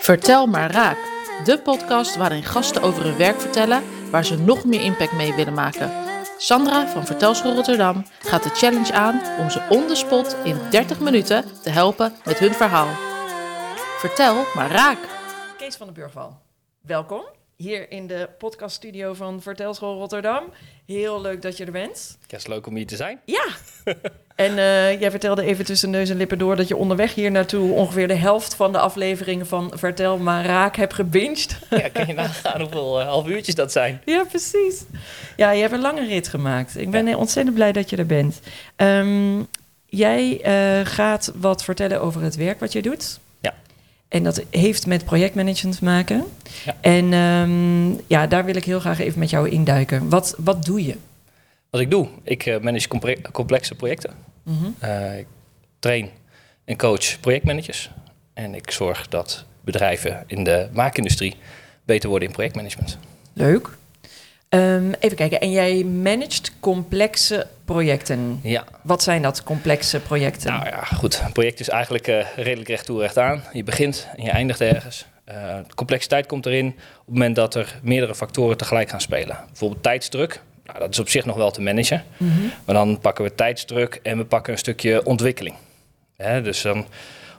Vertel 0.00 0.46
maar 0.46 0.70
raak. 0.70 0.96
De 1.44 1.60
podcast 1.62 2.16
waarin 2.16 2.42
gasten 2.42 2.82
over 2.82 3.04
hun 3.04 3.16
werk 3.16 3.40
vertellen 3.40 3.82
waar 4.10 4.24
ze 4.24 4.38
nog 4.38 4.64
meer 4.64 4.80
impact 4.80 5.12
mee 5.12 5.34
willen 5.34 5.54
maken. 5.54 5.92
Sandra 6.38 6.88
van 6.88 7.06
Vertelschool 7.06 7.54
Rotterdam 7.54 8.04
gaat 8.18 8.42
de 8.42 8.48
challenge 8.48 8.92
aan 8.92 9.38
om 9.38 9.50
ze 9.50 9.66
on 9.68 9.86
the 9.86 9.94
spot 9.94 10.36
in 10.44 10.56
30 10.70 11.00
minuten 11.00 11.44
te 11.62 11.70
helpen 11.70 12.12
met 12.24 12.38
hun 12.38 12.54
verhaal. 12.54 12.88
Vertel 13.98 14.44
maar 14.54 14.70
raak. 14.70 14.98
Kees 15.56 15.76
van 15.76 15.86
den 15.86 15.94
Burgwal, 15.94 16.38
welkom 16.80 17.24
hier 17.56 17.90
in 17.90 18.06
de 18.06 18.28
podcaststudio 18.38 19.14
van 19.14 19.42
Vertelschool 19.42 19.98
Rotterdam. 19.98 20.44
Heel 20.86 21.20
leuk 21.20 21.42
dat 21.42 21.56
je 21.56 21.64
er 21.64 21.72
bent. 21.72 22.18
Het 22.22 22.32
is 22.32 22.46
leuk 22.46 22.66
om 22.66 22.76
hier 22.76 22.86
te 22.86 22.96
zijn. 22.96 23.20
Ja, 23.24 23.46
en 24.34 24.58
eh, 24.58 25.00
jij 25.00 25.10
vertelde 25.10 25.44
even 25.44 25.64
tussen 25.64 25.90
neus 25.90 26.10
en 26.10 26.16
lippen 26.16 26.38
door 26.38 26.56
dat 26.56 26.68
je 26.68 26.76
onderweg 26.76 27.14
hier 27.14 27.30
naartoe 27.30 27.72
ongeveer 27.72 28.08
de 28.08 28.14
helft 28.14 28.54
van 28.54 28.72
de 28.72 28.78
afleveringen 28.78 29.46
van 29.46 29.72
Vertel 29.74 30.18
maar 30.18 30.44
Raak 30.44 30.76
hebt 30.76 30.94
gebinged. 30.94 31.58
Ja, 31.70 31.88
kan 31.88 32.06
je 32.06 32.12
nagaan 32.12 32.60
hoeveel 32.60 33.00
uh, 33.00 33.06
half 33.06 33.28
uurtjes 33.28 33.54
dat 33.54 33.72
zijn? 33.72 34.00
Ja, 34.04 34.24
precies. 34.24 34.82
Ja, 35.36 35.50
je 35.50 35.60
hebt 35.60 35.72
een 35.72 35.80
lange 35.80 36.06
rit 36.06 36.28
gemaakt. 36.28 36.78
Ik 36.78 36.90
ben 36.90 37.14
ontzettend 37.14 37.54
blij 37.54 37.72
dat 37.72 37.90
je 37.90 37.96
er 37.96 38.06
bent. 38.06 38.40
Ehm, 38.76 39.42
jij 39.86 40.40
uh, 40.80 40.86
gaat 40.86 41.32
wat 41.34 41.64
vertellen 41.64 42.00
over 42.00 42.22
het 42.22 42.36
werk 42.36 42.60
wat 42.60 42.72
je 42.72 42.82
doet. 42.82 43.18
Ja. 43.40 43.54
En 44.08 44.22
dat 44.22 44.42
heeft 44.50 44.86
met 44.86 45.04
projectmanagement 45.04 45.78
te 45.78 45.84
maken. 45.84 46.24
Ja. 46.64 46.76
En 46.80 47.12
um, 47.12 48.00
ja, 48.06 48.26
daar 48.26 48.44
wil 48.44 48.56
ik 48.56 48.64
heel 48.64 48.80
graag 48.80 48.98
even 48.98 49.18
met 49.18 49.30
jou 49.30 49.48
induiken. 49.48 50.08
Wat, 50.08 50.34
wat 50.38 50.64
doe 50.64 50.84
je? 50.84 50.96
Wat 51.74 51.82
ik 51.82 51.90
doe, 51.90 52.08
ik 52.22 52.46
uh, 52.46 52.58
manage 52.58 52.88
complexe 53.32 53.74
projecten. 53.74 54.10
Mm 54.42 54.58
-hmm. 54.58 54.74
uh, 54.84 55.18
ik 55.18 55.26
train 55.78 56.10
en 56.64 56.76
coach 56.76 57.20
projectmanagers. 57.20 57.90
En 58.34 58.54
ik 58.54 58.70
zorg 58.70 59.08
dat 59.08 59.44
bedrijven 59.60 60.24
in 60.26 60.44
de 60.44 60.68
maakindustrie 60.72 61.36
beter 61.84 62.08
worden 62.08 62.28
in 62.28 62.34
projectmanagement. 62.34 62.98
Leuk. 63.32 63.68
Um, 64.48 64.92
even 64.98 65.16
kijken, 65.16 65.40
en 65.40 65.50
jij 65.50 65.84
managt 65.84 66.52
complexe 66.60 67.46
projecten. 67.64 68.40
Ja. 68.42 68.64
Wat 68.82 69.02
zijn 69.02 69.22
dat, 69.22 69.42
complexe 69.42 70.00
projecten? 70.00 70.52
Nou 70.52 70.66
ja, 70.66 70.84
goed. 70.84 71.22
Een 71.24 71.32
project 71.32 71.60
is 71.60 71.68
eigenlijk 71.68 72.08
uh, 72.08 72.26
redelijk 72.36 72.68
recht 72.68 72.86
toe, 72.86 73.00
recht 73.00 73.18
aan. 73.18 73.44
Je 73.52 73.64
begint 73.64 74.08
en 74.16 74.24
je 74.24 74.30
eindigt 74.30 74.60
ergens. 74.60 75.06
Uh, 75.28 75.58
complexiteit 75.74 76.26
komt 76.26 76.46
erin 76.46 76.66
op 76.66 76.74
het 76.74 77.06
moment 77.06 77.36
dat 77.36 77.54
er 77.54 77.78
meerdere 77.82 78.14
factoren 78.14 78.56
tegelijk 78.56 78.88
gaan 78.90 79.00
spelen. 79.00 79.38
Bijvoorbeeld 79.46 79.82
tijdsdruk. 79.82 80.40
Nou, 80.64 80.78
dat 80.78 80.90
is 80.90 80.98
op 80.98 81.08
zich 81.08 81.24
nog 81.24 81.36
wel 81.36 81.50
te 81.50 81.60
managen. 81.60 82.04
Mm 82.16 82.30
-hmm. 82.30 82.52
Maar 82.64 82.74
dan 82.74 82.98
pakken 82.98 83.24
we 83.24 83.34
tijdsdruk 83.34 84.00
en 84.02 84.18
we 84.18 84.24
pakken 84.24 84.52
een 84.52 84.58
stukje 84.58 85.04
ontwikkeling. 85.06 85.56
Hè, 86.16 86.42
dus 86.42 86.62
dan 86.62 86.86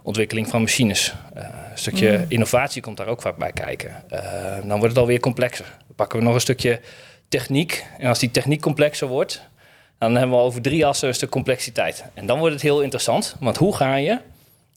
ontwikkeling 0.01 0.47
van 0.47 0.61
machines. 0.61 1.13
Uh, 1.37 1.43
een 1.71 1.77
stukje 1.77 2.17
mm. 2.17 2.25
innovatie 2.27 2.81
komt 2.81 2.97
daar 2.97 3.07
ook 3.07 3.21
vaak 3.21 3.37
bij 3.37 3.51
kijken. 3.51 4.03
Uh, 4.13 4.21
dan 4.55 4.69
wordt 4.69 4.87
het 4.87 4.97
alweer 4.97 5.19
complexer. 5.19 5.65
Dan 5.65 5.95
pakken 5.95 6.19
we 6.19 6.25
nog 6.25 6.33
een 6.33 6.41
stukje 6.41 6.79
techniek. 7.27 7.85
En 7.97 8.07
als 8.07 8.19
die 8.19 8.31
techniek 8.31 8.61
complexer 8.61 9.07
wordt, 9.07 9.41
dan 9.97 10.15
hebben 10.15 10.37
we 10.37 10.43
over 10.43 10.61
drie 10.61 10.85
assen 10.85 11.07
een 11.07 11.13
stuk 11.13 11.29
complexiteit. 11.29 12.05
En 12.13 12.25
dan 12.25 12.39
wordt 12.39 12.53
het 12.53 12.63
heel 12.63 12.81
interessant. 12.81 13.35
Want 13.39 13.57
hoe 13.57 13.75
ga 13.75 13.95
je 13.95 14.19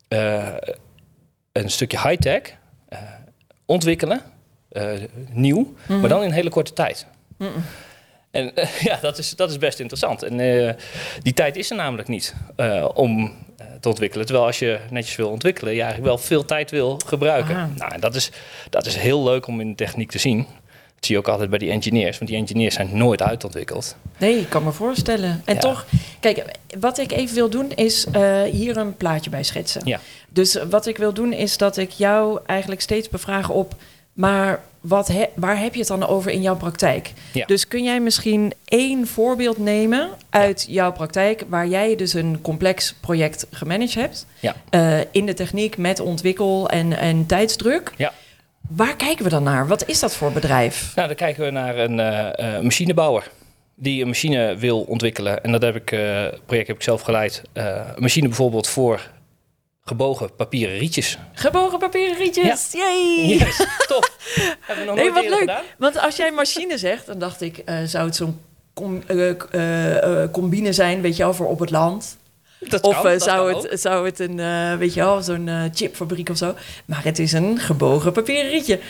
uh, 0.08 0.48
een 1.52 1.70
stukje 1.70 2.00
high-tech 2.00 2.42
ontwikkelen, 3.66 4.20
nieuw, 5.30 5.58
mm 5.58 5.76
-hmm. 5.86 6.00
maar 6.00 6.08
dan 6.08 6.22
in 6.22 6.28
een 6.28 6.34
hele 6.34 6.50
korte 6.50 6.72
tijd? 6.72 7.06
Mm 7.36 7.52
en 8.30 8.52
uh, 8.54 8.64
ja, 8.88 8.98
dat 9.00 9.18
is, 9.18 9.36
dat 9.36 9.50
is 9.50 9.58
best 9.58 9.80
interessant. 9.80 10.22
En 10.22 10.38
uh, 10.38 10.70
die 11.22 11.32
tijd 11.32 11.56
is 11.56 11.70
er 11.70 11.76
namelijk 11.76 12.08
niet 12.08 12.34
uh, 12.56 12.88
om 12.94 13.32
te 13.80 13.88
ontwikkelen. 13.88 14.26
Terwijl 14.26 14.46
als 14.46 14.58
je 14.58 14.78
netjes 14.90 15.16
wil 15.16 15.28
ontwikkelen, 15.28 15.74
je 15.74 15.80
eigenlijk 15.80 16.08
wel 16.10 16.18
veel 16.18 16.44
tijd 16.44 16.70
wil 16.70 17.00
gebruiken. 17.06 17.54
Aha. 17.54 17.70
Nou, 17.76 18.00
dat 18.00 18.14
is, 18.14 18.30
dat 18.70 18.86
is 18.86 18.96
heel 18.96 19.24
leuk 19.24 19.46
om 19.46 19.60
in 19.60 19.68
de 19.68 19.74
techniek 19.74 20.10
te 20.10 20.18
zien. 20.18 20.46
Dat 20.94 21.06
zie 21.06 21.14
je 21.14 21.20
ook 21.20 21.28
altijd 21.28 21.50
bij 21.50 21.58
die 21.58 21.70
engineers, 21.70 22.18
want 22.18 22.30
die 22.30 22.40
engineers 22.40 22.74
zijn 22.74 22.88
nooit 22.92 23.22
uitontwikkeld. 23.22 23.96
Nee, 24.18 24.38
ik 24.38 24.48
kan 24.48 24.64
me 24.64 24.72
voorstellen. 24.72 25.42
En 25.44 25.54
Ja. 25.54 25.60
toch, 25.60 25.86
kijk, 26.20 26.44
wat 26.80 26.98
ik 26.98 27.12
even 27.12 27.34
wil 27.34 27.50
doen 27.50 27.72
is 27.74 28.06
uh, 28.16 28.42
hier 28.42 28.76
een 28.76 28.96
plaatje 28.96 29.30
bij 29.30 29.42
schetsen. 29.42 29.80
Ja. 29.84 30.00
Dus 30.28 30.58
wat 30.70 30.86
ik 30.86 30.96
wil 30.96 31.12
doen 31.12 31.32
is 31.32 31.56
dat 31.56 31.76
ik 31.76 31.90
jou 31.90 32.40
eigenlijk 32.46 32.80
steeds 32.80 33.08
bevraag 33.08 33.50
op, 33.50 33.74
maar 34.12 34.62
wat 34.88 35.08
he, 35.08 35.24
waar 35.34 35.58
heb 35.60 35.72
je 35.72 35.78
het 35.78 35.88
dan 35.88 36.06
over 36.06 36.30
in 36.30 36.42
jouw 36.42 36.56
praktijk? 36.56 37.12
Ja. 37.32 37.46
Dus 37.46 37.68
kun 37.68 37.84
jij 37.84 38.00
misschien 38.00 38.52
één 38.64 39.06
voorbeeld 39.06 39.58
nemen 39.58 40.08
uit 40.30 40.66
jouw 40.68 40.92
praktijk 40.92 41.44
waar 41.48 41.66
jij 41.66 41.96
dus 41.96 42.12
een 42.14 42.40
complex 42.42 42.94
project 43.00 43.46
gemanaged 43.50 43.94
hebt 43.94 44.26
Ja. 44.40 44.54
uh, 44.70 45.00
in 45.10 45.26
de 45.26 45.34
techniek 45.34 45.76
met 45.76 46.00
ontwikkel 46.00 46.68
en, 46.68 46.92
en 46.98 47.26
tijdsdruk? 47.26 47.92
Ja. 47.96 48.12
Waar 48.68 48.96
kijken 48.96 49.24
we 49.24 49.30
dan 49.30 49.42
naar? 49.42 49.66
Wat 49.66 49.88
is 49.88 49.98
dat 50.00 50.14
voor 50.16 50.32
bedrijf? 50.32 50.92
Nou, 50.94 51.06
dan 51.08 51.16
kijken 51.16 51.44
we 51.44 51.50
naar 51.50 51.78
een 51.78 51.98
uh, 51.98 52.54
uh, 52.54 52.60
machinebouwer 52.60 53.30
die 53.74 54.00
een 54.02 54.08
machine 54.08 54.56
wil 54.56 54.80
ontwikkelen. 54.80 55.42
En 55.44 55.52
dat 55.52 55.62
heb 55.62 55.76
ik, 55.76 55.90
uh, 55.92 55.98
project 56.46 56.66
heb 56.66 56.76
ik 56.76 56.82
zelf 56.82 57.00
geleid. 57.00 57.42
Een 57.52 57.84
machine 57.98 58.26
bijvoorbeeld 58.26 58.68
voor 58.68 59.10
gebogen 59.88 60.34
papieren 60.36 60.78
rietjes. 60.78 61.18
Gebogen 61.32 61.78
papieren 61.78 62.16
rietjes, 62.16 62.72
Ja. 62.72 62.78
yay! 62.80 63.26
Yes, 63.26 63.66
top. 63.86 64.10
Hebben 64.66 64.84
we 64.84 64.90
nog 64.90 64.94
Nee, 65.00 65.12
wat 65.12 65.24
leuk. 65.28 65.38
gedaan. 65.38 65.62
Want 65.78 65.98
als 65.98 66.16
jij 66.16 66.30
machine 66.32 66.78
zegt, 66.78 67.06
dan 67.06 67.18
dacht 67.18 67.40
ik, 67.40 67.62
uh, 67.66 67.78
zou 67.84 68.06
het 68.06 68.16
zo'n 68.16 68.40
com 68.74 69.02
uh, 69.08 69.30
uh, 69.52 70.22
combine 70.32 70.72
zijn, 70.72 71.00
weet 71.00 71.16
je 71.16 71.22
wel, 71.22 71.34
voor 71.34 71.46
op 71.48 71.58
het 71.58 71.70
land? 71.70 72.16
Dat 72.60 72.80
of 72.82 73.00
kan, 73.02 73.20
zou, 73.20 73.54
het, 73.54 73.70
ook. 73.72 73.78
zou 73.78 74.06
het 74.06 74.18
een, 74.20 74.36
weet 74.78 74.94
je 74.94 75.00
wel, 75.00 75.22
zo'n 75.22 75.70
chipfabriek 75.74 76.28
of 76.28 76.36
zo? 76.36 76.54
Maar 76.84 77.04
het 77.04 77.18
is 77.18 77.32
een 77.32 77.58
gebogen 77.58 78.12
papieren 78.12 78.50
rietje. 78.50 78.80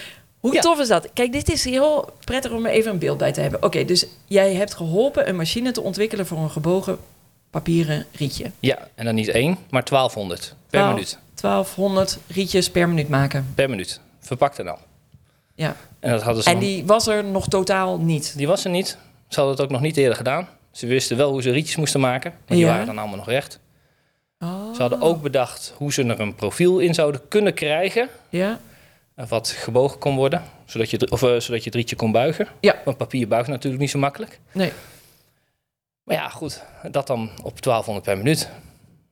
Hoe 0.40 0.54
Ja. 0.54 0.60
tof 0.60 0.80
is 0.80 0.88
dat? 0.88 1.08
Kijk, 1.14 1.32
dit 1.32 1.50
is 1.52 1.64
heel 1.64 2.08
prettig 2.24 2.50
om 2.50 2.66
er 2.66 2.70
even 2.72 2.90
een 2.92 2.98
beeld 2.98 3.18
bij 3.18 3.32
te 3.32 3.40
hebben. 3.40 3.62
Oké, 3.62 3.84
dus 3.84 4.06
jij 4.26 4.54
hebt 4.54 4.74
geholpen 4.74 5.28
een 5.28 5.36
machine 5.36 5.72
te 5.72 5.80
ontwikkelen 5.82 6.26
voor 6.26 6.38
een 6.38 6.50
gebogen 6.50 6.98
papieren 7.50 8.06
rietje. 8.12 8.50
Ja, 8.60 8.88
en 8.94 9.04
dan 9.04 9.14
niet 9.14 9.28
één, 9.28 9.58
maar 9.70 9.84
1200 9.84 10.54
per 10.70 10.86
minuut. 10.86 11.18
1200 11.34 12.18
rietjes 12.26 12.70
per 12.70 12.88
minuut 12.88 13.08
maken. 13.08 13.52
Per 13.54 13.70
minuut. 13.70 14.00
Verpakt 14.20 14.58
en 14.58 14.68
al. 14.68 14.78
Ja. 15.54 15.76
En 16.00 16.10
dat 16.10 16.22
hadden 16.22 16.42
ze 16.42 16.48
En 16.48 16.54
nog- 16.54 16.64
die 16.64 16.84
was 16.86 17.06
er 17.06 17.24
nog 17.24 17.48
totaal 17.48 17.98
niet. 17.98 18.36
die 18.36 18.46
was 18.46 18.64
er 18.64 18.70
niet. 18.70 18.88
Ze 19.28 19.34
hadden 19.40 19.54
het 19.54 19.64
ook 19.64 19.70
nog 19.70 19.80
niet 19.80 19.96
eerder 19.96 20.16
gedaan. 20.16 20.48
Ze 20.72 20.86
wisten 20.86 21.16
wel 21.16 21.30
hoe 21.30 21.42
ze 21.42 21.50
rietjes 21.50 21.76
moesten 21.76 22.00
maken. 22.00 22.30
Maar 22.30 22.56
die 22.56 22.66
Ja. 22.66 22.70
waren 22.72 22.86
dan 22.86 22.98
allemaal 22.98 23.16
nog 23.16 23.26
recht. 23.28 23.58
Oh. 24.38 24.74
Ze 24.74 24.80
hadden 24.80 25.00
ook 25.00 25.22
bedacht 25.22 25.72
hoe 25.76 25.92
ze 25.92 26.04
er 26.04 26.20
een 26.20 26.34
profiel 26.34 26.78
in 26.78 26.94
zouden 26.94 27.20
kunnen 27.28 27.54
krijgen. 27.54 28.08
Ja. 28.28 28.58
Wat 29.28 29.48
gebogen 29.48 29.98
kon 29.98 30.16
worden. 30.16 30.42
Zodat 30.64 30.90
je, 30.90 31.10
of, 31.10 31.22
eh, 31.22 31.28
zodat 31.28 31.58
je 31.58 31.64
het 31.64 31.74
rietje 31.74 31.96
kon 31.96 32.12
buigen. 32.12 32.46
Ja. 32.60 32.74
Want 32.84 32.96
papier 32.96 33.28
buigt 33.28 33.48
natuurlijk 33.48 33.80
niet 33.82 33.90
zo 33.90 33.98
makkelijk. 33.98 34.40
Nee. 34.52 34.72
Maar 36.08 36.16
ja, 36.16 36.28
goed. 36.28 36.62
Dat 36.90 37.06
dan 37.06 37.30
op 37.42 37.62
1200 37.62 38.04
per 38.04 38.16
minuut. 38.16 38.48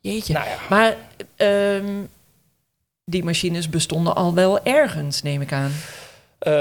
Jeetje. 0.01 0.33
Nou 0.33 0.47
ja. 0.47 0.57
Maar 0.69 0.97
ehm, 1.37 1.85
die 3.05 3.25
machines 3.25 3.69
bestonden 3.69 4.15
al 4.15 4.35
wel 4.35 4.65
ergens, 4.65 5.23
neem 5.23 5.41
ik 5.41 5.53
aan. 5.53 5.73
Eh, 6.39 6.53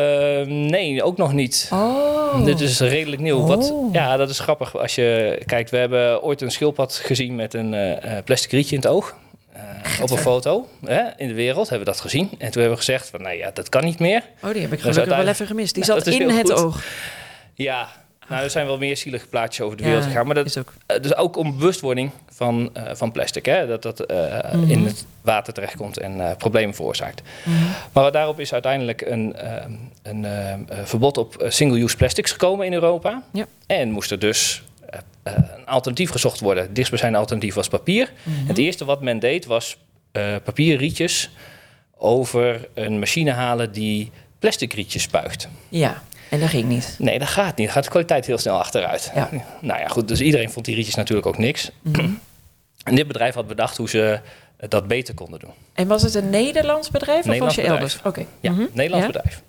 nee, 0.46 1.04
ook 1.04 1.18
nog 1.18 1.34
niet. 1.34 1.70
Oh. 1.74 2.46
Dit 2.46 2.60
is 2.60 2.80
redelijk 2.80 3.22
nieuw. 3.22 3.46
Wat, 3.46 3.72
Oh. 3.72 3.94
ja, 3.94 4.18
dat 4.18 4.30
is 4.30 4.40
grappig. 4.40 4.78
Als 4.78 4.96
je 4.96 5.42
kijkt, 5.46 5.70
we 5.70 5.78
hebben 5.78 6.24
ooit 6.24 6.42
een 6.42 6.52
schildpad 6.52 6.96
gezien 6.96 7.36
met 7.36 7.54
een 7.54 7.74
eh, 7.74 8.18
eh, 8.18 8.24
plastic 8.24 8.52
rietje 8.52 8.76
in 8.76 8.82
het 8.82 8.90
oog. 8.92 9.16
Eh, 9.52 9.62
op 10.02 10.10
een 10.12 10.18
foto 10.18 10.68
hè, 10.86 11.02
in 11.18 11.28
de 11.28 11.34
wereld 11.34 11.70
hebben 11.70 11.88
we 11.88 11.94
dat 11.94 12.02
gezien. 12.02 12.30
En 12.30 12.38
toen 12.38 12.62
hebben 12.62 12.70
we 12.70 12.78
gezegd 12.78 13.10
van, 13.10 13.22
nee, 13.22 13.38
ja, 13.38 13.52
dat 13.54 13.70
kan 13.70 13.84
niet 13.84 14.00
meer. 14.00 14.24
Oh, 14.44 14.52
die 14.52 14.62
heb 14.62 14.72
ik 14.72 14.78
is 14.78 14.84
gelukkig 14.84 15.18
wel 15.18 15.28
even 15.28 15.48
gemist. 15.48 15.74
Die 15.76 15.86
Nou, 15.86 16.02
zat 16.02 16.14
in 16.14 16.30
het 16.30 16.52
oog. 16.54 16.84
Ja, 17.54 17.90
nou, 18.30 18.44
er 18.44 18.50
zijn 18.50 18.66
wel 18.66 18.78
meer 18.78 18.98
zielige 18.98 19.28
plaatjes 19.28 19.66
over 19.66 19.78
de 19.78 19.84
Ja, 19.84 19.90
wereld 19.90 20.06
gegaan. 20.08 20.26
Maar 20.26 20.36
dat 20.36 20.46
is 20.46 20.58
ook. 20.58 20.74
eh, 20.86 21.02
dus 21.02 21.16
ook 21.16 21.36
om 21.38 21.58
bewustwording 21.58 22.12
van, 22.30 22.70
eh, 22.74 22.96
van 22.96 23.12
plastic. 23.12 23.46
Hè, 23.46 23.68
dat 23.68 23.82
dat 23.82 24.00
eh, 24.00 24.54
Mhm. 24.54 24.70
in 24.72 24.86
het 24.86 25.06
water 25.22 25.54
terechtkomt 25.54 25.98
en 25.98 26.36
problemen 26.38 26.76
veroorzaakt. 26.76 27.22
Mhm. 27.44 27.56
Maar 27.92 28.12
daarop 28.12 28.40
is 28.40 28.54
uiteindelijk 28.54 29.02
een, 29.02 29.36
eh, 29.36 29.66
een 30.04 30.26
verbod 30.84 31.18
op 31.18 31.46
single-use 31.48 31.96
plastics 31.98 32.32
gekomen 32.32 32.66
in 32.66 32.74
Europa. 32.74 33.24
Ja. 33.34 33.46
En 33.68 33.92
moest 33.92 34.12
er 34.12 34.20
dus 34.20 34.64
een 35.24 35.66
alternatief 35.66 36.10
gezocht 36.12 36.40
worden. 36.40 36.74
Dichtstbijzijnde 36.74 37.18
alternatief 37.18 37.54
was 37.54 37.68
papier. 37.68 38.12
Mhm. 38.24 38.48
Het 38.48 38.58
eerste 38.58 38.86
wat 38.86 39.02
men 39.02 39.20
deed 39.20 39.46
was 39.46 39.78
eh 40.12 40.36
papieren 40.44 40.80
rietjes 40.80 41.30
over 41.98 42.68
een 42.74 43.00
machine 43.00 43.32
halen 43.32 43.72
die 43.72 44.12
plastic 44.40 44.74
rietjes 44.74 45.02
spuigt. 45.02 45.48
Ja, 45.70 46.04
en 46.36 46.42
dat 46.42 46.50
ging 46.50 46.68
niet. 46.68 46.96
Nee, 47.00 47.20
dat 47.20 47.28
gaat 47.28 47.56
niet. 47.58 47.66
Dan 47.66 47.76
gaat 47.76 47.84
de 47.84 47.90
kwaliteit 47.90 48.26
heel 48.26 48.38
snel 48.38 48.58
achteruit. 48.58 49.12
Ja. 49.16 49.30
Nou 49.62 49.80
ja, 49.80 49.88
goed. 49.88 50.08
Dus 50.08 50.22
iedereen 50.22 50.50
vond 50.52 50.66
die 50.66 50.76
rietjes 50.76 50.96
natuurlijk 50.96 51.28
ook 51.28 51.38
niks. 51.38 51.72
Mhm. 51.82 52.10
En 52.84 52.96
dit 52.96 53.08
bedrijf 53.08 53.34
had 53.36 53.48
bedacht 53.48 53.78
hoe 53.78 53.90
ze 53.90 54.20
dat 54.58 54.88
beter 54.88 55.14
konden 55.14 55.40
doen. 55.40 55.54
En 55.74 55.88
was 55.88 56.02
het 56.02 56.16
een 56.16 56.30
Nederlands 56.30 56.90
bedrijf 56.92 57.26
Nederlands 57.26 57.58
of 57.58 57.64
was 57.64 57.66
je 57.66 57.72
bedrijf. 57.72 58.04
elders? 58.04 58.20
Oké. 58.22 58.26
Ja, 58.40 58.52
Mhm. 58.52 58.66
Nederlands 58.74 59.06
Ja. 59.06 59.12
bedrijf. 59.12 59.42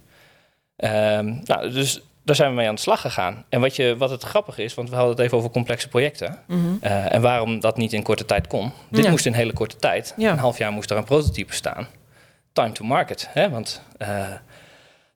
Ehm, 0.77 1.35
nou, 1.45 1.71
dus 1.71 2.01
daar 2.25 2.37
zijn 2.37 2.51
we 2.51 2.57
mee 2.57 2.69
aan 2.69 2.75
de 2.75 2.81
slag 2.81 3.01
gegaan. 3.01 3.45
En 3.49 3.61
wat, 3.61 3.77
je, 3.77 3.97
wat 3.97 4.11
het 4.11 4.23
grappige 4.23 4.63
is, 4.63 4.75
want 4.75 4.89
we 4.91 4.95
hadden 4.97 5.15
het 5.15 5.25
even 5.25 5.39
over 5.39 5.51
complexe 5.51 5.89
projecten. 5.89 6.39
Mhm. 6.47 6.61
eh, 6.81 7.13
en 7.15 7.21
waarom 7.21 7.61
dat 7.61 7.77
niet 7.77 7.93
in 7.93 8.03
korte 8.03 8.25
tijd 8.25 8.47
kon. 8.47 8.73
Dit 8.91 9.05
Ja. 9.05 9.11
moest 9.11 9.27
in 9.27 9.33
hele 9.33 9.53
korte 9.53 9.77
tijd. 9.77 10.15
Ja. 10.17 10.31
Een 10.33 10.39
half 10.39 10.59
jaar 10.59 10.73
moest 10.73 10.91
er 10.91 10.97
een 10.97 11.05
prototype 11.05 11.55
staan. 11.55 11.87
Time 12.53 12.73
to 12.73 12.85
market. 12.85 13.29
Hè? 13.33 13.51
Want 13.51 13.83
eh, 13.99 14.27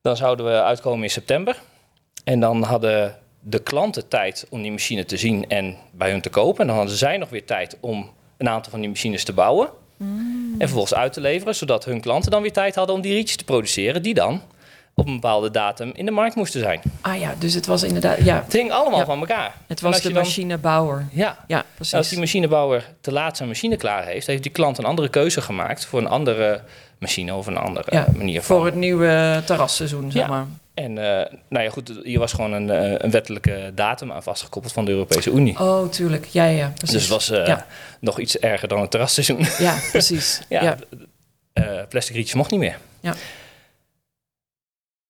dan 0.00 0.17
zouden 0.17 0.47
we 0.47 0.62
uitkomen 0.62 1.02
in 1.02 1.11
september. 1.11 1.56
En 2.25 2.41
dan 2.41 2.62
hadden 2.62 3.19
de 3.41 3.58
klanten 3.58 4.08
tijd 4.08 4.47
om 4.50 4.62
die 4.62 4.70
machine 4.70 5.05
te 5.05 5.17
zien 5.17 5.49
en 5.49 5.76
bij 5.93 6.11
hun 6.11 6.20
te 6.20 6.31
kopen. 6.31 6.61
En 6.61 6.67
dan 6.67 6.76
hadden 6.76 6.97
zij 6.97 7.17
nog 7.17 7.29
weer 7.29 7.44
tijd 7.44 7.76
om 7.81 8.11
een 8.37 8.49
aantal 8.49 8.70
van 8.70 8.81
die 8.81 8.88
machines 8.88 9.25
te 9.25 9.32
bouwen. 9.32 9.69
Mm. 9.97 10.52
En 10.52 10.58
vervolgens 10.58 10.94
uit 10.94 11.12
te 11.12 11.20
leveren, 11.20 11.55
zodat 11.55 11.85
hun 11.85 12.00
klanten 12.00 12.31
dan 12.31 12.43
weer 12.43 12.52
tijd 12.52 12.75
hadden 12.75 12.94
om 12.94 13.00
die 13.00 13.14
rietjes 13.14 13.37
te 13.37 13.44
produceren. 13.44 14.02
Die 14.02 14.14
dan 14.14 14.43
op 14.94 15.06
een 15.06 15.14
bepaalde 15.14 15.50
datum 15.50 15.90
in 15.94 16.04
de 16.04 16.10
markt 16.10 16.34
moesten 16.34 16.60
zijn. 16.60 16.81
Ah 17.00 17.19
ja, 17.20 17.34
dus 17.38 17.54
het 17.54 17.66
was 17.66 17.82
inderdaad... 17.82 18.19
Ja, 18.25 18.42
Het 18.44 18.52
hing 18.52 18.70
allemaal 18.72 18.98
Ja. 18.98 19.04
van 19.04 19.19
elkaar. 19.20 19.54
het 19.66 19.81
was 19.81 20.00
de 20.00 20.12
dan- 20.12 20.22
machinebouwer. 20.22 21.06
Ja, 21.12 21.38
Ja, 21.46 21.64
precies. 21.75 21.94
als 21.94 22.08
die 22.08 22.19
machinebouwer 22.19 22.84
te 23.00 23.12
laat 23.12 23.37
zijn 23.37 23.48
machine 23.48 23.76
klaar 23.76 24.04
heeft, 24.04 24.26
heeft 24.26 24.42
die 24.42 24.52
klant 24.52 24.78
een 24.78 24.84
andere 24.84 25.08
keuze 25.08 25.40
gemaakt 25.40 25.84
voor 25.87 25.98
een 26.00 26.08
andere 26.08 26.60
machine 26.98 27.34
of 27.34 27.46
een 27.46 27.56
andere 27.56 27.87
Ja, 27.90 28.06
manier 28.16 28.42
van. 28.42 28.56
Voor 28.56 28.66
het 28.66 28.75
nieuwe 28.75 29.42
terrasseizoen, 29.46 30.10
zeg 30.12 30.22
Ja. 30.22 30.28
maar. 30.28 30.46
En 30.75 30.98
eh, 30.98 31.32
nou 31.48 31.64
ja, 31.64 31.70
goed, 31.70 31.92
hier 32.02 32.19
was 32.19 32.32
gewoon 32.32 32.52
een, 32.52 32.70
eh, 32.70 32.94
een 32.98 33.10
wettelijke 33.10 33.72
datum 33.75 34.12
aan 34.12 34.22
vastgekoppeld 34.22 34.72
van 34.72 34.84
de 34.84 34.90
Europese 34.90 35.31
Unie. 35.31 35.58
Oh, 35.60 35.88
tuurlijk. 35.88 36.25
Ja, 36.26 36.44
ja, 36.44 36.72
precies. 36.76 36.92
dus 36.94 37.02
het 37.02 37.10
was 37.12 37.31
eh, 37.31 37.46
Ja. 37.46 37.66
nog 38.00 38.19
iets 38.19 38.38
erger 38.38 38.69
dan 38.69 38.81
het 38.81 38.90
terrasseizoen. 38.90 39.46
Ja, 39.58 39.75
precies. 39.90 40.40
ja, 40.48 40.62
ja. 40.62 40.76
plastic 41.88 42.14
rietjes 42.16 42.34
mocht 42.34 42.50
niet 42.50 42.60
meer. 42.60 42.78
Ja. 43.00 43.14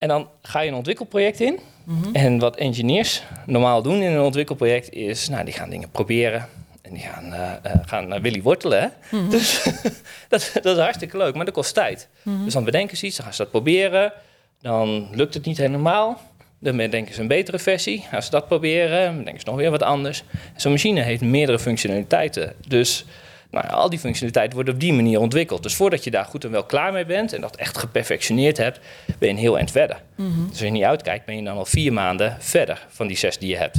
En 0.01 0.09
dan 0.09 0.29
ga 0.43 0.61
je 0.61 0.69
een 0.69 0.77
ontwikkelproject 0.77 1.41
in. 1.41 1.59
Mhm. 1.85 2.15
En 2.15 2.39
wat 2.39 2.57
engineers 2.57 3.23
normaal 3.47 3.83
doen 3.83 4.03
in 4.03 4.13
een 4.13 4.21
ontwikkelproject 4.21 4.91
is, 4.93 5.29
nou, 5.29 5.45
die 5.45 5.55
gaan 5.55 5.71
dingen 5.71 5.91
proberen. 5.91 6.49
En 6.83 6.95
die 6.95 7.03
gaan, 7.03 7.33
eh, 7.33 7.53
eh, 7.63 7.81
gaan 7.87 8.09
naar 8.09 8.21
Willy 8.21 8.43
wortelen. 8.43 8.81
Hè? 8.81 9.17
Mhm. 9.17 9.31
Dus 9.31 9.63
dat, 10.29 10.51
dat 10.63 10.77
is 10.77 10.83
hartstikke 10.83 11.17
leuk, 11.17 11.35
maar 11.35 11.45
dat 11.45 11.55
kost 11.55 11.75
tijd. 11.75 12.09
Mhm. 12.23 12.45
Dus 12.45 12.53
dan 12.53 12.65
bedenken 12.65 12.97
ze 12.97 13.07
iets, 13.07 13.17
dan 13.17 13.25
gaan 13.25 13.35
ze 13.35 13.43
dat 13.43 13.51
proberen. 13.51 14.13
Dan 14.61 15.09
lukt 15.13 15.35
het 15.35 15.45
niet 15.45 15.59
helemaal. 15.59 16.21
Dan 16.59 16.77
bedenken 16.77 17.15
ze 17.15 17.21
een 17.21 17.29
betere 17.29 17.59
versie. 17.59 18.05
Gaan 18.11 18.23
ze 18.23 18.31
dat 18.31 18.47
proberen, 18.47 19.05
dan 19.05 19.17
bedenken 19.17 19.41
ze 19.41 19.49
nog 19.49 19.57
weer 19.57 19.71
wat 19.71 19.83
anders. 19.83 20.23
Zo'n 20.57 20.73
machine 20.73 21.01
heeft 21.01 21.23
meerdere 21.23 21.59
functionaliteiten. 21.59 22.55
Dus 22.69 23.05
nou 23.51 23.67
ja, 23.69 23.73
al 23.73 23.91
die 23.91 23.99
functionaliteiten 23.99 24.55
worden 24.57 24.75
op 24.75 24.81
die 24.81 24.93
manier 24.93 25.21
ontwikkeld. 25.21 25.63
Dus 25.63 25.75
voordat 25.75 26.05
je 26.05 26.11
daar 26.11 26.25
goed 26.25 26.45
en 26.45 26.51
wel 26.51 26.65
klaar 26.65 26.93
mee 26.93 27.05
bent 27.05 27.33
en 27.33 27.41
dat 27.41 27.57
echt 27.57 27.79
geperfectioneerd 27.79 28.57
hebt, 28.57 28.81
ben 29.19 29.29
je 29.29 29.35
een 29.35 29.41
heel 29.41 29.57
eind 29.59 29.71
verder. 29.71 30.03
Mhm. 30.15 30.41
Dus 30.41 30.51
als 30.51 30.59
je 30.59 30.71
niet 30.71 30.83
uitkijkt, 30.85 31.25
ben 31.25 31.37
je 31.37 31.43
dan 31.43 31.57
al 31.57 31.65
vier 31.67 31.93
maanden 31.93 32.37
verder 32.39 32.87
van 32.89 33.07
die 33.07 33.17
zes 33.17 33.39
die 33.39 33.49
je 33.49 33.57
hebt. 33.57 33.77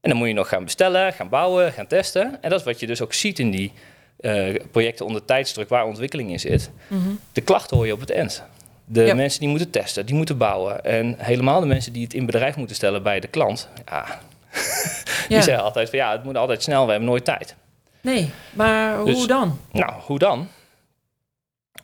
En 0.00 0.10
dan 0.10 0.16
moet 0.18 0.28
je 0.28 0.34
nog 0.34 0.48
gaan 0.48 0.64
bestellen, 0.64 1.12
gaan 1.12 1.28
bouwen, 1.28 1.72
gaan 1.72 1.86
testen. 1.86 2.38
En 2.40 2.50
dat 2.50 2.58
is 2.58 2.64
wat 2.64 2.80
je 2.80 2.86
dus 2.86 3.00
ook 3.00 3.12
ziet 3.12 3.38
in 3.38 3.50
die 3.50 3.72
eh, 4.20 4.54
projecten 4.70 5.06
onder 5.06 5.24
tijdsdruk 5.24 5.68
waar 5.68 5.84
ontwikkeling 5.84 6.30
in 6.30 6.40
zit. 6.40 6.70
Mhm. 6.88 7.00
De 7.32 7.40
klachten 7.40 7.76
hoor 7.76 7.86
je 7.86 7.92
op 7.92 8.00
het 8.00 8.10
eind. 8.10 8.42
De 8.84 9.02
Ja. 9.02 9.14
mensen 9.14 9.40
die 9.40 9.48
moeten 9.48 9.70
testen, 9.70 10.06
die 10.06 10.14
moeten 10.14 10.36
bouwen. 10.38 10.84
En 10.84 11.14
helemaal 11.18 11.60
de 11.60 11.66
mensen 11.66 11.92
die 11.92 12.02
het 12.04 12.14
in 12.14 12.26
bedrijf 12.26 12.56
moeten 12.56 12.76
stellen 12.76 13.02
bij 13.02 13.20
de 13.20 13.28
klant. 13.28 13.68
Ja, 13.86 14.04
die 15.28 15.36
Ja. 15.36 15.42
zeggen 15.42 15.64
altijd 15.64 15.90
van 15.90 15.98
ja, 15.98 16.12
het 16.12 16.24
moet 16.24 16.36
altijd 16.36 16.62
snel, 16.62 16.84
we 16.84 16.90
hebben 16.90 17.08
nooit 17.08 17.24
tijd. 17.24 17.54
Nee, 18.04 18.30
maar 18.52 18.96
hoe 18.96 19.06
Dus- 19.06 19.26
dan? 19.26 19.58
Nou, 19.72 19.92
hoe 20.00 20.18
dan? 20.18 20.48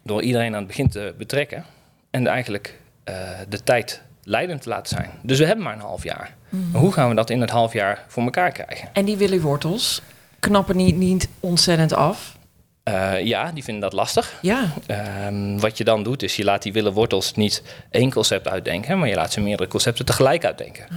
Door 0.03 0.23
iedereen 0.23 0.53
aan 0.53 0.59
het 0.59 0.67
begin 0.67 0.89
te 0.89 1.15
betrekken 1.19 1.65
en 2.11 2.27
eigenlijk 2.27 2.79
eh, 3.05 3.15
de 3.49 3.63
tijd 3.63 4.03
leidend 4.23 4.63
te 4.63 4.69
laten 4.69 4.97
zijn. 4.97 5.11
Dus 5.23 5.39
we 5.39 5.47
hebben 5.47 5.65
maar 5.65 5.75
een 5.75 5.81
half 5.81 6.03
jaar. 6.03 6.35
Mhm. 6.49 6.71
Maar 6.71 6.81
hoe 6.81 6.93
gaan 6.93 7.09
we 7.09 7.15
dat 7.15 7.31
in 7.31 7.41
het 7.41 7.51
half 7.51 7.73
jaar 7.73 8.05
voor 8.09 8.23
elkaar 8.23 8.53
krijgen? 8.53 8.89
En 8.93 9.05
die 9.05 9.17
Willy 9.17 9.41
Wortels 9.41 10.03
knappen 10.41 10.77
niet, 10.77 10.97
niet 10.97 11.29
ontzettend 11.41 11.93
af. 11.93 12.39
Eh, 12.83 13.21
ja, 13.25 13.53
die 13.53 13.65
vinden 13.65 13.83
dat 13.83 13.93
lastig. 13.93 14.39
Ja, 14.43 14.65
Ehm, 14.87 15.59
wat 15.59 15.79
je 15.79 15.85
dan 15.85 16.03
doet, 16.03 16.23
is 16.23 16.37
je 16.37 16.45
laat 16.45 16.63
die 16.63 16.73
willen 16.73 16.93
wortels 16.93 17.33
niet 17.35 17.63
één 17.91 18.13
concept 18.13 18.49
uitdenken, 18.49 18.99
maar 18.99 19.09
je 19.09 19.15
laat 19.15 19.33
ze 19.33 19.41
meerdere 19.41 19.69
concepten 19.69 20.05
tegelijk 20.05 20.45
uitdenken. 20.45 20.87
ah. 20.91 20.97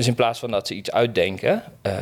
Dus 0.00 0.08
in 0.08 0.14
plaats 0.14 0.38
van 0.38 0.50
dat 0.50 0.66
ze 0.66 0.74
iets 0.74 0.90
uitdenken, 0.90 1.62
eh, 1.82 1.92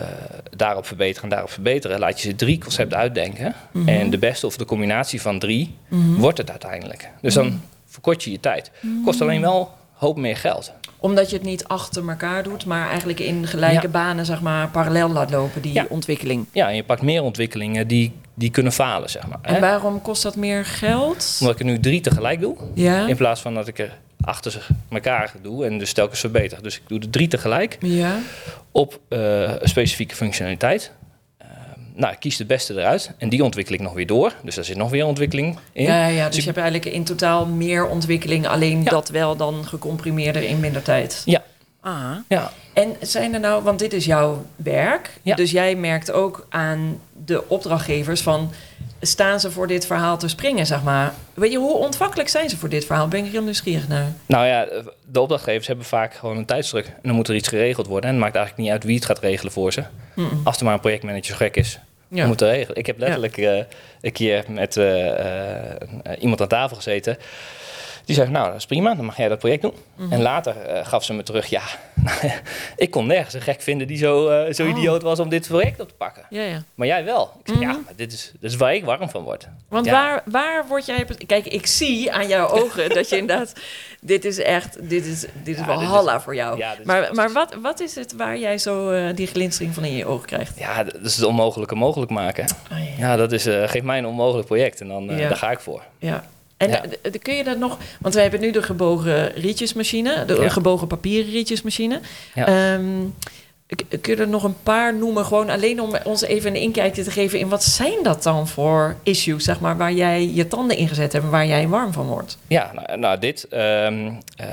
daarop 0.56 0.86
verbeteren 0.86 1.22
en 1.22 1.28
daarop 1.28 1.50
verbeteren, 1.50 1.98
laat 1.98 2.20
je 2.20 2.28
ze 2.28 2.34
drie 2.34 2.58
concepten 2.58 2.98
uitdenken. 2.98 3.54
Mhm. 3.72 3.88
En 3.88 4.10
de 4.10 4.18
beste 4.18 4.46
of 4.46 4.56
de 4.56 4.64
combinatie 4.64 5.20
van 5.20 5.38
drie 5.38 5.74
Mhm. 5.88 6.14
wordt 6.14 6.38
het 6.38 6.50
uiteindelijk. 6.50 7.10
Dus 7.20 7.34
dan 7.34 7.60
verkort 7.86 8.24
je 8.24 8.30
je 8.30 8.40
tijd. 8.40 8.70
Kost 9.04 9.20
alleen 9.20 9.40
wel 9.40 9.60
een 9.60 9.66
hoop 9.92 10.16
meer 10.16 10.36
geld. 10.36 10.72
Omdat 10.98 11.30
je 11.30 11.36
het 11.36 11.44
niet 11.44 11.64
achter 11.64 12.08
elkaar 12.08 12.42
doet, 12.42 12.64
maar 12.66 12.88
eigenlijk 12.88 13.20
in 13.20 13.46
gelijke 13.46 13.82
Ja. 13.82 13.88
banen, 13.88 14.26
zeg 14.26 14.40
maar, 14.40 14.68
parallel 14.68 15.08
laat 15.08 15.30
lopen, 15.30 15.62
die 15.62 15.72
Ja. 15.72 15.86
ontwikkeling. 15.88 16.46
Ja, 16.52 16.68
en 16.68 16.74
je 16.76 16.84
pakt 16.84 17.02
meer 17.02 17.22
ontwikkelingen 17.22 17.86
die, 17.86 18.12
die 18.34 18.50
kunnen 18.50 18.72
falen, 18.72 19.10
zeg 19.10 19.26
maar. 19.28 19.38
En 19.42 19.54
hè? 19.54 19.60
waarom 19.60 20.02
kost 20.02 20.22
dat 20.22 20.36
meer 20.36 20.64
geld? 20.64 21.36
Omdat 21.40 21.54
ik 21.60 21.66
er 21.66 21.72
nu 21.72 21.80
drie 21.80 22.00
tegelijk 22.00 22.40
doe, 22.40 22.56
Ja, 22.74 23.06
in 23.06 23.16
plaats 23.16 23.40
van 23.40 23.54
dat 23.54 23.68
ik 23.68 23.78
er 23.78 23.98
achter 24.20 24.66
elkaar 24.90 25.32
doe 25.42 25.64
en 25.66 25.78
dus 25.78 25.92
telkens 25.92 26.20
verbeter. 26.20 26.62
Dus 26.62 26.76
ik 26.76 26.82
doe 26.86 27.00
er 27.00 27.10
drie 27.10 27.28
tegelijk. 27.28 27.76
ja. 27.80 28.18
op 28.70 29.00
eh, 29.08 29.40
een 29.42 29.68
specifieke 29.68 30.14
functionaliteit. 30.14 30.92
Ehm, 31.38 31.48
nou, 31.94 32.12
ik 32.12 32.20
kies 32.20 32.36
de 32.36 32.44
beste 32.46 32.72
eruit 32.74 33.12
en 33.18 33.28
die 33.28 33.44
ontwikkel 33.44 33.74
ik 33.74 33.80
nog 33.80 33.92
weer 33.94 34.06
door. 34.06 34.32
Dus 34.42 34.54
daar 34.54 34.64
zit 34.64 34.76
nog 34.76 34.90
weer 34.90 35.04
ontwikkeling 35.06 35.58
in. 35.72 35.82
Ja, 35.84 36.06
ja, 36.06 36.26
dus 36.28 36.36
je 36.38 36.44
hebt 36.44 36.56
eigenlijk 36.58 36.94
in 36.94 37.04
totaal 37.04 37.46
meer 37.46 37.86
ontwikkeling, 37.86 38.46
alleen 38.46 38.82
Ja. 38.82 38.90
dat 38.90 39.08
wel 39.08 39.36
dan 39.36 39.66
gecomprimeerder 39.66 40.42
in 40.42 40.60
minder 40.60 40.82
tijd. 40.82 41.22
Ja. 41.24 41.42
Ah. 41.80 42.10
Ja, 42.28 42.52
En 42.72 42.96
zijn 43.00 43.34
er 43.34 43.40
nou, 43.40 43.62
want 43.62 43.78
dit 43.78 43.92
is 43.92 44.04
jouw 44.04 44.44
werk, 44.56 45.10
Ja. 45.22 45.34
dus 45.34 45.50
jij 45.50 45.74
merkt 45.74 46.12
ook 46.12 46.46
aan 46.48 47.00
de 47.24 47.48
opdrachtgevers 47.48 48.20
van, 48.20 48.50
staan 49.00 49.40
ze 49.40 49.50
voor 49.50 49.66
dit 49.66 49.86
verhaal 49.86 50.18
te 50.18 50.28
springen, 50.28 50.66
zeg 50.66 50.82
maar? 50.82 51.14
Weet 51.34 51.52
je, 51.52 51.58
hoe 51.58 51.76
ontvankelijk 51.76 52.28
zijn 52.28 52.48
ze 52.48 52.56
voor 52.56 52.68
dit 52.68 52.84
verhaal? 52.84 53.08
Ben 53.08 53.24
ik 53.24 53.30
heel 53.32 53.42
nieuwsgierig 53.42 53.88
naar. 53.88 54.06
nou 54.26 54.46
ja, 54.46 54.66
de 55.06 55.20
opdrachtgevers 55.20 55.66
hebben 55.66 55.84
vaak 55.84 56.14
gewoon 56.14 56.36
een 56.36 56.44
tijdsdruk. 56.44 56.86
En 56.86 56.92
dan 57.02 57.14
moet 57.14 57.28
er 57.28 57.34
iets 57.34 57.48
geregeld 57.48 57.86
worden. 57.86 58.08
En 58.10 58.14
het 58.16 58.24
maakt 58.24 58.36
eigenlijk 58.36 58.64
niet 58.66 58.74
uit 58.74 58.84
wie 58.84 58.94
het 58.96 59.04
gaat 59.04 59.18
regelen 59.18 59.52
voor 59.52 59.72
ze. 59.72 59.84
Mm-mm. 60.14 60.40
Als 60.44 60.58
er 60.58 60.64
maar 60.64 60.74
een 60.74 60.80
projectmanager 60.80 61.36
gek 61.36 61.56
is, 61.56 61.78
Ja. 62.08 62.26
moet 62.26 62.40
regelen. 62.40 62.76
Ik 62.78 62.86
heb 62.86 62.98
letterlijk 62.98 63.36
eh, 63.36 63.58
een 64.00 64.12
keer 64.12 64.44
met 64.48 64.76
eh, 64.76 65.70
eh, 65.70 65.76
iemand 66.18 66.40
aan 66.40 66.48
tafel 66.48 66.76
gezeten. 66.76 67.16
Die 68.08 68.16
zei, 68.16 68.30
nou, 68.30 68.46
dat 68.46 68.56
is 68.56 68.66
prima, 68.66 68.94
dan 68.94 69.04
mag 69.04 69.16
jij 69.16 69.28
dat 69.28 69.38
project 69.38 69.62
doen. 69.62 69.74
Mhm. 69.96 70.12
En 70.12 70.22
later 70.22 70.56
eh, 70.62 70.86
gaf 70.86 71.04
ze 71.04 71.12
me 71.14 71.22
terug, 71.22 71.46
ja, 71.46 71.62
ik 72.76 72.90
kon 72.90 73.06
nergens 73.06 73.34
een 73.34 73.40
gek 73.40 73.60
vinden 73.60 73.86
die 73.86 73.96
zo, 73.96 74.28
eh, 74.28 74.52
zo 74.54 74.62
Oh. 74.62 74.68
idioot 74.68 75.02
was 75.02 75.18
om 75.18 75.28
dit 75.28 75.46
project 75.48 75.80
op 75.80 75.88
te 75.88 75.94
pakken. 75.94 76.22
Ja, 76.30 76.42
ja. 76.42 76.62
Maar 76.74 76.86
jij 76.86 77.04
wel. 77.04 77.32
Ik 77.40 77.46
zei, 77.52 77.58
Mhm. 77.58 77.68
ja, 77.68 77.80
maar 77.84 77.92
dit 77.96 78.12
is, 78.12 78.32
dit 78.40 78.50
is 78.50 78.56
waar 78.56 78.74
ik 78.74 78.84
warm 78.84 79.10
van 79.10 79.22
word. 79.22 79.48
Want 79.68 79.86
Ja. 79.86 79.92
waar, 79.92 80.22
waar 80.24 80.66
word 80.68 80.86
jij... 80.86 81.06
Kijk, 81.26 81.46
ik 81.46 81.66
zie 81.66 82.12
aan 82.12 82.28
jouw 82.28 82.48
ogen 82.62 82.88
dat 82.88 83.08
je 83.08 83.16
inderdaad... 83.16 83.52
Dit 84.00 84.24
is 84.24 84.38
echt... 84.38 84.88
Dit 84.88 85.06
is, 85.06 85.20
dit 85.42 85.58
is 85.58 85.64
wel 85.64 85.82
halla 85.82 86.20
voor 86.20 86.34
jou. 86.34 86.62
maar 86.84 87.08
maar 87.14 87.32
wat, 87.32 87.54
wat 87.62 87.80
is 87.80 87.94
het 87.94 88.12
waar 88.16 88.38
jij 88.38 88.58
zo 88.58 88.90
eh, 88.90 89.14
die 89.16 89.26
glinstering 89.26 89.74
van 89.74 89.84
in 89.84 89.96
je 89.96 90.06
ogen 90.06 90.26
krijgt? 90.26 90.58
Ja, 90.58 90.84
dat 90.84 91.00
is 91.02 91.16
het 91.16 91.24
onmogelijke 91.24 91.74
mogelijk 91.74 92.10
maken. 92.10 92.44
Ah, 92.70 92.98
ja. 92.98 93.16
Dat 93.16 93.32
is, 93.32 93.42
geef 93.44 93.82
mij 93.82 93.98
een 93.98 94.06
onmogelijk 94.06 94.46
project 94.46 94.80
en 94.80 94.88
dan 94.88 95.06
daar 95.06 95.36
ga 95.36 95.50
ik 95.50 95.60
voor. 95.60 95.82
Ja. 95.98 96.24
En 96.58 96.70
Ja. 96.70 96.82
kun 97.22 97.34
je 97.34 97.44
dat 97.44 97.58
nog... 97.58 97.78
Want 98.00 98.14
we 98.14 98.20
hebben 98.20 98.40
nu 98.40 98.50
de 98.50 98.62
gebogen 98.62 99.32
rietjesmachine. 99.32 100.24
De 100.24 100.34
Ja. 100.34 100.48
gebogen 100.48 100.86
papieren 100.86 101.30
rietjesmachine. 101.30 102.00
Ja. 102.34 102.46
Ehm, 102.46 102.84
kun 104.00 104.14
je 104.16 104.20
er 104.20 104.28
nog 104.28 104.42
een 104.44 104.62
paar 104.62 104.94
noemen? 104.94 105.24
Gewoon 105.24 105.50
alleen 105.50 105.80
om 105.82 105.96
ons 106.04 106.22
even 106.22 106.50
een 106.50 106.60
inkijkje 106.60 107.02
te 107.02 107.10
geven... 107.10 107.38
in 107.38 107.48
wat 107.48 107.64
zijn 107.64 108.02
dat 108.02 108.22
dan 108.22 108.48
voor 108.48 108.96
issues, 109.02 109.44
zeg 109.44 109.60
maar... 109.60 109.76
waar 109.76 109.92
jij 109.92 110.30
je 110.34 110.48
tanden 110.48 110.76
in 110.76 110.88
gezet 110.88 111.12
hebt 111.12 111.24
en 111.24 111.30
waar 111.30 111.46
jij 111.46 111.68
warm 111.68 111.92
van 111.92 112.06
wordt? 112.06 112.38
Ja, 112.46 112.70
nou, 112.74 112.98
nou 112.98 113.18
dit. 113.18 113.46
ehm, 113.48 114.12
eh, 114.36 114.46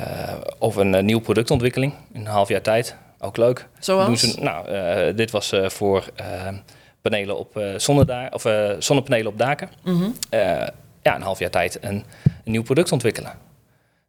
of 0.59 0.75
een 0.75 0.95
eh, 0.95 1.03
nieuwe 1.03 1.21
productontwikkeling 1.21 1.93
in 2.13 2.19
een 2.19 2.25
half 2.27 2.49
jaar 2.49 2.61
tijd. 2.61 2.95
Ook 3.19 3.37
leuk. 3.37 3.67
Zoals? 3.79 4.05
Doen 4.05 4.17
ze, 4.17 4.39
nou, 4.41 4.67
eh, 4.67 5.15
dit 5.15 5.31
was 5.31 5.53
voor 5.65 6.03
ehm, 6.15 6.55
panelen 7.01 7.37
op 7.37 7.59
zonnedaar, 7.77 8.33
of 8.33 8.45
zonnepanelen 8.79 9.31
op 9.31 9.37
daken. 9.37 9.69
Eh, 10.29 10.61
ja, 11.05 11.15
een 11.15 11.21
half 11.21 11.39
jaar 11.39 11.49
tijd 11.49 11.77
een, 11.81 12.03
een 12.45 12.51
nieuw 12.51 12.63
product 12.63 12.91
ontwikkelen. 12.91 13.29
Daar 13.31 13.39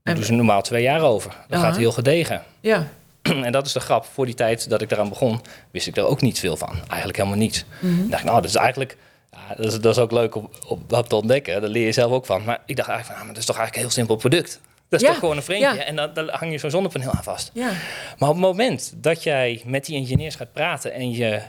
En- 0.02 0.14
doen 0.14 0.24
ze 0.24 0.32
normaal 0.32 0.62
twee 0.62 0.82
jaar 0.82 1.00
over. 1.02 1.30
Dat 1.48 1.58
Aha. 1.58 1.68
gaat 1.68 1.76
heel 1.76 1.92
gedegen. 1.92 2.42
Ja. 2.60 2.86
en 3.22 3.52
dat 3.52 3.66
is 3.66 3.72
de 3.72 3.80
grap. 3.80 4.04
Voor 4.04 4.26
die 4.26 4.34
tijd 4.34 4.68
dat 4.70 4.82
ik 4.82 4.90
eraan 4.90 5.08
begon, 5.08 5.40
wist 5.70 5.86
ik 5.86 5.96
er 5.96 6.06
ook 6.06 6.20
niet 6.20 6.38
veel 6.38 6.56
van. 6.56 6.74
Eigenlijk 6.88 7.16
helemaal 7.16 7.38
niets. 7.38 7.64
Mhm. 7.80 8.02
Ik 8.02 8.10
dacht, 8.10 8.24
nou, 8.24 8.36
dat 8.40 8.50
is 8.50 8.54
eigenlijk... 8.56 8.96
Ja, 9.30 9.54
dat, 9.56 9.66
is, 9.72 9.80
dat 9.80 9.96
is 9.96 10.02
ook 10.02 10.12
leuk 10.12 10.34
om, 10.34 10.50
dat 10.86 11.08
te 11.08 11.16
ontdekken. 11.16 11.60
Daar 11.60 11.70
leer 11.70 11.86
je 11.86 11.92
zelf 11.92 12.12
ook 12.12 12.26
van. 12.26 12.44
Maar 12.44 12.60
ik 12.66 12.76
dacht 12.76 12.88
eigenlijk 12.88 13.06
van, 13.06 13.14
ah, 13.14 13.18
maar 13.24 13.28
dat 13.32 13.36
is 13.38 13.44
toch 13.46 13.56
eigenlijk 13.56 13.76
een 13.76 13.82
heel 13.82 13.90
simpel 14.04 14.16
product. 14.16 14.60
Dat 14.88 15.00
is 15.00 15.06
Ja, 15.06 15.12
toch 15.12 15.18
gewoon 15.22 15.36
een 15.36 15.42
vreemdje. 15.42 15.74
ja. 15.74 15.82
En 15.84 15.96
dan, 15.96 16.10
dan 16.14 16.28
hang 16.28 16.52
je 16.52 16.58
zo'n 16.58 16.70
zonnepaneel 16.70 17.10
aan 17.10 17.22
vast. 17.22 17.50
Ja. 17.54 17.70
Maar 18.18 18.28
op 18.28 18.34
het 18.34 18.44
moment 18.44 18.92
dat 18.96 19.22
jij 19.22 19.62
met 19.64 19.84
die 19.84 19.96
engineers 19.96 20.34
gaat 20.34 20.52
praten... 20.52 20.92
en 20.92 21.10
je 21.10 21.40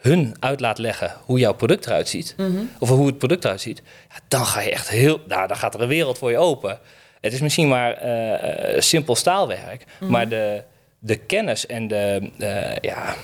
hun 0.00 0.34
uit 0.40 0.60
laat 0.60 0.78
leggen 0.78 1.14
hoe 1.24 1.38
jouw 1.38 1.54
product 1.54 1.86
eruit 1.86 2.08
ziet... 2.08 2.34
Mhm. 2.36 2.50
of 2.78 2.88
hoe 2.88 3.06
het 3.06 3.18
product 3.18 3.44
eruit 3.44 3.60
ziet... 3.60 3.82
Ja, 4.08 4.16
dan 4.28 4.46
ga 4.46 4.60
je 4.60 4.70
echt 4.70 4.88
heel... 4.88 5.20
Nou, 5.28 5.46
dan 5.48 5.56
gaat 5.56 5.74
er 5.74 5.80
een 5.80 5.88
wereld 5.88 6.18
voor 6.18 6.30
je 6.30 6.38
open. 6.38 6.78
Het 7.20 7.32
is 7.32 7.40
misschien 7.40 7.68
maar 7.68 7.92
eh, 7.92 8.74
eh, 8.74 8.80
simpel 8.80 9.16
staalwerk, 9.16 9.84
Mhm. 10.00 10.10
maar 10.10 10.28
de, 10.28 10.62
de 10.98 11.16
kennis 11.16 11.66
en 11.66 11.88
de, 11.88 12.30
eh, 12.38 12.76
ja, 12.80 13.14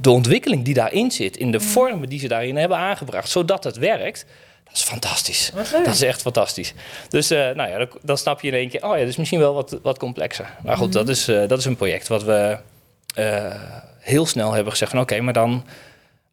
de 0.00 0.10
ontwikkeling 0.10 0.64
die 0.64 0.74
daarin 0.74 1.10
zit, 1.10 1.36
in 1.36 1.50
de 1.50 1.58
Mhm. 1.58 1.66
vormen 1.66 2.08
die 2.08 2.20
ze 2.20 2.28
daarin 2.28 2.56
hebben 2.56 2.76
aangebracht, 2.78 3.28
zodat 3.30 3.64
het 3.64 3.76
werkt, 3.76 4.26
dat 4.64 4.74
is 4.76 4.82
fantastisch. 4.82 5.50
Dat 5.84 5.94
is 5.94 6.02
echt 6.02 6.20
fantastisch. 6.20 6.74
Dus 7.08 7.28
nou 7.28 7.62
ja, 7.68 7.78
dan, 7.78 7.88
dan 8.02 8.18
snap 8.18 8.40
je 8.40 8.48
in 8.48 8.54
één 8.54 8.68
keer, 8.68 8.84
oh 8.84 8.92
ja, 8.92 8.98
dat 8.98 9.08
is 9.08 9.16
misschien 9.16 9.38
wel 9.38 9.54
wat, 9.54 9.78
wat 9.82 9.98
complexer. 9.98 10.48
Maar 10.64 10.76
goed, 10.76 10.92
dat, 10.92 11.08
is, 11.08 11.24
dat 11.24 11.58
is 11.58 11.64
een 11.64 11.76
project 11.76 12.08
wat 12.08 12.22
we 12.22 12.58
heel 13.98 14.26
snel 14.26 14.52
hebben 14.52 14.72
gezegd 14.72 14.90
van 14.90 15.00
oké, 15.00 15.20
maar 15.20 15.32
dan 15.32 15.64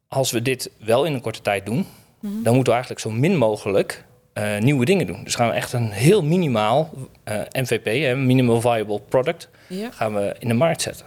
als 0.08 0.32
we 0.32 0.42
dit 0.42 0.70
wel 0.78 1.06
in 1.06 1.14
een 1.14 1.22
korte 1.22 1.42
tijd 1.42 1.66
doen, 1.66 1.88
dan 2.20 2.54
moeten 2.54 2.64
we 2.64 2.72
eigenlijk 2.72 3.00
zo 3.00 3.12
min 3.12 3.38
mogelijk 3.38 4.04
eh, 4.34 4.58
nieuwe 4.58 4.86
dingen 4.86 5.08
doen. 5.08 5.24
Dus 5.24 5.36
gaan 5.36 5.48
we 5.48 5.54
echt 5.54 5.74
een 5.74 5.92
heel 5.92 6.24
minimaal 6.24 6.90
eh, 7.24 7.40
MVP, 7.52 7.86
hè, 7.86 8.16
minimal 8.16 8.62
viable 8.62 9.00
product, 9.10 9.50
Ja. 9.68 9.92
gaan 9.92 10.14
we 10.14 10.36
in 10.40 10.48
de 10.48 10.54
markt 10.54 10.82
zetten. 10.82 11.06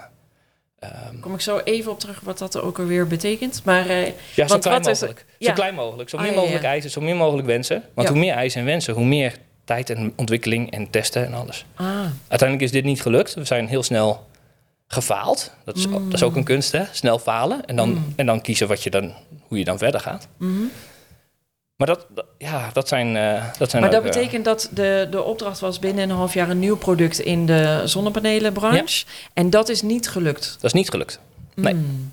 Ehm, 0.78 1.20
Kom 1.20 1.34
ik 1.34 1.40
zo 1.40 1.58
even 1.64 1.90
op 1.92 2.00
terug 2.00 2.20
wat 2.20 2.38
dat 2.38 2.60
ook 2.60 2.78
alweer 2.78 3.06
betekent. 3.06 3.62
Maar 3.64 3.88
eh, 3.88 4.06
ja, 4.34 4.46
zo 4.48 4.58
klein 4.58 4.82
wat 4.82 4.86
is 4.86 5.00
er- 5.00 5.06
mogelijk. 5.06 5.26
ja. 5.38 5.48
Zo 5.48 5.52
klein 5.54 5.74
mogelijk. 5.74 6.08
Zo 6.08 6.18
min 6.18 6.34
mogelijk 6.34 6.64
eisen, 6.64 6.90
zo 6.90 7.00
min 7.00 7.16
mogelijk 7.16 7.46
wensen. 7.46 7.82
Want 7.94 8.08
hoe 8.08 8.18
meer 8.18 8.34
eisen 8.34 8.60
en 8.60 8.66
wensen, 8.66 8.94
hoe 8.94 9.04
meer 9.04 9.34
tijd 9.64 9.90
en 9.90 10.12
ontwikkeling 10.16 10.70
en 10.70 10.90
testen 10.90 11.26
en 11.26 11.34
alles. 11.34 11.64
ah, 11.74 11.86
Uiteindelijk 12.28 12.60
is 12.68 12.70
dit 12.70 12.84
niet 12.84 13.02
gelukt. 13.02 13.34
We 13.34 13.44
zijn 13.44 13.66
heel 13.68 13.82
snel 13.82 14.26
gefaald. 14.88 15.52
Dat 15.64 15.76
is, 15.76 15.82
dat 15.90 16.00
is 16.12 16.22
ook 16.22 16.36
een 16.36 16.44
kunst, 16.44 16.72
hè? 16.72 16.82
Snel 16.92 17.18
falen. 17.18 17.64
En 17.64 17.76
dan, 17.76 17.88
Mm. 17.88 18.12
en 18.16 18.26
dan 18.26 18.40
kiezen 18.40 18.68
wat 18.68 18.82
je 18.82 18.90
dan, 18.90 19.12
hoe 19.48 19.58
je 19.58 19.64
dan 19.64 19.78
verder 19.78 20.00
gaat. 20.00 20.28
mhm. 20.36 20.52
Maar 21.76 21.86
dat, 21.86 22.06
dat- 22.14 22.24
ja, 22.38 22.70
dat 22.72 22.88
zijn, 22.88 23.16
eh, 23.16 23.44
dat 23.58 23.70
zijn 23.70 23.82
Maar 23.82 23.90
dat 23.90 24.00
ook, 24.00 24.06
eh, 24.06 24.12
betekent 24.14 24.44
dat 24.44 24.68
de, 24.72 25.06
de 25.10 25.22
opdracht 25.22 25.60
was 25.60 25.78
binnen 25.78 26.10
een 26.10 26.16
half 26.16 26.34
jaar 26.34 26.50
een 26.50 26.58
nieuw 26.58 26.76
product 26.76 27.18
in 27.18 27.46
de 27.46 27.82
zonnepanelenbranche. 27.84 29.04
En 29.32 29.50
dat 29.50 29.68
is 29.68 29.82
niet 29.82 30.08
gelukt. 30.08 30.52
dat 30.54 30.64
is 30.64 30.72
niet 30.72 30.90
gelukt. 30.90 31.20
Nee. 31.54 31.72
Hmm. 31.72 32.12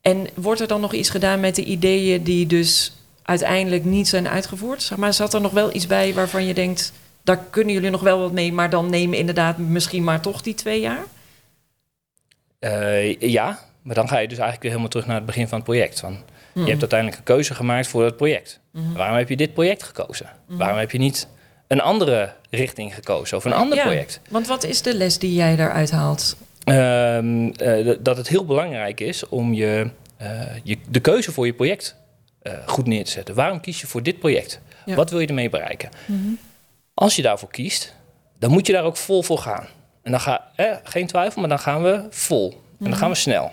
En 0.00 0.26
wordt 0.34 0.60
er 0.60 0.66
dan 0.66 0.80
nog 0.80 0.92
iets 0.92 1.10
gedaan 1.10 1.40
met 1.40 1.54
de 1.54 1.64
ideeën 1.64 2.22
die 2.22 2.46
dus 2.46 2.92
uiteindelijk 3.22 3.84
niet 3.84 4.08
zijn 4.08 4.28
uitgevoerd? 4.28 4.82
Zeg 4.82 4.98
maar, 4.98 5.14
zat 5.14 5.34
er 5.34 5.40
nog 5.40 5.52
wel 5.52 5.74
iets 5.74 5.86
bij 5.86 6.14
waarvan 6.14 6.44
je 6.46 6.54
denkt, 6.54 6.92
daar 7.22 7.38
kunnen 7.50 7.74
jullie 7.74 7.90
nog 7.90 8.00
wel 8.00 8.18
wat 8.18 8.32
mee, 8.32 8.52
maar 8.52 8.70
dan 8.70 8.90
nemen 8.90 9.18
inderdaad 9.18 9.58
misschien 9.58 10.04
maar 10.04 10.20
toch 10.20 10.40
die 10.42 10.54
twee 10.54 10.80
jaar? 10.80 11.04
Eh, 12.62 13.20
ja, 13.20 13.58
maar 13.82 13.94
dan 13.94 14.08
ga 14.08 14.18
je 14.18 14.28
dus 14.28 14.38
eigenlijk 14.38 14.62
weer 14.62 14.70
helemaal 14.70 14.90
terug 14.90 15.06
naar 15.06 15.16
het 15.16 15.26
begin 15.26 15.48
van 15.48 15.58
het 15.58 15.66
project. 15.66 16.00
Van, 16.00 16.16
Hmm. 16.52 16.62
Je 16.62 16.68
hebt 16.68 16.80
uiteindelijk 16.80 17.18
een 17.18 17.24
keuze 17.24 17.54
gemaakt 17.54 17.86
voor 17.86 18.04
het 18.04 18.16
project. 18.16 18.60
Mhm. 18.70 18.92
Waarom 18.92 19.16
heb 19.16 19.28
je 19.28 19.36
dit 19.36 19.52
project 19.54 19.82
gekozen? 19.82 20.26
Waarom 20.46 20.78
heb 20.78 20.90
je 20.90 20.98
niet 20.98 21.28
een 21.66 21.80
andere 21.80 22.32
richting 22.50 22.94
gekozen 22.94 23.36
of 23.36 23.44
een 23.44 23.52
ander 23.52 23.78
Ja. 23.78 23.84
project? 23.84 24.20
Want 24.30 24.46
wat 24.46 24.64
is 24.64 24.82
de 24.82 24.94
les 24.96 25.18
die 25.18 25.34
jij 25.34 25.56
daaruit 25.56 25.90
haalt? 25.90 26.36
Ehm, 26.64 27.48
eh, 27.48 27.96
dat 28.00 28.16
het 28.16 28.28
heel 28.28 28.44
belangrijk 28.44 29.00
is 29.00 29.28
om 29.28 29.52
je, 29.54 29.90
eh, 30.16 30.40
je, 30.62 30.78
de 30.88 31.00
keuze 31.00 31.32
voor 31.32 31.46
je 31.46 31.52
project 31.52 31.96
goed 32.66 32.86
neer 32.86 33.04
te 33.04 33.10
zetten. 33.10 33.34
Waarom 33.34 33.60
kies 33.60 33.80
je 33.80 33.86
voor 33.86 34.02
dit 34.02 34.18
project? 34.18 34.60
Ja. 34.84 34.94
Wat 34.94 35.10
wil 35.10 35.20
je 35.20 35.26
ermee 35.26 35.50
bereiken? 35.50 35.90
Als 36.94 37.16
je 37.16 37.22
daarvoor 37.22 37.50
kiest, 37.50 37.94
dan 38.38 38.50
moet 38.50 38.66
je 38.66 38.72
daar 38.72 38.84
ook 38.84 38.96
vol 38.96 39.22
voor 39.22 39.38
gaan. 39.38 39.66
En 40.02 40.10
dan 40.10 40.20
ga 40.20 40.50
eh, 40.56 40.76
geen 40.82 41.06
twijfel, 41.06 41.40
maar 41.40 41.50
dan 41.50 41.58
gaan 41.58 41.82
we 41.82 42.06
vol. 42.10 42.62
En 42.78 42.90
dan 42.90 42.98
gaan 42.98 43.10
we 43.10 43.16
snel. 43.16 43.52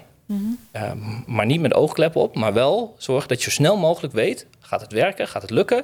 Ehm, 0.71 0.97
maar 1.25 1.45
niet 1.45 1.61
met 1.61 1.73
oogkleppen 1.73 2.21
op, 2.21 2.35
maar 2.35 2.53
wel 2.53 2.95
zorg 2.97 3.25
dat 3.25 3.37
je 3.37 3.43
zo 3.43 3.49
snel 3.49 3.77
mogelijk 3.77 4.13
weet: 4.13 4.45
gaat 4.59 4.81
het 4.81 4.91
werken, 4.91 5.27
gaat 5.27 5.41
het 5.41 5.51
lukken? 5.51 5.83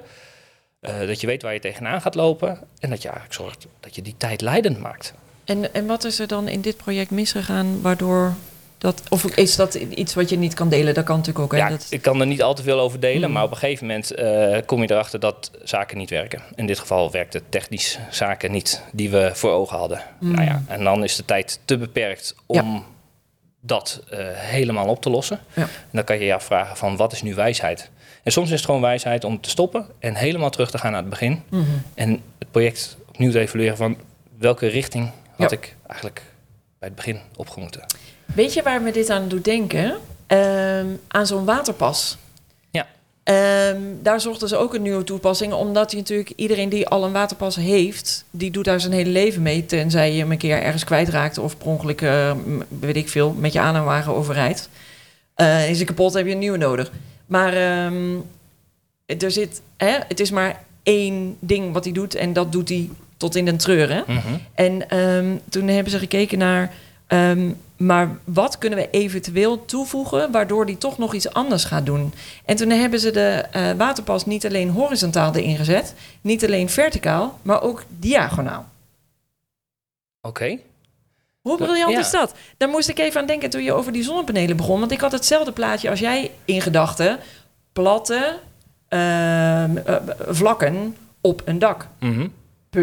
Eh, 0.80 1.00
dat 1.00 1.22
je 1.22 1.28
weet 1.28 1.42
waar 1.42 1.54
je 1.54 1.60
tegenaan 1.60 2.02
gaat 2.02 2.16
lopen. 2.16 2.60
En 2.80 2.90
dat 2.90 3.02
je 3.02 3.08
eigenlijk 3.10 3.40
zorgt 3.40 3.68
dat 3.80 3.96
je 3.96 4.02
die 4.02 4.16
tijd 4.18 4.42
leidend 4.42 4.80
maakt. 4.80 5.14
En, 5.44 5.74
en 5.74 5.86
wat 5.86 6.04
is 6.04 6.20
er 6.20 6.28
dan 6.28 6.48
in 6.48 6.62
dit 6.62 6.78
project 6.78 7.12
misgegaan 7.12 7.82
waardoor 7.82 8.34
dat... 8.78 9.02
Of 9.10 9.26
is 9.26 9.56
dat 9.56 9.74
iets 9.74 10.14
wat 10.14 10.30
je 10.30 10.38
niet 10.38 10.54
kan 10.54 10.70
delen? 10.70 10.94
Dat 10.94 11.04
kan 11.04 11.18
natuurlijk 11.18 11.46
ook. 11.46 11.52
Hè? 11.52 11.58
Ja, 11.58 11.70
dat, 11.70 11.88
ik 11.90 12.02
kan 12.02 12.20
er 12.20 12.28
niet 12.28 12.44
al 12.44 12.54
te 12.54 12.64
veel 12.64 12.80
over 12.80 13.00
delen, 13.00 13.28
Mm. 13.28 13.34
maar 13.34 13.44
op 13.44 13.52
een 13.52 13.58
gegeven 13.58 13.88
moment 13.88 14.12
eh, 14.12 14.58
kom 14.66 14.82
je 14.82 14.92
erachter 14.92 15.20
dat 15.20 15.52
zaken 15.64 15.98
niet 15.98 16.10
werken. 16.10 16.42
In 16.56 16.66
dit 16.66 16.80
geval 16.80 17.12
werkte 17.12 17.42
technisch 17.50 18.00
zaken 18.10 18.52
niet 18.52 18.82
die 18.92 19.10
we 19.10 19.32
voor 19.34 19.52
ogen 19.52 19.78
hadden. 19.78 20.02
Mm. 20.20 20.32
Nou 20.32 20.44
ja, 20.46 20.64
en 20.68 20.84
dan 20.84 21.04
is 21.04 21.16
de 21.16 21.26
tijd 21.26 21.60
te 21.66 21.78
beperkt 21.78 22.36
om 22.46 22.86
dat 23.62 24.02
eh, 24.10 24.20
helemaal 24.32 24.88
op 24.88 25.02
te 25.02 25.10
lossen. 25.10 25.40
Ja. 25.54 25.62
En 25.62 25.70
dan 25.92 26.04
kan 26.04 26.20
je 26.20 26.26
je 26.26 26.34
afvragen 26.34 26.78
van 26.78 26.96
wat 26.98 27.12
is 27.12 27.22
nu 27.22 27.36
wijsheid? 27.36 27.90
En 28.24 28.32
soms 28.32 28.50
is 28.50 28.56
het 28.56 28.66
gewoon 28.66 28.82
wijsheid 28.82 29.24
om 29.24 29.42
te 29.42 29.50
stoppen 29.50 29.86
en 30.00 30.16
helemaal 30.16 30.50
terug 30.50 30.72
te 30.72 30.78
gaan 30.78 30.92
naar 30.92 31.02
het 31.02 31.10
begin. 31.10 31.44
Mhm. 31.50 31.64
En 31.94 32.22
het 32.40 32.52
project 32.52 32.98
opnieuw 33.08 33.32
te 33.32 33.40
evalueren 33.40 33.78
van 33.78 33.98
welke 34.38 34.68
richting 34.68 35.12
had 35.38 35.52
ik 35.52 35.76
eigenlijk 35.88 36.22
bij 36.86 36.94
het 36.94 37.06
begin 37.06 37.20
opgemoeten. 37.36 37.86
Weet 38.26 38.54
je 38.54 38.64
waar 38.64 38.82
me 38.82 38.92
dit 38.92 39.10
aan 39.10 39.28
doet 39.28 39.44
denken? 39.44 39.98
Ehm, 40.28 40.88
aan 41.08 41.28
zo'n 41.28 41.46
waterpas. 41.46 42.18
Ja. 42.70 42.88
Ehm, 43.24 43.82
daar 44.02 44.22
zochten 44.22 44.48
ze 44.48 44.56
ook 44.56 44.74
een 44.74 44.82
nieuwe 44.82 45.04
toepassing, 45.04 45.54
omdat 45.54 45.92
je 45.92 45.98
natuurlijk 45.98 46.34
iedereen 46.36 46.70
die 46.70 46.88
al 46.88 47.04
een 47.04 47.12
waterpas 47.12 47.56
heeft, 47.56 48.26
die 48.32 48.52
doet 48.52 48.66
daar 48.66 48.80
zijn 48.80 48.94
hele 48.94 49.10
leven 49.10 49.42
mee, 49.42 49.66
tenzij 49.66 50.14
je 50.14 50.20
hem 50.20 50.32
een 50.32 50.38
keer 50.38 50.62
ergens 50.62 50.84
kwijtraakt 50.84 51.38
of 51.38 51.58
per 51.58 51.68
ongeluk, 51.68 52.02
eh, 52.02 52.32
weet 52.80 52.96
ik 52.96 53.10
veel, 53.10 53.32
met 53.32 53.54
je 53.54 53.60
aanhangwagen 53.60 54.14
overrijdt. 54.14 54.70
Eh, 55.34 55.70
is 55.70 55.78
hij 55.78 55.86
kapot, 55.86 56.14
heb 56.14 56.26
je 56.26 56.32
een 56.32 56.40
nieuwe 56.40 56.58
nodig. 56.58 56.92
Maar 57.26 57.54
ehm, 57.54 58.16
er 59.06 59.32
zit, 59.32 59.62
hè, 59.78 59.98
het 60.08 60.20
is 60.20 60.32
maar 60.32 60.64
één 60.84 61.38
ding 61.40 61.74
wat 61.74 61.84
hij 61.84 61.94
doet 61.94 62.16
en 62.16 62.34
dat 62.34 62.52
doet 62.52 62.70
hij 62.70 62.90
tot 63.18 63.36
in 63.36 63.46
den 63.46 63.58
treuren. 63.58 64.04
Mhm. 64.08 64.34
En 64.54 64.90
ehm, 64.90 65.38
toen 65.50 65.68
hebben 65.68 65.92
ze 65.92 66.00
gekeken 66.00 66.38
naar. 66.38 66.74
ehm, 67.08 67.52
maar 67.78 68.18
wat 68.24 68.58
kunnen 68.58 68.80
we 68.80 68.90
eventueel 68.90 69.66
toevoegen 69.66 70.32
waardoor 70.32 70.66
die 70.66 70.78
toch 70.78 70.98
nog 70.98 71.14
iets 71.14 71.34
anders 71.34 71.64
gaat 71.64 71.86
doen? 71.86 72.14
En 72.46 72.56
toen 72.56 72.70
hebben 72.70 73.00
ze 73.00 73.12
de 73.12 73.46
eh, 73.52 73.72
waterpas 73.72 74.26
niet 74.26 74.46
alleen 74.46 74.70
horizontaal 74.70 75.34
erin 75.36 75.56
gezet, 75.58 75.94
niet 76.22 76.46
alleen 76.46 76.70
verticaal, 76.70 77.40
maar 77.42 77.62
ook 77.62 77.84
diagonaal. 78.00 78.66
Oké. 80.22 80.58
Hoe 81.42 81.58
briljant 81.58 81.92
Ja. 81.92 82.00
is 82.00 82.12
dat? 82.12 82.34
Daar 82.58 82.70
moest 82.70 82.90
ik 82.90 83.00
even 83.00 83.22
aan 83.22 83.28
denken 83.28 83.50
toen 83.50 83.64
je 83.64 83.74
over 83.74 83.92
die 83.92 84.04
zonnepanelen 84.04 84.58
begon. 84.58 84.80
Want 84.80 84.92
ik 84.92 85.00
had 85.02 85.12
hetzelfde 85.12 85.52
plaatje 85.52 85.90
als 85.90 86.00
jij 86.00 86.32
in 86.46 86.62
gedachten. 86.62 87.20
Platte 87.74 88.40
ehm, 88.88 89.78
eh, 89.78 89.96
vlakken 90.28 90.96
op 91.22 91.42
een 91.46 91.60
dak. 91.60 91.88
Mhm. 92.00 92.28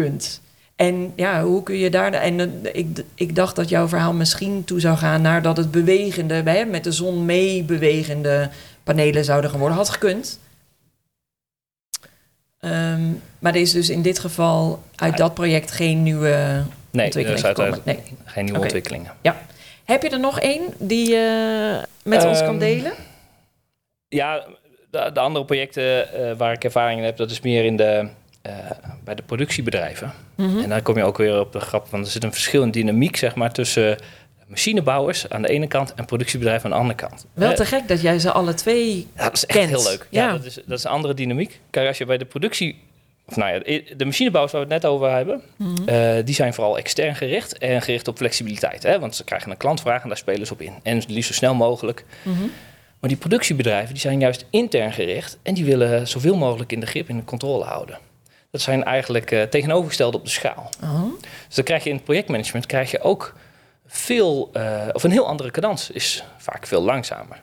Punt. 0.01 0.41
En 0.75 1.13
ja, 1.15 1.43
hoe 1.43 1.63
kun 1.63 1.75
je 1.75 1.89
daar... 1.89 2.13
En 2.13 2.39
eh, 2.39 2.75
ik, 2.75 3.03
ik 3.15 3.35
dacht 3.35 3.55
dat 3.55 3.69
jouw 3.69 3.87
verhaal 3.87 4.13
misschien 4.13 4.63
toe 4.63 4.79
zou 4.79 4.97
gaan... 4.97 5.21
naar 5.21 5.41
dat 5.41 5.57
het 5.57 5.71
bewegende, 5.71 6.33
hè, 6.33 6.65
met 6.65 6.83
de 6.83 6.91
zon 6.91 7.25
mee 7.25 7.63
bewegende 7.63 8.49
panelen 8.83 9.25
zouden 9.25 9.49
gaan 9.49 9.59
worden. 9.59 9.77
Had 9.77 9.89
gekund. 9.89 10.39
Ehm, 12.59 13.01
maar 13.39 13.53
er 13.53 13.61
is 13.61 13.71
dus 13.71 13.89
in 13.89 14.01
dit 14.01 14.19
geval 14.19 14.83
uit 14.95 15.11
Ja. 15.11 15.17
dat 15.17 15.33
project 15.33 15.71
geen 15.71 16.03
nieuwe 16.03 16.63
Nee, 16.91 17.05
ontwikkeling 17.05 17.39
gekomen. 17.45 17.73
uiteraard 17.73 17.85
Nee. 17.85 18.17
geen 18.25 18.43
nieuwe 18.45 18.59
ontwikkelingen. 18.59 19.11
Heb 19.83 20.01
je 20.01 20.09
er 20.09 20.19
nog 20.19 20.39
één 20.39 20.61
die 20.77 21.09
je 21.09 21.81
met 22.03 22.25
ons 22.25 22.39
kan 22.39 22.49
Ehm, 22.49 22.57
delen? 22.59 22.93
Ja, 24.07 24.43
de, 24.91 25.09
de 25.13 25.19
andere 25.19 25.45
projecten 25.45 26.13
eh, 26.13 26.37
waar 26.37 26.53
ik 26.53 26.63
ervaring 26.63 26.99
in 26.99 27.05
heb, 27.05 27.17
dat 27.17 27.31
is 27.31 27.41
meer 27.41 27.63
in 27.65 27.75
de, 27.77 28.07
eh, 28.43 28.53
bij 29.03 29.15
de 29.15 29.21
productiebedrijven. 29.23 30.11
Mhm. 30.35 30.59
En 30.59 30.69
dan 30.69 30.81
kom 30.81 30.97
je 30.97 31.03
ook 31.03 31.17
weer 31.17 31.39
op 31.39 31.51
de 31.51 31.59
grap, 31.59 31.87
want 31.89 32.05
er 32.05 32.11
zit 32.11 32.23
een 32.23 32.31
verschil 32.33 32.61
in 32.63 32.71
dynamiek 32.71 33.15
zeg 33.15 33.35
maar, 33.35 33.51
tussen 33.51 33.97
machinebouwers 34.47 35.29
aan 35.29 35.41
de 35.41 35.47
ene 35.49 35.67
kant 35.67 35.93
en 35.93 36.05
productiebedrijven 36.05 36.65
aan 36.65 36.71
de 36.71 36.77
andere 36.77 36.95
kant. 37.07 37.25
Wel 37.33 37.49
Eh, 37.49 37.55
te 37.55 37.65
gek 37.65 37.87
dat 37.87 38.01
jij 38.01 38.19
ze 38.19 38.31
alle 38.31 38.53
twee... 38.53 39.07
ja, 39.15 39.23
dat 39.23 39.33
is 39.33 39.45
echt 39.45 39.57
kent. 39.59 39.69
heel 39.69 39.83
leuk. 39.83 40.07
Ja, 40.09 40.25
Ja. 40.25 40.31
Dat, 40.31 40.45
is, 40.45 40.53
dat 40.65 40.77
is 40.77 40.83
een 40.83 40.91
andere 40.91 41.13
dynamiek. 41.13 41.59
Kijk, 41.69 41.87
als 41.87 41.97
je 41.97 42.05
bij 42.05 42.17
de 42.17 42.25
productie, 42.25 42.81
of 43.25 43.35
nou 43.35 43.53
ja, 43.53 43.79
de 43.97 44.05
machinebouwers 44.05 44.53
waar 44.53 44.67
we 44.67 44.73
het 44.73 44.81
net 44.83 44.91
over 44.91 45.11
hebben, 45.11 45.41
Mhm. 45.57 45.87
eh, 45.89 46.25
die 46.25 46.35
zijn 46.35 46.53
vooral 46.53 46.77
extern 46.77 47.15
gericht 47.15 47.57
en 47.57 47.81
gericht 47.81 48.07
op 48.07 48.17
flexibiliteit. 48.17 48.83
Hè? 48.83 48.99
Want 48.99 49.15
ze 49.15 49.23
krijgen 49.23 49.51
een 49.51 49.57
klantvraag 49.57 50.01
en 50.01 50.07
daar 50.07 50.17
spelen 50.17 50.47
ze 50.47 50.53
op 50.53 50.61
in. 50.61 50.73
En 50.83 51.01
liefst 51.07 51.27
zo 51.29 51.33
snel 51.35 51.55
mogelijk. 51.55 52.05
Mhm. 52.23 52.41
Maar 52.99 53.09
die 53.11 53.17
productiebedrijven 53.21 53.93
die 53.93 54.01
zijn 54.01 54.19
juist 54.19 54.45
intern 54.49 54.93
gericht 54.93 55.37
en 55.43 55.53
die 55.53 55.65
willen 55.65 56.07
zoveel 56.07 56.35
mogelijk 56.35 56.71
in 56.71 56.79
de 56.79 56.85
grip 56.85 57.09
en 57.09 57.17
de 57.17 57.23
controle 57.23 57.63
houden. 57.63 57.97
Dat 58.53 58.61
zijn 58.61 58.83
eigenlijk 58.83 59.31
eh, 59.31 59.41
tegenovergestelde 59.43 60.17
op 60.17 60.23
de 60.23 60.29
schaal. 60.29 60.69
Dus 61.47 61.55
dan 61.55 61.63
krijg 61.63 61.83
je 61.83 61.89
in 61.89 61.95
het 61.95 62.03
projectmanagement 62.03 62.65
krijg 62.65 62.91
je 62.91 63.01
ook 63.01 63.33
veel, 63.87 64.49
eh, 64.53 64.87
of 64.91 65.03
een 65.03 65.11
heel 65.11 65.27
andere 65.27 65.51
cadans, 65.51 65.89
is 65.91 66.23
vaak 66.37 66.67
veel 66.67 66.81
langzamer. 66.83 67.41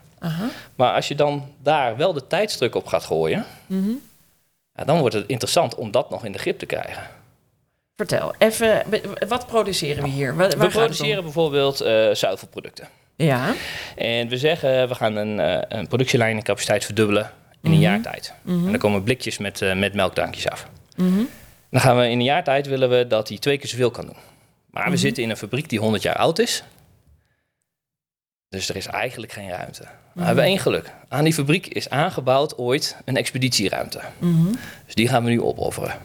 Maar 0.75 0.93
als 0.93 1.07
je 1.07 1.15
dan 1.15 1.53
daar 1.63 1.97
wel 1.97 2.13
de 2.13 2.27
tijdsdruk 2.27 2.75
op 2.75 2.87
gaat 2.87 3.03
gooien, 3.03 3.45
Mhm. 3.67 3.89
ja, 4.73 4.83
dan 4.83 4.99
wordt 4.99 5.15
het 5.15 5.27
interessant 5.27 5.75
om 5.75 5.91
dat 5.91 6.09
nog 6.09 6.25
in 6.25 6.31
de 6.31 6.37
grip 6.37 6.59
te 6.59 6.65
krijgen. 6.65 7.03
Vertel, 7.95 8.33
even, 8.37 8.83
wat 9.27 9.47
produceren 9.47 10.03
we 10.03 10.09
hier? 10.09 10.35
Waar, 10.35 10.49
waar 10.49 10.67
We 10.67 10.73
produceren 10.73 11.23
bijvoorbeeld 11.23 11.81
eh 11.81 12.09
zuivelproducten. 12.13 12.87
Ja. 13.15 13.53
En 13.95 14.27
we 14.27 14.37
zeggen, 14.37 14.87
we 14.87 14.95
gaan 14.95 15.15
een, 15.15 15.37
een 15.77 15.87
productielijnencapaciteit 15.87 16.85
verdubbelen 16.85 17.31
in 17.61 17.71
een 17.71 17.77
Mhm. 17.77 17.81
jaar 17.81 18.01
tijd. 18.01 18.33
En 18.45 18.63
dan 18.71 18.77
komen 18.77 19.03
blikjes 19.03 19.37
met, 19.37 19.61
met 19.75 19.93
melkdrankjes 19.93 20.49
af. 20.49 20.67
Mhm. 21.01 21.23
Dan 21.69 21.81
gaan 21.81 21.97
we 21.97 22.03
in 22.09 22.19
een 22.19 22.23
jaar 22.23 22.43
tijd 22.43 22.67
willen 22.67 22.89
we 22.89 23.07
dat 23.07 23.27
hij 23.29 23.37
twee 23.37 23.57
keer 23.57 23.69
zoveel 23.69 23.91
kan 23.91 24.05
doen. 24.05 24.15
Maar 24.69 24.83
we 24.83 24.89
Mhm. 24.89 24.99
zitten 24.99 25.23
in 25.23 25.29
een 25.29 25.37
fabriek 25.37 25.69
die 25.69 25.79
100 25.79 26.03
jaar 26.03 26.15
oud 26.15 26.39
is. 26.39 26.63
Dus 28.49 28.69
er 28.69 28.75
is 28.75 28.85
eigenlijk 28.85 29.31
geen 29.31 29.49
ruimte. 29.49 29.83
Mhm. 29.83 30.19
We 30.19 30.23
hebben 30.25 30.43
één 30.43 30.59
geluk. 30.59 30.93
Aan 31.07 31.23
die 31.23 31.33
fabriek 31.33 31.67
is 31.67 31.89
aangebouwd 31.89 32.57
ooit 32.57 32.97
een 33.05 33.17
expeditieruimte. 33.17 34.01
Mhm. 34.17 34.51
Dus 34.85 34.95
die 34.95 35.07
gaan 35.07 35.23
we 35.23 35.29
nu 35.29 35.41
opofferen. 35.41 35.95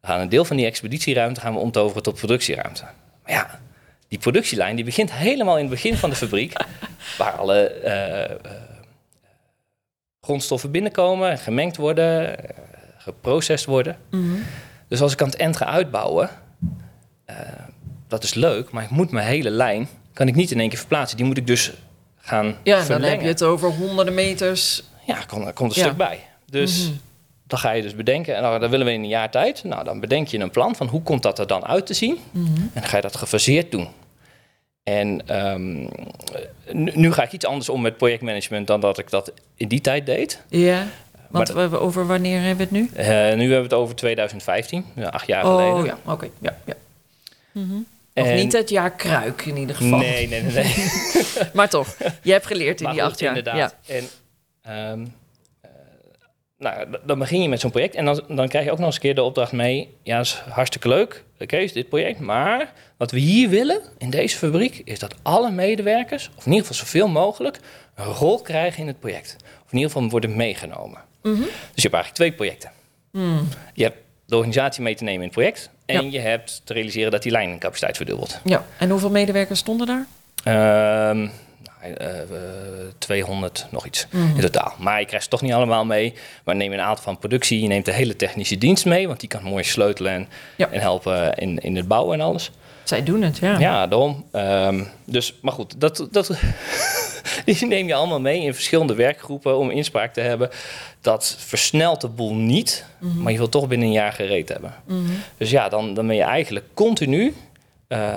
We 0.00 0.06
gaan 0.06 0.20
een 0.20 0.28
deel 0.28 0.44
van 0.44 0.56
die 0.56 0.66
expeditieruimte 0.66 1.40
gaan 1.40 1.52
we 1.52 1.58
omtoveren 1.58 2.02
tot 2.02 2.14
productieruimte. 2.14 2.82
Maar 3.22 3.32
ja, 3.32 3.60
die 4.08 4.18
productielijn 4.18 4.76
die 4.76 4.84
begint 4.84 5.12
helemaal 5.12 5.54
in 5.56 5.60
het 5.64 5.70
begin 5.70 5.96
van 5.96 6.10
de 6.10 6.16
fabriek, 6.16 6.52
waar 7.18 7.32
alle 7.32 7.66
eh, 7.68 8.24
eh, 8.24 8.38
grondstoffen 10.20 10.70
binnenkomen, 10.70 11.38
gemengd 11.38 11.76
worden, 11.76 12.38
eh, 12.38 12.54
geprocessed 13.12 13.68
worden. 13.68 13.96
Mhm. 14.10 14.22
Dus 14.88 15.00
als 15.00 15.12
ik 15.12 15.22
aan 15.22 15.28
het 15.28 15.36
eind 15.36 15.56
ga 15.56 15.64
uitbouwen, 15.64 16.30
eh, 17.24 17.36
dat 18.08 18.22
is 18.24 18.34
leuk, 18.34 18.70
maar 18.70 18.82
ik 18.84 18.90
moet 18.90 19.10
mijn 19.10 19.26
hele 19.26 19.50
lijn, 19.50 19.88
kan 20.12 20.28
ik 20.28 20.34
niet 20.34 20.50
in 20.50 20.60
één 20.60 20.68
keer 20.68 20.78
verplaatsen. 20.78 21.16
Die 21.16 21.26
moet 21.26 21.36
ik 21.36 21.46
dus 21.46 21.72
gaan 22.16 22.56
Ja, 22.62 22.76
dan 22.76 22.84
verlengen. 22.84 23.10
heb 23.10 23.20
je 23.20 23.26
het 23.28 23.42
over 23.42 23.68
honderden 23.70 24.14
meters. 24.14 24.82
Ja, 25.06 25.18
komt, 25.26 25.52
komt 25.52 25.70
een 25.76 25.80
Ja. 25.82 25.86
stuk 25.86 25.96
bij. 25.96 26.18
Dus 26.46 26.84
Mhm. 26.88 26.96
dan 27.46 27.58
ga 27.58 27.70
je 27.70 27.82
dus 27.82 27.94
bedenken, 27.94 28.36
en 28.36 28.42
dan, 28.42 28.60
dan 28.60 28.70
willen 28.70 28.86
we 28.86 28.92
in 28.92 29.02
een 29.02 29.08
jaar 29.08 29.30
tijd. 29.30 29.64
Nou, 29.64 29.84
dan 29.84 30.00
bedenk 30.00 30.28
je 30.28 30.38
een 30.38 30.50
plan 30.50 30.76
van 30.76 30.86
hoe 30.86 31.02
komt 31.02 31.22
dat 31.22 31.38
er 31.38 31.46
dan 31.46 31.64
uit 31.66 31.86
te 31.86 31.94
zien. 31.94 32.18
Mhm. 32.30 32.46
En 32.56 32.70
dan 32.74 32.82
ga 32.82 32.96
je 32.96 33.02
dat 33.02 33.16
gefaseerd 33.16 33.70
doen. 33.70 33.88
En 34.82 35.22
ehm, 35.26 35.76
nu, 36.72 36.90
nu 36.94 37.12
ga 37.12 37.22
ik 37.22 37.32
iets 37.32 37.44
anders 37.46 37.68
om 37.68 37.80
met 37.80 37.96
projectmanagement 37.96 38.66
dan 38.66 38.80
dat 38.80 38.98
ik 38.98 39.10
dat 39.10 39.32
in 39.56 39.68
die 39.68 39.80
tijd 39.80 40.06
deed. 40.06 40.42
Ja, 40.48 40.86
want 41.30 41.54
Maar 41.54 41.70
we, 41.70 41.78
over 41.78 42.06
wanneer 42.06 42.40
hebben 42.40 42.56
we 42.56 42.62
het 42.62 42.94
nu? 42.94 43.02
Eh, 43.02 43.06
nu 43.08 43.40
hebben 43.40 43.56
we 43.56 43.62
het 43.62 43.72
over 43.72 43.94
2015, 43.94 44.84
ja, 44.94 45.08
acht 45.08 45.26
jaar 45.26 45.44
geleden. 45.44 45.74
Oh 45.74 45.86
ja, 45.86 45.98
oké. 46.04 46.28
Ja, 46.38 46.56
ja. 46.66 46.74
Mhm. 47.52 47.74
En- 48.12 48.34
niet 48.34 48.52
het 48.52 48.70
jaar 48.70 48.90
kruik 48.90 49.46
in 49.46 49.56
ieder 49.56 49.76
geval. 49.76 49.98
Nee, 49.98 50.28
nee, 50.28 50.42
nee. 50.42 50.52
nee. 50.52 50.74
Maar 51.54 51.68
toch, 51.68 51.96
je 52.22 52.32
hebt 52.32 52.46
geleerd 52.46 52.78
in 52.80 52.84
Maar 52.84 52.92
die 52.92 53.02
goed, 53.02 53.10
acht 53.10 53.20
jaar. 53.20 53.36
Inderdaad. 53.36 53.74
En, 53.86 54.04
ehm, 54.62 55.04
eh, 55.60 55.70
nou, 56.58 56.86
dan 57.04 57.18
begin 57.18 57.42
je 57.42 57.48
met 57.48 57.60
zo'n 57.60 57.70
project 57.70 57.94
en 57.94 58.04
dan, 58.04 58.22
dan 58.28 58.48
krijg 58.48 58.64
je 58.64 58.70
ook 58.70 58.78
nog 58.78 58.86
eens 58.86 58.94
een 58.94 59.00
keer 59.00 59.14
de 59.14 59.22
opdracht 59.22 59.52
mee. 59.52 59.94
Ja, 60.02 60.16
dat 60.16 60.24
is 60.26 60.42
hartstikke 60.48 60.88
leuk. 60.88 61.24
Oké, 61.40 61.56
is 61.56 61.72
dit 61.72 61.88
project. 61.88 62.18
Maar 62.20 62.72
wat 62.96 63.10
we 63.10 63.18
hier 63.18 63.48
willen 63.48 63.80
in 63.98 64.10
deze 64.10 64.36
fabriek 64.36 64.82
is 64.84 64.98
dat 64.98 65.14
alle 65.22 65.50
medewerkers, 65.50 66.30
of 66.36 66.46
in 66.46 66.52
ieder 66.52 66.66
geval 66.66 66.84
zoveel 66.86 67.08
mogelijk, 67.08 67.58
een 68.00 68.12
rol 68.12 68.40
krijgen 68.42 68.80
in 68.80 68.86
het 68.86 69.00
project. 69.00 69.36
Of 69.64 69.72
in 69.72 69.78
ieder 69.78 69.92
geval 69.92 70.08
worden 70.08 70.36
meegenomen. 70.36 71.00
Mhm. 71.22 71.34
Dus 71.40 71.48
je 71.82 71.88
hebt 71.88 71.94
eigenlijk 71.94 72.14
twee 72.14 72.32
projecten. 72.32 72.70
Hmm. 73.12 73.48
Je 73.74 73.82
hebt 73.82 73.96
de 74.26 74.36
organisatie 74.36 74.82
mee 74.82 74.94
te 74.94 75.04
nemen 75.04 75.20
in 75.20 75.26
het 75.26 75.34
project. 75.36 75.70
En 75.86 76.04
Ja. 76.04 76.10
je 76.10 76.18
hebt 76.28 76.60
te 76.64 76.72
realiseren 76.72 77.10
dat 77.10 77.22
die 77.22 77.32
lijnencapaciteit 77.32 77.96
verdubbelt. 77.96 78.40
Ja, 78.44 78.64
en 78.78 78.90
hoeveel 78.90 79.10
medewerkers 79.10 79.58
stonden 79.58 79.86
daar? 79.86 80.06
Ehm, 80.44 81.18
nou, 81.18 81.94
eh, 81.94 82.20
eh, 82.20 82.28
200 82.98 83.66
nog 83.70 83.86
iets 83.86 84.06
Mhm. 84.10 84.34
in 84.36 84.40
totaal. 84.40 84.74
Maar 84.78 85.00
je 85.00 85.06
krijgt 85.06 85.24
ze 85.24 85.30
toch 85.30 85.42
niet 85.42 85.52
allemaal 85.52 85.84
mee. 85.84 86.14
Maar 86.44 86.56
neem 86.56 86.72
een 86.72 86.80
aantal 86.80 87.04
van 87.04 87.18
productie. 87.18 87.60
Je 87.62 87.68
neemt 87.68 87.84
de 87.84 87.92
hele 87.92 88.16
technische 88.16 88.58
dienst 88.58 88.84
mee. 88.84 89.06
Want 89.06 89.20
die 89.20 89.28
kan 89.28 89.42
mooi 89.42 89.64
sleutelen 89.64 90.12
en, 90.12 90.28
Ja. 90.56 90.68
en 90.70 90.80
helpen 90.80 91.34
in, 91.34 91.58
in 91.58 91.76
het 91.76 91.88
bouwen 91.88 92.18
en 92.20 92.24
alles. 92.26 92.50
Zij 92.90 93.02
doen 93.02 93.22
het, 93.22 93.38
ja. 93.38 93.58
Ja, 93.58 93.86
daarom. 93.86 94.24
Ehm, 94.32 94.84
dus, 95.04 95.34
maar 95.42 95.52
goed, 95.52 95.80
dat, 95.80 96.08
dat, 96.10 96.30
die 97.44 97.66
neem 97.66 97.86
je 97.86 97.94
allemaal 97.94 98.20
mee 98.20 98.42
in 98.42 98.54
verschillende 98.54 98.94
werkgroepen 98.94 99.56
om 99.58 99.70
inspraak 99.70 100.12
te 100.12 100.20
hebben. 100.20 100.50
Dat 101.00 101.36
versnelt 101.38 102.00
de 102.00 102.08
boel 102.08 102.34
niet, 102.34 102.84
Mhm. 102.98 103.22
maar 103.22 103.32
je 103.32 103.38
wilt 103.38 103.50
toch 103.50 103.68
binnen 103.68 103.86
een 103.86 103.92
jaar 103.94 104.12
gereed 104.12 104.48
hebben. 104.48 104.74
Mhm. 104.86 105.00
Dus 105.36 105.50
ja, 105.50 105.68
dan, 105.68 105.94
dan 105.94 106.06
ben 106.06 106.16
je 106.16 106.22
eigenlijk 106.22 106.66
continu 106.74 107.34
eh, 107.88 108.14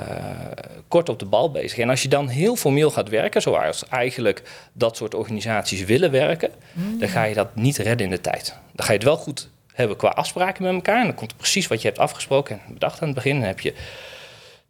kort 0.87 1.09
op 1.09 1.19
de 1.19 1.25
bal 1.25 1.51
bezig. 1.51 1.77
En 1.77 1.89
als 1.89 2.01
je 2.01 2.07
dan 2.07 2.27
heel 2.27 2.55
formeel 2.55 2.89
gaat 2.91 3.09
werken, 3.09 3.41
zoals 3.41 3.87
eigenlijk 3.89 4.41
dat 4.73 4.97
soort 4.97 5.13
organisaties 5.15 5.83
willen 5.83 6.11
werken, 6.11 6.51
dan 6.99 7.09
ga 7.09 7.23
je 7.23 7.33
dat 7.33 7.55
niet 7.55 7.77
redden 7.77 8.05
in 8.05 8.11
de 8.11 8.21
tijd. 8.21 8.55
Dan 8.71 8.85
ga 8.85 8.91
je 8.91 8.97
het 8.97 9.07
wel 9.07 9.17
goed 9.17 9.49
hebben 9.73 9.97
qua 9.97 10.09
afspraken 10.09 10.63
met 10.63 10.73
elkaar. 10.73 10.99
En 10.99 11.05
dan 11.05 11.15
komt 11.15 11.31
er 11.31 11.37
precies 11.37 11.67
wat 11.67 11.81
je 11.81 11.87
hebt 11.87 11.99
afgesproken 11.99 12.61
en 12.67 12.73
bedacht 12.73 13.01
aan 13.01 13.07
het 13.07 13.15
begin. 13.15 13.35
Dan 13.39 13.47
heb 13.47 13.59
je 13.59 13.73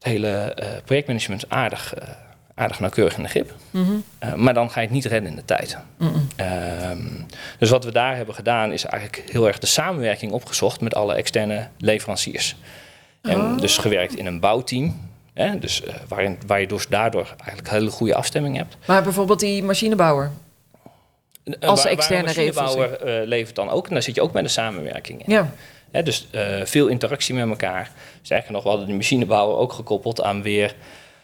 het 0.04 0.12
hele 0.12 0.30
eh, 0.54 0.68
projectmanagement 0.86 1.50
aardig, 1.50 1.94
eh, 1.94 2.08
aardig 2.56 2.80
nauwkeurig 2.80 3.18
in 3.18 3.24
de 3.24 3.30
grip. 3.30 3.54
Mhm. 3.72 3.92
Eh, 4.20 4.34
maar 4.34 4.54
dan 4.54 4.72
ga 4.72 4.80
je 4.80 4.86
het 4.86 4.96
niet 4.96 5.06
redden 5.06 5.30
in 5.30 5.36
de 5.36 5.46
tijd. 5.46 5.78
Mhm. 5.98 6.10
Ehm, 6.36 7.00
dus 7.60 7.70
wat 7.70 7.84
we 7.84 7.92
daar 7.92 8.16
hebben 8.16 8.36
gedaan 8.36 8.72
is 8.72 8.86
eigenlijk 8.86 9.30
heel 9.32 9.48
erg 9.48 9.60
de 9.60 9.66
samenwerking 9.68 10.32
opgezocht 10.32 10.82
met 10.82 10.96
alle 10.96 11.14
externe 11.14 11.68
leveranciers. 11.78 12.56
En 13.22 13.42
Oh. 13.42 13.58
dus 13.58 13.78
gewerkt 13.78 14.16
in 14.16 14.26
een 14.26 14.40
bouwteam. 14.40 15.12
Hè, 15.34 15.60
dus, 15.60 15.82
waarin, 16.08 16.38
waar 16.48 16.60
je 16.62 16.68
dus 16.68 16.88
daardoor 16.88 17.34
eigenlijk 17.38 17.70
hele 17.70 17.90
goede 17.90 18.16
afstemming 18.16 18.58
hebt. 18.58 18.78
Maar 18.88 19.04
bijvoorbeeld 19.04 19.40
die 19.40 19.64
machinebouwer. 19.64 20.32
Als 21.60 21.84
waar- 21.84 21.92
externe 21.92 22.24
machinebouwer 22.26 23.00
levert 23.28 23.56
dan 23.56 23.70
ook. 23.70 23.88
En 23.88 23.94
daar 23.94 24.04
zit 24.04 24.16
je 24.16 24.22
ook 24.22 24.32
met 24.34 24.44
een 24.44 24.50
samenwerking 24.50 25.26
in. 25.28 25.34
Ja. 25.34 25.52
Dus 26.02 26.28
eh, 26.32 26.44
veel 26.64 26.88
interactie 26.88 27.36
met 27.36 27.50
elkaar. 27.50 27.92
Sterker 28.22 28.52
nog, 28.52 28.64
we 28.64 28.70
hadden 28.70 28.88
de 28.88 28.94
machinebouwer 28.94 29.58
ook 29.58 29.74
gekoppeld 29.74 30.22
aan 30.22 30.42
weer 30.42 30.76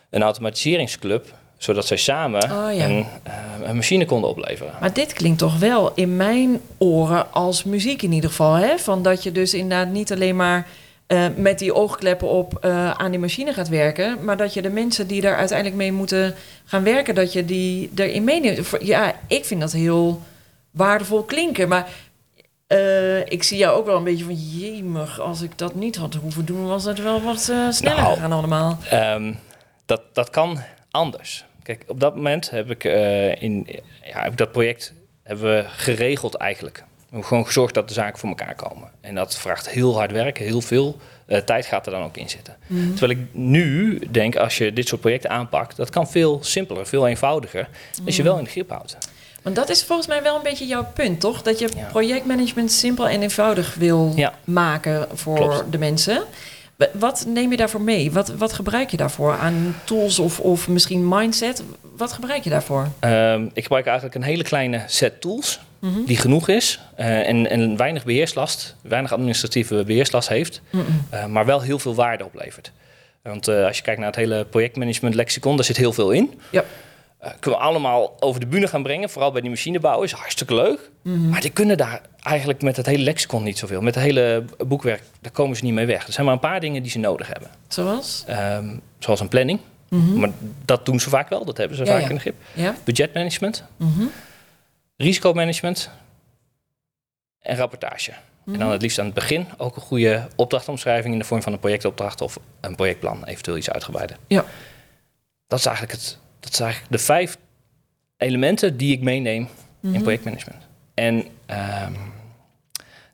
een 0.10 0.22
automatiseringsclub. 0.22 1.38
Zodat 1.58 1.86
zij 1.88 1.98
samen 1.98 2.44
Oh, 2.44 2.74
ja. 2.76 2.86
een, 2.86 3.06
eh, 3.24 3.34
een 3.64 3.76
machine 3.76 4.06
konden 4.06 4.30
opleveren. 4.30 4.74
Maar 4.80 4.94
dit 4.94 5.14
klinkt 5.14 5.40
toch 5.40 5.58
wel 5.60 5.92
in 5.96 6.16
mijn 6.16 6.62
oren 6.78 7.34
als 7.34 7.64
muziek 7.64 8.02
in 8.02 8.12
ieder 8.12 8.30
geval. 8.30 8.54
Hè? 8.54 8.78
Van 8.78 9.04
dat 9.04 9.24
je 9.24 9.32
dus 9.32 9.54
inderdaad 9.54 9.88
niet 9.88 10.12
alleen 10.12 10.36
maar 10.36 10.68
eh, 11.08 11.26
met 11.36 11.60
die 11.60 11.74
oogkleppen 11.74 12.28
op 12.28 12.66
aan 12.98 13.12
die 13.12 13.20
machine 13.20 13.54
gaat 13.54 13.70
werken. 13.70 14.18
Maar 14.24 14.38
dat 14.38 14.54
je 14.54 14.62
de 14.62 14.70
mensen 14.70 15.08
die 15.08 15.22
daar 15.22 15.36
uiteindelijk 15.36 15.78
mee 15.78 15.92
moeten 15.92 16.36
gaan 16.66 16.84
werken, 16.84 17.16
dat 17.16 17.34
je 17.34 17.46
die 17.46 17.92
erin 17.96 18.24
meeneemt. 18.24 18.70
Ja, 18.80 19.16
ik 19.28 19.46
vind 19.46 19.62
dat 19.62 19.72
heel 19.72 20.22
waardevol 20.72 21.24
klinken. 21.24 21.68
Maar 21.68 21.88
eh, 22.70 23.20
ik 23.26 23.44
zie 23.44 23.58
jou 23.58 23.78
ook 23.78 23.86
wel 23.86 23.98
een 23.98 24.04
beetje 24.04 24.24
van 24.24 24.34
jemig. 24.34 25.20
Als 25.20 25.42
ik 25.42 25.58
dat 25.58 25.76
niet 25.76 25.96
had 25.96 26.14
hoeven 26.14 26.46
doen, 26.46 26.68
was 26.68 26.84
het 26.84 27.02
wel 27.02 27.22
wat 27.22 27.50
eh, 27.52 27.70
sneller 27.70 27.98
Nou, 27.98 28.14
gegaan 28.14 28.32
allemaal. 28.32 28.78
Ehm, 28.90 29.34
dat, 29.86 30.02
dat 30.14 30.30
kan 30.30 30.60
anders. 30.92 31.46
Kijk, 31.64 31.84
op 31.88 32.00
dat 32.00 32.16
moment 32.16 32.50
heb 32.50 32.70
ik, 32.70 32.84
eh, 32.84 33.42
in, 33.42 33.68
ja, 34.04 34.22
heb 34.22 34.32
ik 34.32 34.38
dat 34.38 34.52
project 34.52 34.94
hebben 35.24 35.56
we 35.56 35.66
geregeld 35.68 36.36
eigenlijk. 36.36 36.78
We 36.78 37.06
hebben 37.06 37.28
gewoon 37.28 37.46
gezorgd 37.46 37.74
dat 37.74 37.88
de 37.88 37.94
zaken 37.94 38.20
voor 38.20 38.30
elkaar 38.30 38.56
komen. 38.56 38.92
En 39.02 39.16
dat 39.16 39.38
vraagt 39.38 39.70
heel 39.70 39.96
hard 39.98 40.12
werken, 40.12 40.46
heel 40.46 40.62
veel 40.62 40.98
tijd 41.46 41.66
gaat 41.66 41.86
er 41.86 41.92
dan 41.92 42.04
ook 42.04 42.18
in 42.18 42.30
zitten. 42.30 42.58
Mhm. 42.68 42.90
Terwijl 42.90 43.20
ik 43.20 43.28
nu 43.32 44.00
denk, 44.12 44.36
als 44.36 44.58
je 44.58 44.74
dit 44.74 44.88
soort 44.88 45.02
projecten 45.02 45.30
aanpakt, 45.30 45.76
dat 45.76 45.90
kan 45.90 46.10
veel 46.10 46.44
simpeler, 46.44 46.88
veel 46.88 47.08
eenvoudiger. 47.08 47.70
Als 48.06 48.16
je 48.16 48.24
wel 48.24 48.38
in 48.38 48.44
de 48.44 48.50
grip 48.50 48.70
houdt. 48.70 48.98
Want 49.44 49.56
dat 49.56 49.70
is 49.70 49.84
volgens 49.84 50.08
mij 50.08 50.24
wel 50.24 50.36
een 50.36 50.44
beetje 50.44 50.66
jouw 50.68 50.86
punt, 50.94 51.20
toch? 51.20 51.42
Dat 51.42 51.60
je 51.60 51.70
Ja. 51.78 51.86
projectmanagement 51.92 52.72
simpel 52.72 53.08
en 53.08 53.22
eenvoudig 53.22 53.76
wil 53.76 54.14
Ja. 54.16 54.34
maken 54.44 55.08
voor 55.14 55.36
Klopt. 55.36 55.72
de 55.72 55.78
mensen. 55.78 56.24
Wat 56.94 57.26
neem 57.28 57.52
je 57.52 57.58
daarvoor 57.58 57.82
mee? 57.82 58.12
Wat, 58.12 58.30
wat 58.30 58.54
gebruik 58.54 58.90
je 58.92 58.98
daarvoor? 58.98 59.34
Aan 59.34 59.76
tools 59.84 60.20
of, 60.20 60.40
of 60.40 60.68
misschien 60.68 61.08
mindset? 61.08 61.64
Wat 61.98 62.12
gebruik 62.14 62.44
je 62.44 62.50
daarvoor? 62.50 62.88
Ehm, 63.00 63.44
ik 63.54 63.62
gebruik 63.64 63.86
eigenlijk 63.86 64.16
een 64.16 64.24
hele 64.24 64.44
kleine 64.44 64.84
set 64.88 65.22
tools. 65.22 65.60
Mhm. 65.80 66.04
die 66.06 66.18
genoeg 66.18 66.48
is 66.48 66.80
eh, 66.96 67.28
en, 67.28 67.50
en 67.50 67.78
weinig 67.78 68.04
beheerslast, 68.06 68.76
weinig 68.82 69.14
administratieve 69.14 69.84
beheerslast 69.84 70.28
heeft, 70.30 70.62
Mm-mm. 70.70 70.86
eh, 71.10 71.26
maar 71.26 71.46
wel 71.46 71.62
heel 71.62 71.80
veel 71.80 71.96
waarde 71.96 72.26
oplevert. 72.26 72.72
Want 73.24 73.48
eh, 73.48 73.66
als 73.66 73.78
je 73.78 73.84
kijkt 73.84 74.00
naar 74.00 74.08
het 74.10 74.16
hele 74.20 74.46
projectmanagement 74.46 75.16
lexicon, 75.16 75.56
daar 75.56 75.66
zit 75.66 75.78
heel 75.78 75.94
veel 75.94 76.12
in. 76.12 76.40
Ja. 76.50 76.64
Eh, 77.20 77.32
kunnen 77.40 77.60
we 77.60 77.66
allemaal 77.66 78.16
over 78.20 78.40
de 78.40 78.48
bühne 78.48 78.68
gaan 78.68 78.84
brengen, 78.84 79.10
vooral 79.10 79.32
bij 79.32 79.42
die 79.42 79.50
machinebouw, 79.50 80.02
is 80.02 80.12
hartstikke 80.12 80.56
leuk. 80.56 80.92
Mhm. 81.04 81.30
Maar 81.30 81.42
die 81.42 81.50
kunnen 81.52 81.78
daar 81.78 82.02
eigenlijk 82.20 82.62
met 82.62 82.76
het 82.78 82.86
hele 82.86 83.04
lexicon 83.04 83.44
niet 83.44 83.58
zoveel. 83.58 83.82
Met 83.82 83.96
het 83.96 84.04
hele 84.04 84.46
boekwerk, 84.68 85.02
daar 85.22 85.32
komen 85.32 85.58
ze 85.58 85.64
niet 85.64 85.74
mee 85.74 85.86
weg. 85.86 86.08
Er 86.08 86.14
zijn 86.14 86.26
maar 86.26 86.36
een 86.36 86.42
paar 86.42 86.60
dingen 86.60 86.82
die 86.82 86.92
ze 86.92 87.00
nodig 87.00 87.28
hebben. 87.28 87.50
Zoals? 87.68 88.24
Ehm, 88.28 88.78
zoals 89.00 89.20
een 89.20 89.28
planning, 89.28 89.60
Mhm. 89.90 90.20
maar 90.20 90.30
dat 90.66 90.86
doen 90.86 91.00
ze 91.00 91.10
vaak 91.10 91.30
wel, 91.30 91.46
dat 91.46 91.58
hebben 91.58 91.78
ze 91.78 91.86
Ja, 91.86 91.92
vaak 91.92 92.02
ja. 92.02 92.10
in 92.10 92.16
de 92.16 92.22
grip. 92.22 92.36
Ja? 92.54 92.76
Budgetmanagement, 92.84 93.64
Mhm. 93.78 94.04
risicomanagement 94.98 95.90
en 97.40 97.56
rapportage. 97.58 98.12
En 98.46 98.60
dan 98.60 98.72
het 98.72 98.82
liefst 98.82 99.00
aan 99.00 99.06
het 99.06 99.14
begin 99.14 99.48
ook 99.58 99.76
een 99.76 99.82
goede 99.82 100.28
opdrachtomschrijving 100.36 101.14
in 101.14 101.20
de 101.20 101.26
vorm 101.26 101.42
van 101.42 101.54
een 101.54 101.60
projectopdracht 101.60 102.22
of 102.22 102.40
een 102.62 102.76
projectplan, 102.76 103.24
eventueel 103.26 103.58
iets 103.58 103.70
uitgebreider. 103.70 104.18
Ja. 104.28 104.46
Dat 105.48 105.60
is 105.60 105.66
eigenlijk, 105.66 105.98
het, 106.00 106.18
dat 106.40 106.60
eigenlijk 106.60 106.92
de 106.92 106.98
vijf 106.98 107.38
elementen 108.18 108.78
die 108.78 108.94
ik 108.94 109.02
meeneem 109.02 109.48
in 109.82 109.90
Mhm. 109.90 110.02
projectmanagement. 110.02 110.64
En 110.94 111.26
ehm, 111.46 111.94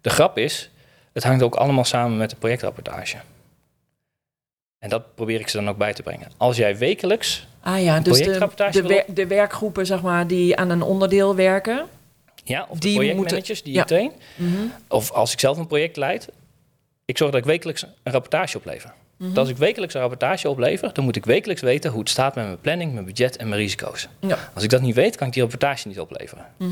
de 0.01 0.09
grap 0.09 0.37
is, 0.37 0.69
het 1.13 1.23
hangt 1.23 1.43
ook 1.43 1.55
allemaal 1.55 1.83
samen 1.85 2.17
met 2.17 2.29
de 2.29 2.35
projectrapportage. 2.35 3.17
En 4.79 4.89
dat 4.89 5.15
probeer 5.15 5.39
ik 5.39 5.47
ze 5.47 5.57
dan 5.57 5.69
ook 5.69 5.77
bij 5.77 5.93
te 5.93 6.03
brengen. 6.03 6.31
Als 6.37 6.57
jij 6.57 6.77
wekelijks, 6.77 7.47
Ah 7.61 7.83
ja, 7.83 7.99
dus 7.99 8.17
de, 8.17 8.23
de, 8.71 8.71
wil 8.71 8.87
wer- 8.87 9.05
de 9.13 9.27
werkgroepen 9.27 9.85
zeg 9.85 10.01
maar, 10.01 10.27
die 10.27 10.55
aan 10.57 10.69
een 10.69 10.81
onderdeel 10.81 11.35
werken. 11.35 11.85
ja, 12.43 12.65
of 12.69 12.79
Die 12.79 12.89
de 12.91 12.95
projectmanagers 12.99 13.63
die 13.63 13.73
ja. 13.73 13.83
traint, 13.83 14.13
Mhm. 14.35 14.55
of 14.87 15.11
als 15.11 15.33
ik 15.33 15.39
zelf 15.39 15.57
een 15.57 15.67
project 15.67 15.97
leid, 15.97 16.29
ik 17.05 17.17
zorg 17.17 17.31
dat 17.31 17.39
ik 17.39 17.45
wekelijks 17.47 17.81
een 18.03 18.11
rapportage 18.11 18.57
oplever. 18.57 18.93
Dus 19.17 19.37
als 19.37 19.49
ik 19.49 19.57
wekelijks 19.57 19.93
een 19.93 19.99
rapportage 20.01 20.49
oplever, 20.49 20.93
dan 20.93 21.03
moet 21.03 21.15
ik 21.15 21.25
wekelijks 21.25 21.61
weten 21.61 21.91
hoe 21.91 21.99
het 21.99 22.09
staat 22.09 22.35
met 22.35 22.45
mijn 22.45 22.59
planning, 22.61 22.93
mijn 22.93 23.05
budget 23.05 23.37
en 23.37 23.47
mijn 23.49 23.61
risico's. 23.61 24.07
Ja. 24.19 24.37
Als 24.53 24.63
ik 24.63 24.69
dat 24.69 24.81
niet 24.81 24.95
weet, 24.95 25.15
kan 25.15 25.27
ik 25.27 25.33
die 25.33 25.41
rapportage 25.41 25.87
niet 25.87 25.99
opleveren. 25.99 26.45
Mhm. 26.57 26.71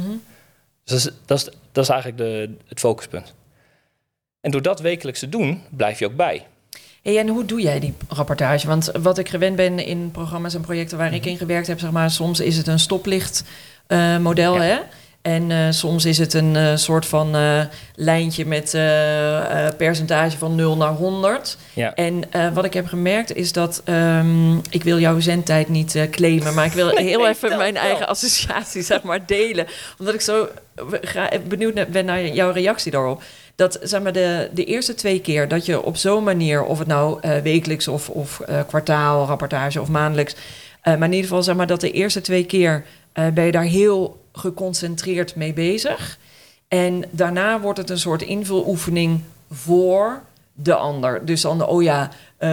Dus 0.83 1.03
dat 1.03 1.13
is, 1.13 1.19
dat 1.25 1.37
is, 1.37 1.49
dat 1.71 1.83
is 1.83 1.89
eigenlijk 1.89 2.21
de, 2.21 2.55
het 2.67 2.79
focuspunt. 2.79 3.33
En 4.41 4.51
door 4.51 4.61
dat 4.61 4.79
wekelijks 4.79 5.19
te 5.19 5.29
doen, 5.29 5.61
blijf 5.69 5.99
je 5.99 6.05
ook 6.05 6.15
bij. 6.15 6.45
Hey, 7.01 7.17
en 7.19 7.27
hoe 7.27 7.45
doe 7.45 7.61
jij 7.61 7.79
die 7.79 7.93
rapportage? 8.07 8.67
Want 8.67 8.91
wat 8.99 9.17
ik 9.17 9.29
gewend 9.29 9.55
ben 9.55 9.79
in 9.79 10.11
programma's 10.11 10.53
en 10.55 10.61
projecten 10.61 10.97
waar 10.97 11.07
Mhm. 11.07 11.15
ik 11.15 11.25
in 11.25 11.37
gewerkt 11.37 11.67
heb, 11.67 11.79
zeg 11.79 11.91
maar, 11.91 12.11
soms 12.11 12.39
is 12.39 12.57
het 12.57 12.67
een 12.67 12.79
stoplicht 12.79 13.43
eh, 13.87 14.17
model, 14.17 14.55
Ja. 14.55 14.61
hè? 14.61 14.77
En 15.23 15.51
eh, 15.51 15.57
soms 15.69 16.05
is 16.05 16.17
het 16.17 16.33
een 16.33 16.55
eh, 16.55 16.75
soort 16.75 17.05
van 17.05 17.35
eh, 17.35 17.61
lijntje 17.95 18.45
met 18.45 18.71
percentage 19.77 20.37
van 20.37 20.55
0 20.55 20.77
naar 20.77 20.93
100. 20.93 21.57
Ja. 21.73 21.93
En 21.93 22.23
wat 22.53 22.65
ik 22.65 22.73
heb 22.73 22.87
gemerkt 22.87 23.35
is 23.35 23.51
dat... 23.51 23.81
ehm, 23.85 24.57
ik 24.57 24.83
wil 24.83 24.99
jouw 24.99 25.19
zendtijd 25.19 25.69
niet 25.69 26.07
claimen... 26.11 26.53
maar 26.53 26.65
ik 26.65 26.71
wil 26.71 26.89
heel 26.97 27.27
even 27.27 27.57
mijn 27.57 27.73
wel. 27.73 27.83
eigen 27.83 28.07
associatie 28.07 28.81
zeg 28.81 29.01
maar, 29.01 29.25
delen. 29.25 29.67
Omdat 29.99 30.13
ik 30.13 30.21
zo 30.21 30.47
benieuwd 31.47 31.91
ben 31.91 32.05
naar 32.05 32.27
jouw 32.27 32.51
reactie 32.51 32.91
daarop. 32.91 33.23
Dat 33.55 33.79
zeg 33.81 34.01
maar, 34.01 34.13
de, 34.13 34.49
de 34.53 34.65
eerste 34.65 34.93
twee 34.93 35.19
keer 35.21 35.47
dat 35.47 35.65
je 35.65 35.81
op 35.81 35.97
zo'n 35.97 36.23
manier... 36.23 36.63
of 36.63 36.79
het 36.79 36.87
nou 36.87 37.19
wekelijks 37.43 37.87
of, 37.87 38.09
of 38.09 38.41
kwartaal, 38.67 39.25
rapportage 39.25 39.81
of 39.81 39.89
maandelijks... 39.89 40.35
maar 40.83 41.03
in 41.03 41.13
ieder 41.13 41.27
geval 41.27 41.43
zeg 41.43 41.55
maar 41.55 41.67
dat 41.67 41.81
de 41.81 41.91
eerste 41.91 42.21
twee 42.21 42.45
keer... 42.45 42.85
ben 43.33 43.45
je 43.45 43.51
daar 43.51 43.63
heel 43.63 44.21
geconcentreerd 44.33 45.35
mee 45.35 45.53
bezig... 45.53 46.17
En 46.73 47.03
daarna 47.11 47.59
wordt 47.59 47.79
het 47.79 47.89
een 47.89 47.99
soort 47.99 48.21
invuloefening 48.21 49.21
voor 49.51 50.21
de 50.53 50.75
ander. 50.75 51.25
Dus 51.25 51.41
dan, 51.41 51.65
oh 51.65 51.83
ja, 51.83 52.09
eh, 52.37 52.49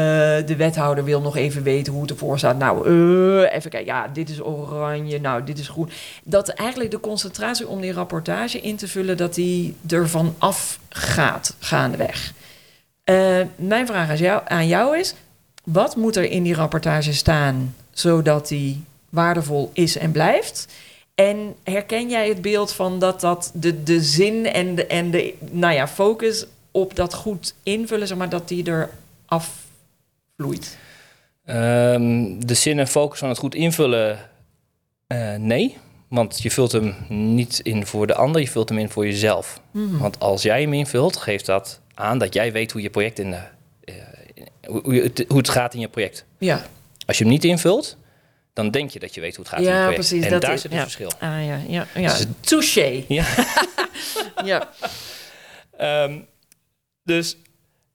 de 0.47 0.55
wethouder 0.57 1.05
wil 1.05 1.21
nog 1.21 1.37
even 1.37 1.63
weten 1.63 1.93
hoe 1.93 2.03
het 2.03 2.11
ervoor 2.11 2.39
staat. 2.39 2.59
Nou, 2.59 2.87
eh, 2.87 3.57
even 3.57 3.71
kijken, 3.71 3.85
ja, 3.85 4.09
dit 4.09 4.29
is 4.29 4.43
oranje, 4.43 5.21
nou, 5.21 5.45
dit 5.45 5.59
is 5.59 5.69
groen. 5.69 5.91
Dat 6.25 6.49
eigenlijk 6.49 6.91
de 6.91 7.01
concentratie 7.01 7.69
om 7.69 7.81
die 7.81 7.93
rapportage 7.93 8.61
in 8.61 8.77
te 8.77 8.89
vullen... 8.89 9.17
dat 9.17 9.35
die 9.35 9.77
ervan 9.89 10.35
afgaat, 10.39 11.55
gaandeweg. 11.59 12.33
Eh, 13.05 13.41
mijn 13.57 13.87
vraag 13.87 14.23
aan 14.45 14.67
jou 14.67 14.99
is... 14.99 15.15
wat 15.65 15.97
moet 15.97 16.17
er 16.17 16.31
in 16.31 16.43
die 16.43 16.55
rapportage 16.55 17.13
staan... 17.13 17.75
zodat 17.91 18.49
die 18.49 18.85
waardevol 19.09 19.71
is 19.73 19.99
en 19.99 20.13
blijft... 20.13 20.67
En 21.21 21.55
herken 21.63 22.09
jij 22.09 22.29
het 22.29 22.43
beeld 22.43 22.73
van 22.73 22.99
dat, 22.99 23.21
dat 23.21 23.51
de, 23.55 23.83
de 23.83 24.03
zin 24.03 24.47
en 24.47 24.75
de, 24.75 24.87
en 24.87 25.11
de 25.11 25.35
nou 25.51 25.75
ja, 25.75 25.89
focus 25.89 26.47
op 26.71 26.97
dat 26.97 27.15
goed 27.15 27.55
invullen, 27.63 28.07
zeg 28.07 28.17
maar, 28.19 28.29
dat 28.29 28.49
die 28.49 28.65
er 28.65 28.91
afvloeit? 29.27 30.79
Ehm, 31.45 32.39
de 32.39 32.55
zin 32.55 32.79
en 32.79 32.89
focus 32.89 33.19
van 33.19 33.29
het 33.29 33.39
goed 33.39 33.55
invullen, 33.55 34.31
eh, 35.07 35.35
nee. 35.35 35.77
Want 36.09 36.43
je 36.43 36.51
vult 36.51 36.73
hem 36.73 36.95
niet 37.09 37.59
in 37.59 37.87
voor 37.87 38.07
de 38.07 38.15
ander, 38.15 38.41
je 38.41 38.49
vult 38.49 38.69
hem 38.69 38.79
in 38.79 38.91
voor 38.91 39.07
jezelf. 39.07 39.61
Hmm. 39.71 39.99
Want 39.99 40.19
als 40.19 40.43
jij 40.43 40.61
hem 40.61 40.73
invult, 40.73 41.17
geeft 41.17 41.47
dat 41.47 41.81
aan 41.95 42.19
dat 42.19 42.35
jij 42.35 42.53
weet 42.53 42.73
hoe 42.73 42.83
je 42.83 42.91
project 42.91 43.19
in 43.19 43.31
de, 43.31 43.41
eh, 43.85 43.95
hoe, 44.67 44.95
je 44.95 45.25
hoe 45.29 45.39
het 45.39 45.49
gaat 45.49 45.75
in 45.75 45.81
je 45.81 45.89
project. 45.89 46.25
Ja, 46.39 46.67
Als 47.07 47.19
je 47.19 47.25
hem 47.25 47.33
niet 47.33 47.45
invult, 47.45 47.97
dan 48.53 48.71
denk 48.71 48.91
je 48.91 48.99
dat 48.99 49.15
je 49.15 49.21
weet 49.21 49.37
hoe 49.37 49.45
het 49.45 49.55
gaat 49.55 49.65
Ja, 49.65 49.93
precies, 49.93 50.25
En 50.25 50.31
dat 50.31 50.41
daar 50.41 50.53
is- 50.53 50.61
zit 50.61 50.71
het 50.71 50.79
ja. 50.81 50.85
verschil. 50.87 51.11
ah, 51.21 51.47
ja, 51.47 51.61
ja, 51.69 51.87
ja. 51.95 52.09
Dus- 52.13 52.27
Touché. 52.41 53.05
Ja. 53.09 53.25
Ja. 54.45 54.69
Ehm, 55.77 56.19
dus 57.05 57.37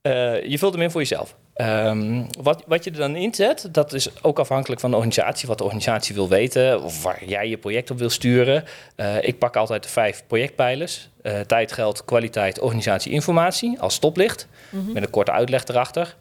eh, 0.01 0.43
je 0.43 0.57
vult 0.57 0.73
hem 0.73 0.81
in 0.81 0.91
voor 0.91 1.01
jezelf. 1.01 1.35
Ehm, 1.53 2.23
wat, 2.41 2.63
wat 2.67 2.83
je 2.83 2.91
er 2.91 2.97
dan 2.97 3.15
inzet, 3.15 3.67
dat 3.71 3.93
is 3.93 4.23
ook 4.23 4.39
afhankelijk 4.39 4.81
van 4.81 4.89
de 4.89 4.95
organisatie, 4.95 5.47
wat 5.47 5.57
de 5.57 5.63
organisatie 5.63 6.15
wil 6.15 6.29
weten, 6.29 6.81
of 6.83 7.03
waar 7.03 7.25
jij 7.25 7.49
je 7.49 7.57
project 7.57 7.91
op 7.91 7.97
wil 7.97 8.09
sturen. 8.09 8.63
Eh, 8.95 9.23
ik 9.23 9.37
pak 9.39 9.55
altijd 9.55 9.83
de 9.83 9.89
vijf 9.89 10.23
projectpijlers: 10.27 11.09
Eh, 11.21 11.39
tijd, 11.39 11.71
geld, 11.71 12.05
kwaliteit, 12.05 12.59
organisatie, 12.59 13.11
informatie 13.11 13.79
als 13.79 13.93
stoplicht, 13.95 14.47
Mhm. 14.69 14.91
met 14.91 15.03
een 15.03 15.09
korte 15.09 15.31
uitleg 15.31 15.63
erachter. 15.67 16.15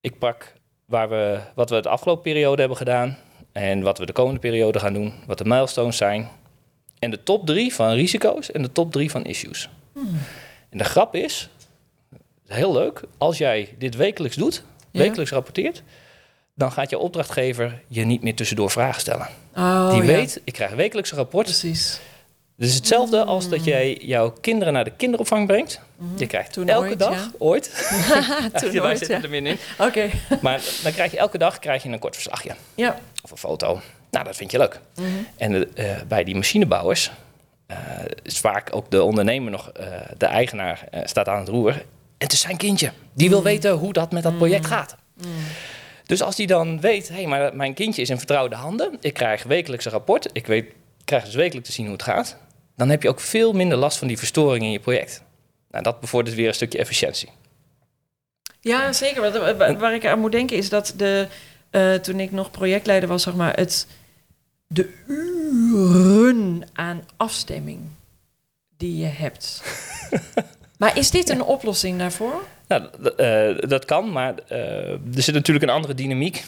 Ik 0.00 0.18
pak 0.18 0.52
waar 0.90 1.08
we, 1.08 1.38
wat 1.54 1.70
we 1.70 1.80
de 1.80 1.88
afgelopen 1.88 2.22
periode 2.22 2.60
hebben 2.60 2.76
gedaan 2.78 3.18
en 3.52 3.82
wat 3.82 3.98
we 3.98 4.06
de 4.06 4.12
komende 4.12 4.40
periode 4.40 4.78
gaan 4.78 4.92
doen, 4.92 5.12
wat 5.26 5.38
de 5.38 5.44
milestones 5.44 5.96
zijn. 5.96 6.28
En 6.98 7.10
de 7.10 7.22
top 7.22 7.46
drie 7.46 7.74
van 7.74 7.90
risico's 7.92 8.50
en 8.50 8.62
de 8.62 8.72
top 8.72 8.92
drie 8.92 9.10
van 9.10 9.24
issues. 9.24 9.68
En 10.70 10.78
de 10.78 10.84
grap 10.84 11.14
is, 11.14 11.48
heel 12.46 12.72
leuk, 12.72 13.00
als 13.18 13.38
jij 13.38 13.74
dit 13.78 13.96
wekelijks 13.96 14.36
doet, 14.36 14.62
Ja. 14.90 15.00
wekelijks 15.00 15.30
rapporteert, 15.30 15.82
dan 16.54 16.72
gaat 16.72 16.90
je 16.90 16.98
opdrachtgever 16.98 17.82
je 17.88 18.04
niet 18.04 18.22
meer 18.22 18.34
tussendoor 18.34 18.70
vragen 18.70 19.00
stellen. 19.00 19.28
Oh, 19.56 19.90
Die 19.90 20.00
ja. 20.00 20.06
weet, 20.06 20.40
ik 20.44 20.52
krijg 20.52 20.72
wekelijks 20.74 21.10
een 21.10 21.16
rapport. 21.16 21.44
Precies. 21.44 22.00
Het 22.60 22.68
is 22.68 22.74
hetzelfde 22.74 23.24
als 23.24 23.48
dat 23.48 23.64
jij 23.64 23.98
jouw 24.00 24.30
kinderen 24.30 24.72
naar 24.72 24.84
de 24.84 24.92
kinderopvang 24.96 25.46
brengt. 25.46 25.80
Je 26.16 26.26
krijgt. 26.26 26.52
Toen 26.52 26.68
elke 26.68 26.88
ooit, 26.88 26.98
dag, 26.98 27.12
ja. 27.14 27.30
ooit, 27.38 27.90
Toen 28.60 28.72
Ja, 28.72 28.80
wij 28.80 28.82
nooit, 28.82 28.98
zitten 28.98 29.16
ja. 29.16 29.22
er 29.22 29.30
middenin. 29.30 29.58
Oké. 29.78 30.10
Maar 30.40 30.60
dan 30.82 30.92
krijg 30.92 31.10
je 31.10 31.18
elke 31.18 31.38
dag 31.38 31.58
krijg 31.58 31.82
je 31.82 31.88
een 31.88 31.98
kort 31.98 32.14
verslagje 32.14 32.54
Ja. 32.74 32.98
of 33.22 33.30
een 33.30 33.36
foto. 33.36 33.80
Nou, 34.10 34.24
dat 34.24 34.36
vind 34.36 34.50
je 34.50 34.58
leuk. 34.58 34.80
Mhm. 34.96 35.06
En 35.36 35.76
eh, 35.76 35.96
bij 36.08 36.24
die 36.24 36.34
machinebouwers 36.34 37.10
eh, 37.66 37.78
is 38.22 38.38
vaak 38.38 38.68
ook 38.72 38.90
de 38.90 39.02
ondernemer 39.02 39.50
nog, 39.50 39.70
eh, 39.70 39.86
de 40.18 40.26
eigenaar 40.26 40.88
staat 41.04 41.28
aan 41.28 41.38
het 41.38 41.48
roer. 41.48 41.72
En 41.72 41.82
het 42.18 42.32
is 42.32 42.40
zijn 42.40 42.56
kindje. 42.56 42.92
Die 43.12 43.28
wil 43.28 43.42
weten 43.42 43.72
hoe 43.72 43.92
dat 43.92 44.12
met 44.12 44.22
dat 44.22 44.36
project 44.36 44.66
gaat. 44.66 44.96
Dus 46.06 46.22
als 46.22 46.36
die 46.36 46.46
dan 46.46 46.80
weet, 46.80 47.08
hé, 47.08 47.14
hey, 47.14 47.26
maar 47.26 47.56
mijn 47.56 47.74
kindje 47.74 48.02
is 48.02 48.10
in 48.10 48.18
vertrouwde 48.18 48.56
handen. 48.56 48.96
Ik 49.00 49.14
krijg 49.14 49.42
wekelijks 49.42 49.84
een 49.84 49.90
rapport. 49.90 50.28
Ik 50.32 50.46
weet, 50.46 50.64
ik 50.64 51.04
krijg 51.04 51.24
dus 51.24 51.34
wekelijks 51.34 51.68
te 51.68 51.74
zien 51.74 51.84
hoe 51.84 51.94
het 51.94 52.02
gaat. 52.02 52.36
Dan 52.80 52.88
heb 52.88 53.02
je 53.02 53.08
ook 53.08 53.20
veel 53.20 53.52
minder 53.52 53.78
last 53.78 53.98
van 53.98 54.08
die 54.08 54.18
verstoring 54.18 54.64
in 54.64 54.70
je 54.70 54.78
project. 54.78 55.22
Nou, 55.70 55.84
dat 55.84 56.00
bevordert 56.00 56.36
weer 56.36 56.48
een 56.48 56.54
stukje 56.54 56.78
efficiëntie. 56.78 57.28
Ja, 58.60 58.92
zeker. 58.92 59.20
Wat, 59.20 59.56
waar 59.78 59.94
ik 59.94 60.06
aan 60.06 60.18
moet 60.18 60.32
denken 60.32 60.56
is 60.56 60.68
dat 60.68 60.94
de, 60.96 61.26
eh, 61.70 61.94
toen 61.94 62.20
ik 62.20 62.30
nog 62.30 62.50
projectleider 62.50 63.08
was, 63.08 63.22
zeg 63.22 63.34
maar, 63.34 63.56
het, 63.56 63.86
de 64.66 64.94
uren 65.06 66.62
aan 66.72 67.04
afstemming 67.16 67.80
die 68.76 68.96
je 68.96 69.06
hebt. 69.06 69.62
maar 70.78 70.98
is 70.98 71.10
dit 71.10 71.28
een 71.28 71.42
oplossing 71.42 71.98
daarvoor? 71.98 72.42
Nou, 72.68 72.88
eh, 73.16 73.68
dat 73.68 73.84
kan, 73.84 74.12
maar 74.12 74.34
eh, 74.48 74.90
er 74.90 75.22
zit 75.22 75.34
natuurlijk 75.34 75.66
een 75.66 75.74
andere 75.74 75.94
dynamiek 75.94 76.44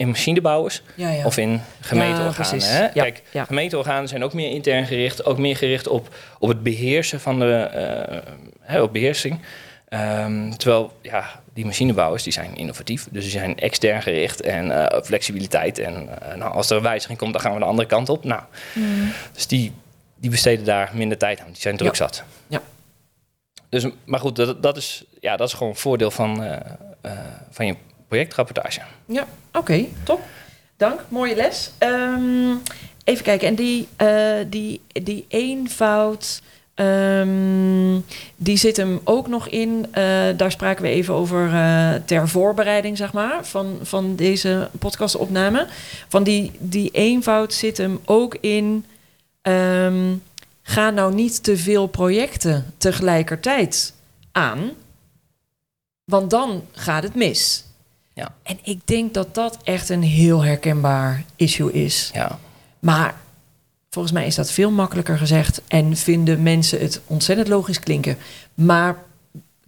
in 0.00 0.08
machinebouwers 0.08 0.82
Ja, 0.94 1.10
ja. 1.10 1.24
of 1.24 1.36
in 1.36 1.60
gemeenteorganen. 1.80 2.62
hè? 2.62 2.82
Ja, 2.82 2.88
Kijk, 2.88 3.22
gemeenteorganen 3.32 4.08
zijn 4.08 4.24
ook 4.24 4.32
meer 4.32 4.50
intern 4.50 4.86
gericht, 4.86 5.24
ook 5.24 5.38
meer 5.38 5.56
gericht 5.56 5.86
op, 5.88 6.14
op 6.38 6.48
het 6.48 6.62
beheersen 6.62 7.20
van 7.20 7.38
de 7.38 7.52
eh, 7.54 8.18
hè, 8.60 8.82
op 8.82 8.92
beheersing. 8.92 9.40
Ehm, 9.88 10.50
terwijl 10.50 10.92
ja, 11.02 11.40
die 11.54 11.64
machinebouwers 11.64 12.22
die 12.22 12.32
zijn 12.32 12.56
innovatief, 12.56 13.06
dus 13.10 13.22
die 13.22 13.32
zijn 13.32 13.58
extern 13.58 14.02
gericht 14.02 14.40
en 14.40 14.88
eh, 14.90 15.02
flexibiliteit. 15.02 15.78
En 15.78 16.22
eh, 16.22 16.34
nou, 16.36 16.52
als 16.52 16.70
er 16.70 16.76
een 16.76 16.82
wijziging 16.82 17.18
komt, 17.18 17.32
dan 17.32 17.40
gaan 17.42 17.52
we 17.52 17.58
de 17.58 17.64
andere 17.64 17.88
kant 17.88 18.08
op. 18.08 18.24
Nou, 18.24 18.42
dus 19.32 19.46
die, 19.46 19.72
die 20.16 20.30
besteden 20.30 20.64
daar 20.64 20.90
minder 20.94 21.18
tijd 21.18 21.40
aan. 21.40 21.46
Die 21.52 21.60
zijn 21.60 21.76
druk 21.76 21.90
Ja. 21.90 21.96
zat. 21.96 22.22
Ja. 22.46 22.60
Dus, 23.68 23.86
maar 24.04 24.20
goed, 24.20 24.36
dat, 24.36 24.62
dat, 24.62 24.76
is, 24.76 25.04
ja, 25.20 25.36
dat 25.36 25.48
is 25.48 25.54
gewoon 25.54 25.72
een 25.72 25.78
voordeel 25.78 26.10
van, 26.10 26.44
van 27.50 27.66
je 27.66 27.74
projectrapportage. 28.10 28.80
Ja, 29.06 29.26
oké, 29.52 29.84
top. 30.02 30.20
Dank, 30.76 31.00
mooie 31.08 31.36
les. 31.36 31.70
Ehm, 31.78 32.54
even 33.04 33.24
kijken, 33.24 33.48
en 33.48 33.54
die, 33.54 33.88
eh, 33.96 34.34
die, 34.48 34.80
die 34.92 35.24
eenvoud, 35.28 36.42
ehm, 36.74 37.98
die 38.36 38.56
zit 38.56 38.76
hem 38.76 39.00
ook 39.04 39.28
nog 39.28 39.48
in. 39.48 39.86
eh, 39.92 40.02
daar 40.36 40.50
spraken 40.50 40.82
we 40.82 40.88
even 40.88 41.14
over 41.14 41.52
eh, 41.54 41.94
ter 42.04 42.28
voorbereiding, 42.28 42.96
zeg 42.96 43.12
maar, 43.12 43.44
van, 43.46 43.78
van 43.82 44.16
deze 44.16 44.70
podcastopname. 44.78 45.66
Van 46.08 46.22
die, 46.22 46.50
die 46.58 46.90
eenvoud 46.90 47.52
zit 47.54 47.76
hem 47.76 48.00
ook 48.04 48.36
in. 48.40 48.84
ehm, 49.42 50.14
ga 50.62 50.90
nou 50.90 51.14
niet 51.14 51.42
te 51.42 51.56
veel 51.56 51.86
projecten 51.86 52.74
tegelijkertijd 52.76 53.94
aan, 54.32 54.70
want 56.04 56.30
dan 56.30 56.64
gaat 56.72 57.02
het 57.02 57.14
mis. 57.14 57.64
Ja. 58.20 58.34
En 58.42 58.58
ik 58.62 58.86
denk 58.86 59.14
dat 59.14 59.34
dat 59.34 59.58
echt 59.62 59.88
een 59.88 60.02
heel 60.02 60.44
herkenbaar 60.44 61.24
issue 61.36 61.72
is. 61.72 62.10
Ja. 62.14 62.38
Maar 62.78 63.14
volgens 63.90 64.14
mij 64.14 64.26
is 64.26 64.34
dat 64.34 64.50
veel 64.50 64.70
makkelijker 64.70 65.18
gezegd 65.18 65.62
en 65.68 65.96
vinden 65.96 66.42
mensen 66.42 66.80
het 66.80 67.00
ontzettend 67.06 67.48
logisch 67.48 67.78
klinken. 67.78 68.16
Maar 68.54 68.96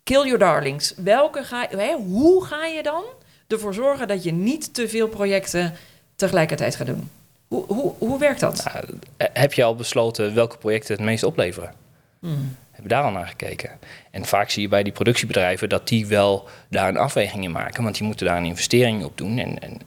kill 0.02 0.24
your 0.24 0.38
darlings. 0.38 0.94
Welke 0.96 1.42
ga, 1.42 1.66
hè, 1.70 1.94
hoe 1.94 2.44
ga 2.44 2.66
je 2.66 2.82
dan 2.82 3.02
ervoor 3.48 3.74
zorgen 3.74 4.08
dat 4.08 4.22
je 4.24 4.32
niet 4.32 4.74
te 4.74 4.88
veel 4.88 5.08
projecten 5.08 5.74
tegelijkertijd 6.16 6.76
gaat 6.76 6.86
doen? 6.86 7.10
Hoe, 7.48 7.64
hoe, 7.66 7.92
hoe 7.98 8.18
werkt 8.18 8.40
dat? 8.40 8.64
Nou, 8.64 8.84
eh, 9.16 9.26
heb 9.32 9.52
je 9.52 9.64
al 9.64 9.74
besloten 9.74 10.34
welke 10.34 10.56
projecten 10.56 10.94
het 10.94 11.04
meest 11.04 11.24
opleveren? 11.24 11.74
Hmm. 12.20 12.56
hebben 12.70 12.90
daar 12.90 13.02
al 13.02 13.10
naar 13.10 13.26
gekeken. 13.26 13.70
En 14.12 14.24
vaak 14.24 14.50
zie 14.50 14.62
je 14.62 14.68
bij 14.68 14.82
die 14.82 14.92
productiebedrijven 14.92 15.68
dat 15.68 15.88
die 15.88 16.06
wel 16.06 16.48
daar 16.70 16.88
een 16.88 16.96
afweging 16.96 17.44
in 17.44 17.50
maken, 17.50 17.82
want 17.82 17.96
die 17.96 18.06
moeten 18.06 18.26
daar 18.26 18.36
een 18.36 18.44
investering 18.44 19.04
op 19.04 19.18
doen. 19.18 19.38
En, 19.38 19.58
en 19.62 19.80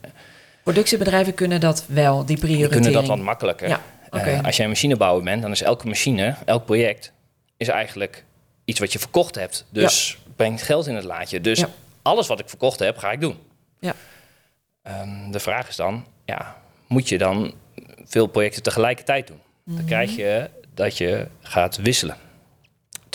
Productiebedrijven 0.63 1.33
kunnen 1.33 1.59
dat 1.59 1.85
wel, 1.87 2.17
die 2.17 2.25
die 2.25 2.37
prioritering. 2.37 2.71
kunnen 2.83 2.91
dat 2.93 3.07
wat 3.07 3.17
makkelijker. 3.25 3.67
Ja. 3.67 3.81
Eh, 4.09 4.43
als 4.43 4.55
jij 4.55 4.65
een 4.65 4.71
machinebouwer 4.71 5.23
bent, 5.23 5.41
dan 5.41 5.51
is 5.51 5.61
elke 5.61 5.87
machine, 5.87 6.35
elk 6.45 6.65
project, 6.65 7.11
is 7.57 7.67
eigenlijk 7.67 8.23
iets 8.65 8.79
wat 8.79 8.93
je 8.93 8.99
verkocht 8.99 9.35
hebt. 9.35 9.65
Dus 9.69 10.17
brengt 10.35 10.61
geld 10.61 10.87
in 10.87 10.95
het 10.95 11.03
laadje. 11.03 11.41
Dus 11.41 11.59
Ja. 11.59 11.67
alles 12.01 12.27
wat 12.27 12.39
ik 12.39 12.49
verkocht 12.49 12.79
heb, 12.79 12.97
ga 12.97 13.11
ik 13.11 13.21
doen. 13.21 13.37
Ja. 13.79 13.93
Ehm, 14.81 15.31
de 15.31 15.39
vraag 15.39 15.67
is 15.67 15.75
dan, 15.75 16.05
ja, 16.25 16.55
moet 16.87 17.09
je 17.09 17.17
dan 17.17 17.53
veel 18.05 18.27
projecten 18.27 18.63
tegelijkertijd 18.63 19.27
doen? 19.27 19.39
Mhm. 19.63 19.75
Dan 19.75 19.85
krijg 19.85 20.15
je 20.15 20.49
dat 20.73 20.97
je 20.97 21.27
gaat 21.41 21.75
wisselen 21.77 22.17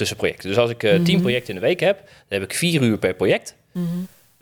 tussen 0.01 0.17
projecten. 0.17 0.49
Dus 0.49 0.59
als 0.59 0.71
ik 0.71 0.83
eh, 0.83 0.93
Mhm. 0.95 1.03
tien 1.03 1.21
projecten 1.21 1.55
in 1.55 1.61
de 1.61 1.67
week 1.67 1.81
heb, 1.81 1.97
dan 2.29 2.41
heb 2.41 2.43
ik 2.43 2.55
vier 2.57 2.83
uur 2.83 2.99
per 2.99 3.15
project. 3.15 3.55
Mhm. 3.73 3.85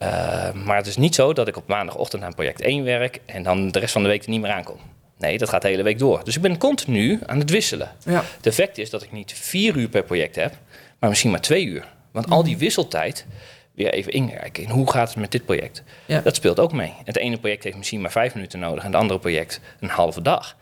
Uh, 0.02 0.52
maar 0.52 0.76
het 0.76 0.86
is 0.86 0.96
niet 0.96 1.14
zo 1.14 1.32
dat 1.32 1.48
ik 1.48 1.56
op 1.56 1.66
maandagochtend 1.66 2.22
aan 2.22 2.34
project 2.34 2.60
1 2.60 2.84
werk 2.84 3.20
en 3.26 3.42
dan 3.42 3.68
de 3.70 3.78
rest 3.78 3.92
van 3.92 4.02
de 4.02 4.08
week 4.08 4.22
er 4.24 4.30
niet 4.30 4.40
meer 4.40 4.50
aankom. 4.50 4.76
Nee, 5.18 5.38
dat 5.38 5.48
gaat 5.48 5.62
de 5.62 5.68
hele 5.68 5.82
week 5.82 5.98
door. 5.98 6.24
Dus 6.24 6.36
ik 6.36 6.42
ben 6.42 6.58
continu 6.58 7.18
aan 7.26 7.38
het 7.38 7.50
wisselen. 7.50 7.90
Ja. 8.04 8.22
Het 8.36 8.46
effect 8.46 8.78
is 8.78 8.90
dat 8.90 9.02
ik 9.02 9.12
niet 9.12 9.32
vier 9.32 9.76
uur 9.76 9.88
per 9.88 10.02
project 10.02 10.36
heb, 10.36 10.54
maar 10.98 11.08
misschien 11.08 11.30
maar 11.30 11.40
twee 11.40 11.64
uur. 11.64 11.84
Want 12.12 12.30
al 12.30 12.42
die 12.42 12.54
Mhm. 12.54 12.62
wisseltijd, 12.62 13.26
weer 13.74 13.92
even 13.92 14.12
inkijken 14.12 14.62
in 14.62 14.68
hoe 14.70 14.90
gaat 14.90 15.08
het 15.08 15.16
met 15.18 15.30
dit 15.30 15.44
project. 15.44 15.82
Ja. 16.06 16.20
Dat 16.20 16.36
speelt 16.36 16.60
ook 16.60 16.72
mee. 16.72 16.92
Het 17.04 17.16
ene 17.16 17.38
project 17.38 17.64
heeft 17.64 17.76
misschien 17.76 18.00
maar 18.00 18.10
vijf 18.12 18.34
minuten 18.34 18.58
nodig 18.58 18.84
en 18.84 18.90
het 18.90 19.00
andere 19.00 19.20
project 19.20 19.60
een 19.80 19.88
halve 19.88 20.22
dag. 20.22 20.56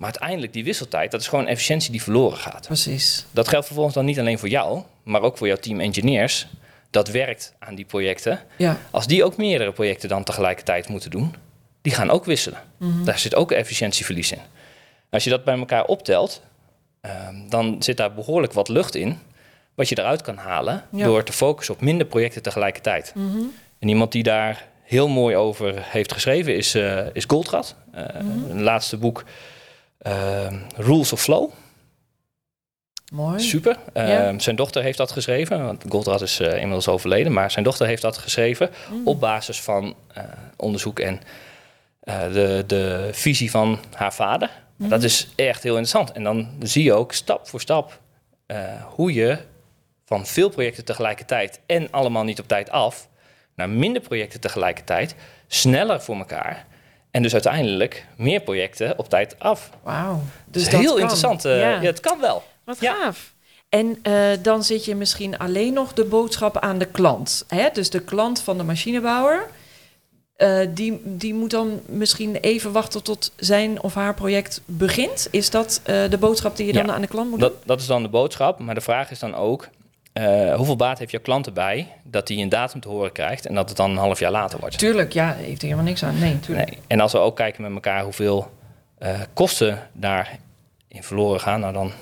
Maar 0.00 0.10
uiteindelijk 0.10 0.52
die 0.52 0.64
wisseltijd, 0.64 1.10
dat 1.10 1.20
is 1.20 1.28
gewoon 1.28 1.46
efficiëntie 1.46 1.90
die 1.90 2.02
verloren 2.02 2.38
gaat. 2.38 2.66
Precies. 2.66 3.26
Dat 3.30 3.48
geldt 3.48 3.64
vervolgens 3.66 3.94
dan 3.96 4.04
niet 4.04 4.18
alleen 4.18 4.38
voor 4.38 4.48
jou, 4.48 4.82
maar 5.02 5.22
ook 5.22 5.36
voor 5.38 5.46
jouw 5.46 5.56
team 5.56 5.80
engineers. 5.80 6.46
Dat 6.90 7.08
werkt 7.08 7.54
aan 7.58 7.74
die 7.74 7.84
projecten. 7.84 8.40
Ja. 8.56 8.76
Als 8.90 9.06
die 9.06 9.24
ook 9.24 9.36
meerdere 9.36 9.72
projecten 9.72 10.08
dan 10.08 10.24
tegelijkertijd 10.24 10.88
moeten 10.88 11.10
doen, 11.10 11.34
die 11.82 11.92
gaan 11.92 12.10
ook 12.10 12.24
wisselen. 12.24 12.58
Mhm. 12.76 13.04
Daar 13.04 13.18
zit 13.18 13.34
ook 13.34 13.52
efficiëntieverlies 13.52 14.32
in. 14.32 14.38
Als 15.10 15.24
je 15.24 15.30
dat 15.30 15.44
bij 15.44 15.58
elkaar 15.58 15.84
optelt, 15.84 16.42
ehm, 17.00 17.34
dan 17.48 17.82
zit 17.82 17.96
daar 17.96 18.14
behoorlijk 18.14 18.52
wat 18.52 18.68
lucht 18.68 18.94
in. 18.94 19.18
Wat 19.74 19.88
je 19.88 19.98
eruit 19.98 20.22
kan 20.22 20.36
halen 20.36 20.84
Ja. 20.92 21.04
door 21.04 21.22
te 21.24 21.32
focussen 21.32 21.74
op 21.74 21.80
minder 21.80 22.06
projecten 22.06 22.42
tegelijkertijd. 22.42 23.12
Mhm. 23.14 23.38
En 23.78 23.88
iemand 23.88 24.12
die 24.12 24.22
daar 24.22 24.66
heel 24.82 25.08
mooi 25.08 25.36
over 25.36 25.74
heeft 25.78 26.12
geschreven 26.12 26.56
is, 26.56 26.74
eh 26.74 27.06
is 27.12 27.24
Goldratt. 27.26 27.74
Eh, 27.92 28.04
Mhm. 28.20 28.50
Een 28.50 28.62
laatste 28.62 28.96
boek, 28.96 29.24
Rules 30.76 31.12
of 31.12 31.20
Flow. 31.22 31.50
Mooi. 33.12 33.40
Super. 33.40 33.76
Ja. 33.94 34.26
Ehm, 34.26 34.38
Zijn 34.38 34.56
dochter 34.56 34.82
heeft 34.82 34.98
dat 34.98 35.12
geschreven, 35.12 35.64
want 35.64 35.84
Goldratt 35.88 36.20
is 36.22 36.40
eh, 36.40 36.52
inmiddels 36.52 36.88
overleden, 36.88 37.32
maar 37.32 37.50
zijn 37.50 37.64
dochter 37.64 37.86
heeft 37.86 38.02
dat 38.02 38.18
geschreven 38.18 38.70
Mm. 38.90 39.06
op 39.06 39.20
basis 39.20 39.60
van 39.60 39.94
eh, 40.14 40.24
onderzoek 40.56 40.98
en 41.00 41.20
eh, 42.00 42.32
de, 42.32 42.64
de 42.66 43.08
visie 43.12 43.50
van 43.50 43.78
haar 43.94 44.14
vader. 44.14 44.50
Mhm. 44.76 44.88
Dat 44.88 45.02
is 45.02 45.28
echt 45.36 45.62
heel 45.62 45.76
interessant. 45.76 46.12
En 46.12 46.22
dan 46.22 46.48
zie 46.62 46.84
je 46.84 46.92
ook 46.92 47.12
stap 47.12 47.48
voor 47.48 47.60
stap 47.60 48.00
hoe 48.94 49.12
je 49.12 49.38
van 50.04 50.26
veel 50.26 50.48
projecten 50.48 50.84
tegelijkertijd 50.84 51.60
en 51.66 51.90
allemaal 51.90 52.24
niet 52.24 52.40
op 52.40 52.48
tijd 52.48 52.70
af, 52.70 53.08
naar 53.54 53.68
minder 53.68 54.02
projecten 54.02 54.40
tegelijkertijd, 54.40 55.14
sneller 55.46 56.00
voor 56.02 56.16
elkaar. 56.16 56.66
En 57.10 57.22
dus 57.22 57.32
uiteindelijk 57.32 58.06
meer 58.16 58.40
projecten 58.40 58.98
op 58.98 59.08
tijd 59.08 59.34
af. 59.38 59.70
Wauw. 59.82 60.20
Dus 60.46 60.64
dat 60.70 60.80
heel 60.80 60.90
kan. 60.92 61.00
interessant. 61.00 61.44
eh, 61.44 61.60
Ja. 61.60 61.68
ja, 61.70 61.80
het 61.80 62.00
kan 62.00 62.20
wel. 62.20 62.42
Wat 62.64 62.80
Ja. 62.80 62.94
gaaf. 62.94 63.32
En 63.68 63.98
eh, 64.02 64.14
dan 64.42 64.64
zit 64.64 64.84
je 64.84 64.94
misschien 64.94 65.38
alleen 65.38 65.72
nog 65.72 65.92
de 65.92 66.04
boodschap 66.04 66.58
aan 66.58 66.78
de 66.78 66.84
klant. 66.86 67.44
Hè? 67.48 67.68
Dus 67.72 67.90
de 67.90 68.00
klant 68.00 68.40
van 68.40 68.58
de 68.58 68.64
machinebouwer. 68.64 69.46
eh, 70.36 70.58
die, 70.70 71.00
die 71.04 71.34
moet 71.34 71.50
dan 71.50 71.80
misschien 71.86 72.36
even 72.36 72.72
wachten 72.72 73.02
tot 73.02 73.32
zijn 73.36 73.82
of 73.82 73.94
haar 73.94 74.14
project 74.14 74.60
begint. 74.64 75.28
Is 75.30 75.50
dat 75.50 75.80
de 75.84 76.16
boodschap 76.20 76.56
die 76.56 76.66
je 76.66 76.72
dan 76.72 76.86
Ja. 76.86 76.92
aan 76.92 77.00
de 77.00 77.06
klant 77.06 77.30
moet 77.30 77.40
doen? 77.40 77.48
Dat, 77.48 77.58
dat 77.66 77.80
is 77.80 77.86
dan 77.86 78.02
de 78.02 78.08
boodschap. 78.08 78.58
Maar 78.58 78.74
de 78.74 78.80
vraag 78.80 79.10
is 79.10 79.18
dan 79.18 79.34
ook: 79.34 79.68
eh, 80.12 80.54
hoeveel 80.54 80.76
baat 80.76 80.98
heeft 80.98 81.10
jouw 81.10 81.20
klant 81.20 81.46
erbij 81.46 81.86
dat 82.04 82.28
hij 82.28 82.36
een 82.38 82.48
datum 82.48 82.80
te 82.80 82.88
horen 82.88 83.12
krijgt 83.12 83.46
en 83.46 83.54
dat 83.54 83.68
het 83.68 83.76
dan 83.76 83.90
een 83.90 83.96
half 83.96 84.18
jaar 84.18 84.30
later 84.30 84.58
wordt? 84.60 84.78
Tuurlijk, 84.78 85.12
ja, 85.12 85.32
heeft 85.32 85.60
er 85.60 85.64
helemaal 85.68 85.84
niks 85.88 86.04
aan. 86.04 86.18
Nee, 86.18 86.40
tuurlijk. 86.40 86.70
Nee. 86.70 86.78
En 86.86 87.00
als 87.00 87.12
we 87.12 87.18
ook 87.18 87.36
kijken 87.36 87.62
met 87.62 87.72
elkaar 87.72 88.02
hoeveel 88.02 88.50
eh, 88.98 89.20
kosten 89.34 89.88
daarin 89.92 90.38
verloren 91.00 91.40
gaan, 91.40 91.60
nou 91.60 91.72
dan. 91.72 91.92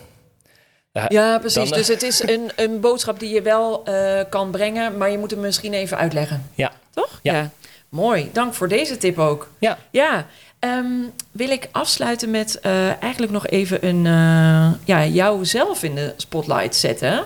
Ja, 1.09 1.38
precies. 1.38 1.55
Dan, 1.55 1.66
eh, 1.66 1.73
Dus 1.73 1.88
het 1.88 2.03
is 2.03 2.23
een, 2.23 2.51
een 2.57 2.81
boodschap 2.81 3.21
die 3.21 3.35
je 3.35 3.42
wel 3.42 3.85
eh, 3.85 4.21
kan 4.29 4.51
brengen, 4.51 4.97
maar 4.97 5.11
je 5.11 5.18
moet 5.18 5.31
hem 5.31 5.40
misschien 5.40 5.73
even 5.73 5.97
uitleggen. 5.99 6.51
Ja. 6.55 6.73
Toch? 6.90 7.21
Ja. 7.23 7.51
Mooi. 7.88 8.31
Dank 8.33 8.55
voor 8.55 8.68
deze 8.68 8.97
tip 8.97 9.18
ook. 9.18 9.51
Ja. 9.59 9.79
Ja. 9.90 10.27
Ehm, 10.59 10.87
wil 11.31 11.51
ik 11.51 11.68
afsluiten 11.73 12.31
met 12.31 12.61
eh, 12.61 13.03
eigenlijk 13.03 13.33
nog 13.33 13.47
even 13.47 13.87
een, 13.87 14.07
eh, 14.07 14.73
ja, 14.85 15.05
jou 15.05 15.44
zelf 15.44 15.83
in 15.83 15.94
de 15.94 16.14
spotlight 16.16 16.77
zetten. 16.77 17.25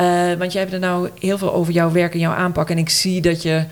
Eh, 0.00 0.32
want 0.38 0.52
jij 0.52 0.60
hebt 0.60 0.72
er 0.74 0.78
nou 0.80 1.10
heel 1.18 1.38
veel 1.38 1.52
over 1.52 1.72
jouw 1.72 1.90
werk 1.92 2.12
en 2.12 2.18
jouw 2.18 2.32
aanpak. 2.32 2.70
En 2.70 2.78
ik 2.78 2.88
zie 2.88 3.20
dat 3.20 3.42
je 3.42 3.64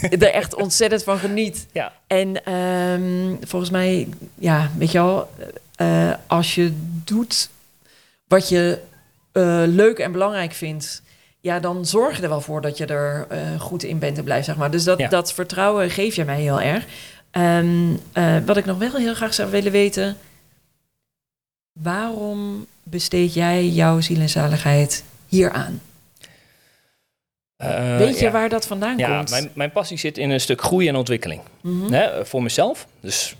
er 0.18 0.32
echt 0.32 0.54
ontzettend 0.54 1.02
van 1.02 1.18
geniet. 1.18 1.66
Ja. 1.72 1.92
En 2.06 2.44
ehm, 2.44 3.34
volgens 3.46 3.70
mij, 3.70 4.08
ja, 4.34 4.70
weet 4.76 4.90
je 4.92 4.98
wel, 4.98 5.30
eh, 5.74 6.12
als 6.26 6.54
je 6.54 6.72
doet 7.04 7.48
wat 8.26 8.48
je 8.48 8.78
eh, 9.32 9.62
leuk 9.66 9.98
en 9.98 10.12
belangrijk 10.12 10.52
vindt, 10.52 11.02
ja, 11.40 11.60
dan 11.60 11.86
zorg 11.86 12.16
je 12.16 12.22
er 12.22 12.28
wel 12.28 12.40
voor 12.40 12.60
dat 12.60 12.76
je 12.76 12.86
er 12.86 13.26
goed 13.58 13.82
in 13.82 13.98
bent 13.98 14.18
en 14.18 14.24
blijft, 14.24 14.46
zeg 14.46 14.56
maar. 14.56 14.70
Dus 14.70 14.84
dat, 14.84 14.98
Ja. 14.98 15.08
dat 15.08 15.32
vertrouwen 15.32 15.90
geef 15.90 16.14
je 16.14 16.24
mij 16.24 16.40
heel 16.40 16.60
erg. 16.60 16.84
Ehm, 17.30 17.92
eh, 18.12 18.36
wat 18.46 18.56
ik 18.56 18.64
nog 18.64 18.78
wel 18.78 18.94
heel 18.94 19.14
graag 19.14 19.34
zou 19.34 19.50
willen 19.50 19.72
weten, 19.72 20.16
waarom 21.72 22.66
besteed 22.82 23.34
jij 23.34 23.68
jouw 23.68 24.00
ziel 24.00 24.20
en 24.20 24.28
zaligheid 24.28 25.04
hier 25.30 25.50
aan? 25.50 25.80
Eh, 27.56 27.96
Weet 27.96 28.18
je 28.18 28.24
ja. 28.24 28.30
waar 28.30 28.48
dat 28.48 28.66
vandaan 28.66 28.98
Ja, 28.98 29.16
komt? 29.16 29.30
mijn, 29.30 29.50
mijn 29.54 29.70
passie 29.72 29.98
zit 29.98 30.18
in 30.18 30.30
een 30.30 30.40
stuk 30.40 30.62
groei 30.62 30.88
en 30.88 30.96
ontwikkeling. 30.96 31.40
Mhm. 31.60 31.92
Hè, 31.92 32.26
voor 32.26 32.42
mezelf. 32.42 32.86
Dus 33.00 33.36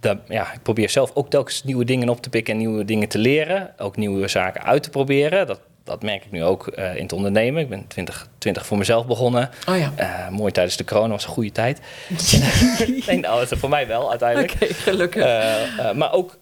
daar- 0.00 0.18
ja, 0.28 0.52
ik 0.52 0.62
probeer 0.62 0.90
zelf 0.90 1.10
ook 1.14 1.30
telkens 1.30 1.64
nieuwe 1.64 1.84
dingen 1.84 2.08
op 2.08 2.22
te 2.22 2.28
pikken 2.30 2.52
en 2.52 2.58
nieuwe 2.58 2.84
dingen 2.84 3.08
te 3.08 3.18
leren. 3.18 3.74
Ook 3.78 3.96
nieuwe 3.96 4.28
zaken 4.28 4.62
uit 4.62 4.82
te 4.82 4.90
proberen. 4.90 5.46
Dat, 5.46 5.60
dat 5.84 6.02
merk 6.02 6.24
ik 6.24 6.30
nu 6.30 6.44
ook 6.44 6.66
eh, 6.68 6.96
in 6.96 7.02
het 7.02 7.12
ondernemen. 7.12 7.62
Ik 7.62 7.68
ben 7.68 7.86
2020 7.86 8.66
voor 8.66 8.78
mezelf 8.78 9.06
begonnen. 9.06 9.50
Oh 9.68 9.78
ja. 9.78 9.92
Eh, 9.96 10.28
mooi 10.28 10.52
tijdens 10.52 10.76
de 10.76 10.84
corona, 10.84 11.08
was 11.12 11.24
een 11.24 11.30
goede 11.30 11.52
tijd. 11.52 11.80
nee, 13.06 13.18
nou, 13.18 13.46
voor 13.56 13.68
mij 13.68 13.86
wel 13.86 14.10
uiteindelijk. 14.10 14.52
Oké, 14.52 14.74
gelukkig. 14.74 15.24
Maar 15.94 16.12
ook 16.12 16.38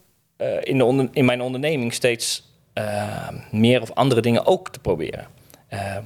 in, 0.63 0.79
de 0.79 0.85
onder- 0.85 1.09
in 1.13 1.25
mijn 1.25 1.41
onderneming 1.41 1.95
steeds 1.95 2.46
eh, 2.77 3.29
meer 3.51 3.81
of 3.83 3.91
andere 3.93 4.21
dingen 4.21 4.47
ook 4.47 4.71
te 4.71 4.79
proberen. 4.79 5.27
Eh, 5.69 5.97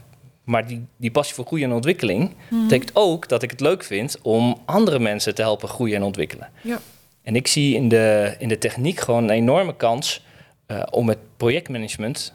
maar 0.44 0.66
die, 0.66 0.86
die 0.96 1.10
passie 1.10 1.34
voor 1.34 1.46
groei 1.46 1.62
en 1.64 1.72
ontwikkeling 1.72 2.34
Mhm. 2.48 2.62
betekent 2.62 2.90
ook 2.94 3.28
dat 3.28 3.42
ik 3.42 3.50
het 3.50 3.60
leuk 3.60 3.84
vind 3.84 4.18
om 4.22 4.56
andere 4.64 4.98
mensen 4.98 5.34
te 5.34 5.42
helpen 5.42 5.68
groeien 5.68 5.96
en 5.96 6.02
ontwikkelen. 6.02 6.48
Ja. 6.62 6.78
En 7.22 7.36
ik 7.36 7.46
zie 7.46 7.74
in 7.74 7.88
de, 7.88 8.34
in 8.38 8.48
de 8.48 8.58
techniek 8.58 9.00
gewoon 9.00 9.22
een 9.22 9.30
enorme 9.30 9.76
kans 9.76 10.24
eh, 10.66 10.82
om 10.90 11.08
het 11.08 11.18
projectmanagement 11.36 12.32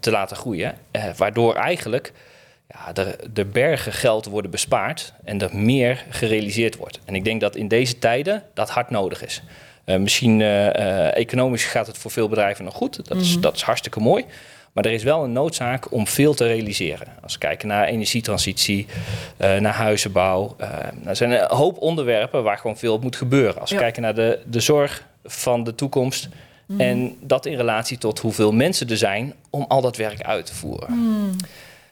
te 0.00 0.10
laten 0.10 0.36
groeien. 0.36 0.74
waardoor 1.16 1.54
eigenlijk 1.54 2.12
ja, 2.68 2.94
er, 2.94 3.16
de 3.32 3.44
bergen 3.44 3.92
geld 3.92 4.26
worden 4.26 4.50
bespaard 4.50 5.12
en 5.24 5.40
er 5.40 5.56
meer 5.56 6.04
gerealiseerd 6.10 6.76
wordt. 6.76 7.00
En 7.04 7.14
ik 7.14 7.24
denk 7.24 7.40
dat 7.40 7.56
in 7.56 7.68
deze 7.68 7.98
tijden 7.98 8.42
dat 8.54 8.70
hard 8.70 8.90
nodig 8.90 9.24
is. 9.24 9.42
Eh, 9.84 9.96
misschien 9.96 10.40
eh, 10.40 11.06
eh, 11.06 11.16
economisch 11.16 11.64
gaat 11.64 11.86
het 11.86 11.98
voor 11.98 12.10
veel 12.10 12.28
bedrijven 12.28 12.64
nog 12.64 12.74
goed. 12.74 13.08
Dat, 13.08 13.20
is, 13.20 13.32
Mhm. 13.32 13.40
dat 13.40 13.54
is 13.56 13.62
hartstikke 13.62 14.00
mooi. 14.00 14.24
Maar 14.72 14.84
er 14.84 14.92
is 14.92 15.02
wel 15.02 15.24
een 15.24 15.32
noodzaak 15.32 15.92
om 15.92 16.06
veel 16.06 16.34
te 16.34 16.46
realiseren. 16.46 17.06
Als 17.22 17.32
we 17.32 17.38
kijken 17.38 17.68
naar 17.68 17.84
energietransitie, 17.86 18.86
naar 19.36 19.74
huizenbouw. 19.74 20.56
er 21.04 21.16
zijn 21.16 21.30
een 21.30 21.46
hoop 21.56 21.78
onderwerpen 21.78 22.42
waar 22.42 22.58
gewoon 22.58 22.76
veel 22.78 22.92
op 22.94 23.02
moet 23.02 23.16
gebeuren. 23.16 23.60
Als 23.60 23.70
we 23.70 23.76
Ja. 23.76 23.82
kijken 23.82 24.02
naar 24.02 24.14
de, 24.14 24.38
de 24.46 24.60
zorg 24.60 25.04
van 25.24 25.64
de 25.64 25.74
toekomst. 25.74 26.28
Mhm. 26.66 26.80
En 26.80 27.16
dat 27.20 27.46
in 27.46 27.56
relatie 27.56 27.98
tot 27.98 28.18
hoeveel 28.18 28.52
mensen 28.52 28.88
er 28.88 28.96
zijn 28.96 29.34
om 29.50 29.64
al 29.68 29.80
dat 29.80 29.96
werk 29.96 30.22
uit 30.22 30.46
te 30.46 30.54
voeren. 30.54 30.86
Hmm. 30.88 31.30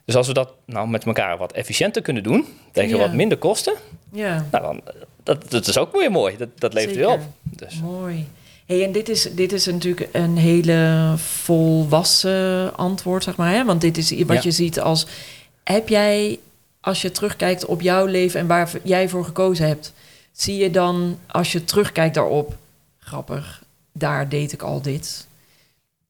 Dus 0.05 0.17
als 0.17 0.27
we 0.27 0.33
dat 0.33 0.53
nou 0.65 0.89
met 0.89 1.05
elkaar 1.05 1.37
wat 1.37 1.53
efficiënter 1.53 2.03
kunnen 2.03 2.23
doen, 2.23 2.47
tegen 2.73 2.97
Ja. 2.97 3.03
wat 3.03 3.13
minder 3.13 3.39
kosten, 3.39 3.75
Ja. 4.13 4.47
nou 4.51 4.65
dan, 4.65 4.81
dat, 5.23 5.51
dat 5.51 5.67
is 5.67 5.79
ook 5.79 5.93
weer 5.97 6.11
mooi. 6.11 6.37
Dat, 6.37 6.49
dat 6.59 6.75
levert 6.75 6.97
weer 6.97 7.09
op. 7.11 7.21
Dus. 7.59 7.81
Mooi. 7.81 8.29
Hey, 8.67 8.85
en 8.85 8.93
dit 8.93 9.09
is, 9.09 9.23
dit 9.35 9.53
is 9.53 9.67
natuurlijk 9.67 10.09
een 10.13 10.37
hele 10.37 11.13
volwassen 11.17 12.77
antwoord, 12.77 13.25
zeg 13.25 13.37
maar. 13.37 13.53
Hè? 13.53 13.65
Want 13.65 13.81
dit 13.81 13.97
is 13.97 14.11
wat 14.11 14.37
Ja. 14.37 14.41
je 14.43 14.51
ziet 14.51 14.81
als... 14.81 15.07
Heb 15.65 15.89
jij, 15.89 16.39
als 16.81 17.03
je 17.03 17.11
terugkijkt 17.11 17.65
op 17.65 17.81
jouw 17.81 18.07
leven 18.07 18.41
en 18.41 18.47
waar 18.47 18.71
jij 18.83 19.09
voor 19.09 19.25
gekozen 19.25 19.67
hebt... 19.67 19.93
zie 20.33 20.57
je 20.57 20.71
dan, 20.71 21.19
als 21.27 21.53
je 21.53 21.65
terugkijkt 21.65 22.15
daarop... 22.15 22.57
grappig, 22.99 23.63
daar 23.93 24.29
deed 24.29 24.53
ik 24.53 24.63
al 24.63 24.83
dit. 24.83 25.27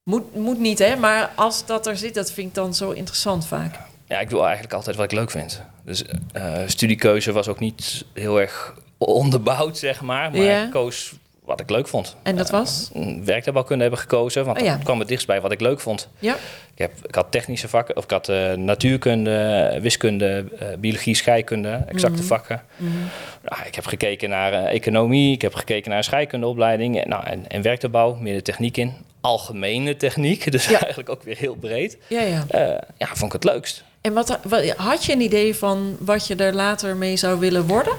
Moet, 0.03 0.35
moet 0.35 0.59
niet, 0.59 0.79
hè? 0.79 0.97
Maar 0.97 1.31
als 1.35 1.67
dat 1.67 1.87
er 1.87 1.97
zit, 1.97 2.15
dat 2.15 2.33
vind 2.33 2.49
ik 2.49 2.55
dan 2.55 2.75
zo 2.75 2.91
interessant 2.91 3.47
vaak. 3.47 3.79
Ja, 4.09 4.21
ik 4.21 4.31
doe 4.31 4.43
eigenlijk 4.43 4.73
altijd 4.73 4.97
wat 4.97 5.05
ik 5.05 5.13
leuk 5.19 5.31
vind. 5.31 5.63
Dus 5.85 6.05
eh, 6.33 6.55
studiekeuze 6.67 7.33
was 7.33 7.49
ook 7.49 7.59
niet 7.61 8.05
heel 8.13 8.41
erg 8.41 8.75
onderbouwd, 8.99 9.79
zeg 9.79 10.01
maar. 10.01 10.31
Maar 10.31 10.41
Ja. 10.41 10.65
ik 10.65 10.71
koos 10.71 11.13
wat 11.49 11.61
ik 11.61 11.71
leuk 11.71 11.89
vond. 11.89 12.17
En 12.23 12.37
dat 12.37 12.51
was? 12.51 12.91
Uh, 12.97 13.07
werktuigbouwkunde 13.25 13.83
hebben 13.83 14.01
gekozen, 14.01 14.45
want 14.45 14.59
Oh 14.59 14.65
ja. 14.65 14.75
dat 14.75 14.83
kwam 14.85 14.99
het 14.99 15.09
dichtst 15.09 15.27
bij 15.27 15.41
wat 15.41 15.53
ik 15.53 15.61
leuk 15.61 15.81
vond. 15.81 16.09
Ja. 16.19 16.35
Ik, 16.75 16.79
heb, 16.79 16.93
ik 17.07 17.15
had 17.15 17.27
technische 17.31 17.69
vakken, 17.69 17.97
of 17.97 18.05
ik 18.05 18.11
had 18.11 18.29
eh, 18.29 18.53
natuurkunde, 18.53 19.79
wiskunde, 19.83 20.45
eh, 20.59 20.67
biologie, 20.79 21.15
scheikunde, 21.15 21.83
exacte 21.89 22.19
Mhm. 22.19 22.27
vakken. 22.27 22.63
Mhm. 22.77 22.91
Nou, 23.45 23.67
ik 23.67 23.75
heb 23.75 23.87
gekeken 23.87 24.29
naar 24.29 24.53
eh, 24.53 24.75
economie, 24.75 25.33
ik 25.33 25.43
heb 25.43 25.55
gekeken 25.55 25.89
naar 25.89 25.99
een 25.99 26.05
scheikundeopleiding 26.05 27.01
en, 27.03 27.09
nou, 27.09 27.25
en, 27.27 27.45
en 27.49 27.63
werktuigbouw, 27.63 28.15
meer 28.15 28.35
de 28.35 28.43
techniek 28.43 28.77
in. 28.77 28.93
Algemene 29.21 29.97
techniek, 29.97 30.51
dus 30.53 30.67
Ja. 30.69 30.79
eigenlijk 30.81 31.09
ook 31.09 31.23
weer 31.23 31.37
heel 31.37 31.55
breed. 31.55 31.97
Ja, 32.09 32.21
ja. 32.21 32.45
Eh, 32.49 32.61
ja, 32.99 33.07
vond 33.07 33.35
ik 33.35 33.43
het 33.43 33.45
leukst. 33.53 33.85
En 34.01 34.13
wat, 34.13 34.39
wat, 34.43 34.69
had 34.71 35.05
je 35.05 35.13
een 35.13 35.21
idee 35.21 35.55
van 35.57 35.97
wat 36.01 36.27
je 36.27 36.35
er 36.37 36.55
later 36.55 36.97
mee 36.97 37.17
zou 37.17 37.39
willen 37.39 37.67
worden? 37.67 37.93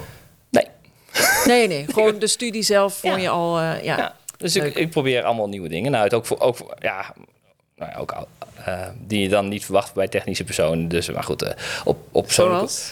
Nee. 1.45 1.67
Nee. 1.67 1.85
Gewoon 1.93 2.19
de 2.19 2.27
studie 2.27 2.61
zelf 2.61 2.93
vond 2.93 3.21
je 3.21 3.29
al... 3.29 3.59
eh, 3.59 3.83
ja. 3.83 4.15
Dus 4.37 4.55
ik, 4.55 4.75
ik 4.75 4.89
probeer 4.89 5.23
allemaal 5.23 5.49
nieuwe 5.49 5.69
dingen 5.69 5.95
uit. 5.95 6.13
Ook 6.13 6.25
voor, 6.25 6.39
ook 6.39 6.55
voor 6.57 6.75
ja, 6.79 7.13
nou 7.75 7.91
ja, 7.91 7.97
ook 7.97 8.11
al, 8.11 8.27
eh, 8.65 8.87
die 9.07 9.21
je 9.21 9.29
dan 9.29 9.47
niet 9.47 9.65
verwacht 9.65 9.93
bij 9.93 10.07
technische 10.07 10.43
personen. 10.43 10.87
Dus, 10.87 11.09
maar 11.09 11.23
goed, 11.23 11.41
eh, 11.41 11.51
op, 11.83 11.97
op 12.11 12.31
Zoals? 12.31 12.91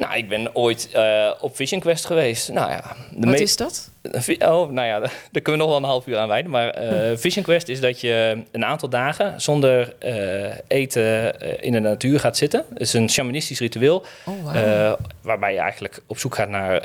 Nou, 0.00 0.16
ik 0.16 0.28
ben 0.28 0.54
ooit 0.54 0.88
eh, 0.92 1.30
op 1.40 1.56
Vision 1.56 1.80
Quest 1.80 2.04
geweest. 2.06 2.48
Nou 2.48 2.70
ja, 2.70 2.96
de 3.10 3.26
Wat 3.26 3.40
is 3.40 3.56
dat? 3.56 3.90
Oh, 4.38 4.70
nou 4.70 4.86
ja, 4.86 4.98
daar 5.32 5.42
kunnen 5.42 5.52
we 5.52 5.56
nog 5.56 5.66
wel 5.66 5.76
een 5.76 5.84
half 5.84 6.06
uur 6.06 6.18
aan 6.18 6.28
wijden. 6.28 6.50
Maar 6.50 6.68
eh, 6.68 7.16
Vision 7.16 7.44
Quest 7.44 7.68
is 7.68 7.80
dat 7.80 8.00
je 8.00 8.42
een 8.52 8.64
aantal 8.64 8.88
dagen 8.88 9.40
zonder 9.40 9.94
eh, 9.98 10.52
eten 10.66 11.40
in 11.62 11.72
de 11.72 11.80
natuur 11.80 12.20
gaat 12.20 12.36
zitten. 12.36 12.64
Het 12.72 12.80
is 12.80 12.92
een 12.92 13.10
shamanistisch 13.10 13.58
ritueel. 13.58 14.04
Oh, 14.24 14.92
waarbij 15.20 15.52
je 15.52 15.58
eigenlijk 15.58 16.02
op 16.06 16.18
zoek 16.18 16.34
gaat 16.34 16.48
naar 16.48 16.82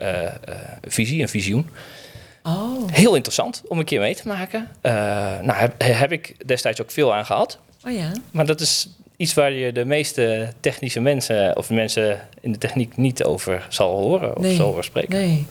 visie, 0.81 1.21
een 1.21 1.29
visioen. 1.29 1.69
oh. 2.43 2.91
Heel 2.91 3.15
interessant 3.15 3.61
om 3.67 3.79
een 3.79 3.85
keer 3.85 3.99
mee 3.99 4.15
te 4.15 4.27
maken. 4.27 4.67
Nou, 5.41 5.53
heb, 5.53 5.73
heb 5.77 6.11
ik 6.11 6.47
destijds 6.47 6.81
ook 6.81 6.91
veel 6.91 7.13
aan 7.13 7.25
gehad. 7.25 7.59
oh 7.85 7.91
ja. 7.91 8.11
Maar 8.31 8.45
dat 8.45 8.61
is 8.61 8.87
iets 9.17 9.33
waar 9.33 9.51
je 9.51 9.71
de 9.71 9.85
meeste 9.85 10.53
technische 10.59 10.99
mensen... 10.99 11.57
of 11.57 11.69
mensen 11.69 12.19
in 12.41 12.51
de 12.51 12.57
techniek 12.57 12.97
niet 12.97 13.23
over 13.23 13.65
zal 13.69 13.97
horen 13.97 14.35
of 14.37 14.41
Nee. 14.41 14.55
zal 14.55 14.67
over 14.67 14.83
spreken. 14.83 15.19
Nee. 15.19 15.45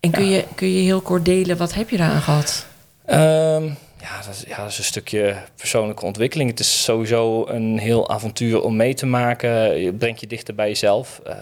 En 0.00 0.10
kun, 0.10 0.24
Ja. 0.28 0.36
je, 0.36 0.44
kun 0.54 0.72
je 0.72 0.82
heel 0.82 1.00
kort 1.00 1.24
delen, 1.24 1.56
wat 1.56 1.74
heb 1.74 1.90
je 1.90 1.96
daaraan 1.96 2.20
gehad? 2.22 2.66
Ehm, 3.04 3.64
ja, 4.00 4.16
dat 4.24 4.34
is, 4.34 4.44
ja, 4.48 4.56
dat 4.56 4.70
is 4.70 4.78
een 4.78 4.84
stukje 4.84 5.36
persoonlijke 5.56 6.04
ontwikkeling. 6.04 6.50
Het 6.50 6.60
is 6.60 6.82
sowieso 6.84 7.46
een 7.46 7.78
heel 7.78 8.10
avontuur 8.10 8.62
om 8.62 8.76
mee 8.76 8.94
te 8.94 9.06
maken. 9.06 9.78
Je 9.80 9.92
brengt 9.92 10.20
je 10.20 10.26
dichter 10.26 10.54
bij 10.54 10.68
jezelf. 10.68 11.20
Eh, 11.24 11.34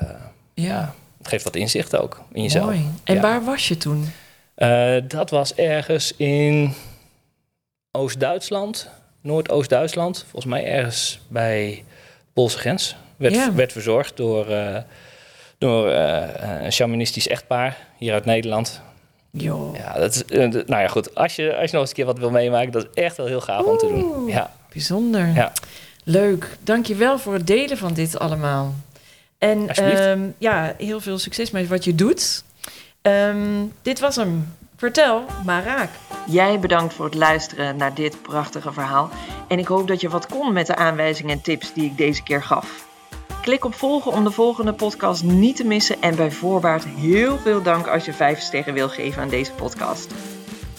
ja, 0.55 0.95
het 1.19 1.29
geeft 1.29 1.45
wat 1.45 1.57
inzicht 1.57 1.97
ook 1.97 2.21
in 2.33 2.43
jezelf. 2.43 2.65
Mooi. 2.65 2.85
En 3.05 3.15
Ja. 3.15 3.21
waar 3.21 3.45
was 3.45 3.69
je 3.69 3.77
toen? 3.77 4.07
Eh, 4.55 4.97
dat 5.09 5.31
was 5.31 5.55
ergens 5.55 6.13
in 6.17 6.73
Oost-Duitsland, 7.91 8.89
Noordoost-Duitsland. 9.25 10.19
Volgens 10.31 10.53
mij 10.53 10.65
ergens 10.67 11.21
bij 11.29 11.85
Poolse 12.33 12.59
grens. 12.59 12.97
Werd, 13.17 13.35
Ja. 13.35 13.53
werd 13.55 13.73
verzorgd 13.73 14.17
door, 14.17 14.49
eh, 14.51 14.77
door 15.59 15.91
eh, 15.91 16.63
een 16.65 16.73
shamanistisch 16.73 17.29
echtpaar 17.29 17.77
hier 17.99 18.13
uit 18.13 18.25
Nederland. 18.25 18.81
Jo. 19.31 19.75
Ja, 19.77 19.93
dat 19.99 20.15
is, 20.15 20.25
eh, 20.25 20.39
nou 20.49 20.65
ja, 20.83 20.89
goed. 20.89 21.15
Als 21.15 21.37
je, 21.37 21.57
als 21.57 21.71
je 21.71 21.73
nog 21.73 21.81
eens 21.81 21.89
een 21.89 21.97
keer 21.97 22.05
wat 22.05 22.19
wil 22.19 22.31
meemaken, 22.31 22.73
dat 22.73 22.87
is 22.93 23.03
echt 23.03 23.17
wel 23.17 23.27
heel 23.27 23.41
gaaf 23.41 23.65
om 23.65 23.79
te 23.79 23.87
doen. 23.87 24.27
Ja, 24.27 24.51
Bijzonder. 24.73 25.27
Ja. 25.35 25.53
Leuk. 26.05 26.57
Dank 26.61 26.87
je 26.87 26.95
wel 26.95 27.19
voor 27.19 27.33
het 27.35 27.47
delen 27.47 27.77
van 27.79 27.95
dit 27.95 28.19
allemaal. 28.19 28.75
En 29.39 29.69
ehm, 29.69 30.21
ja, 30.39 30.75
heel 30.79 31.01
veel 31.01 31.19
succes 31.19 31.51
met 31.51 31.69
wat 31.69 31.85
je 31.85 31.95
doet. 31.95 32.45
Ehm, 33.03 33.63
dit 33.83 34.01
was 34.01 34.17
hem. 34.17 34.55
Vertel, 34.77 35.25
maar 35.45 35.65
raak. 35.65 35.91
Jij 36.27 36.61
bedankt 36.61 36.95
voor 36.95 37.05
het 37.05 37.15
luisteren 37.15 37.77
naar 37.77 37.95
dit 37.95 38.23
prachtige 38.23 38.73
verhaal. 38.73 39.11
En 39.49 39.59
ik 39.59 39.67
hoop 39.67 39.89
dat 39.89 40.01
je 40.01 40.09
wat 40.09 40.27
kon 40.27 40.53
met 40.53 40.67
de 40.67 40.77
aanwijzingen 40.77 41.33
en 41.33 41.43
tips 41.43 41.73
die 41.73 41.85
ik 41.85 41.97
deze 41.97 42.23
keer 42.23 42.43
gaf. 42.43 42.87
Klik 43.43 43.65
op 43.65 43.75
volgen 43.75 44.13
om 44.13 44.25
de 44.25 44.31
volgende 44.31 44.73
podcast 44.73 45.23
niet 45.23 45.57
te 45.57 45.65
missen. 45.65 46.03
En 46.03 46.17
bij 46.17 46.31
voorbaat 46.31 46.85
heel 46.85 47.39
veel 47.39 47.63
dank 47.63 47.87
als 47.87 48.05
je 48.05 48.13
5 48.13 48.41
sterren 48.41 48.75
wil 48.75 48.89
geven 48.89 49.23
aan 49.23 49.29
deze 49.29 49.53
podcast. 49.53 50.15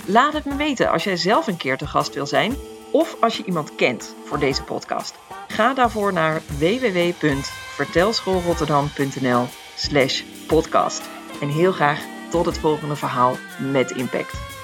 Laat 0.05 0.33
het 0.33 0.45
me 0.45 0.55
weten 0.55 0.91
als 0.91 1.03
jij 1.03 1.17
zelf 1.17 1.47
een 1.47 1.57
keer 1.57 1.77
te 1.77 1.87
gast 1.87 2.13
wil 2.13 2.25
zijn. 2.25 2.55
Of 2.91 3.15
als 3.19 3.37
je 3.37 3.45
iemand 3.45 3.75
kent 3.75 4.15
voor 4.25 4.39
deze 4.39 4.63
podcast. 4.63 5.15
Ga 5.47 5.73
daarvoor 5.73 6.13
naar 6.13 6.41
www.vertelschoolrotterdam.nl 6.57 9.45
slash 9.75 10.21
podcast. 10.47 11.01
En 11.41 11.49
heel 11.49 11.71
graag 11.71 12.13
tot 12.35 12.45
het 12.45 12.57
volgende 12.57 12.95
verhaal 12.95 13.37
met 13.71 13.91
impact. 13.91 14.54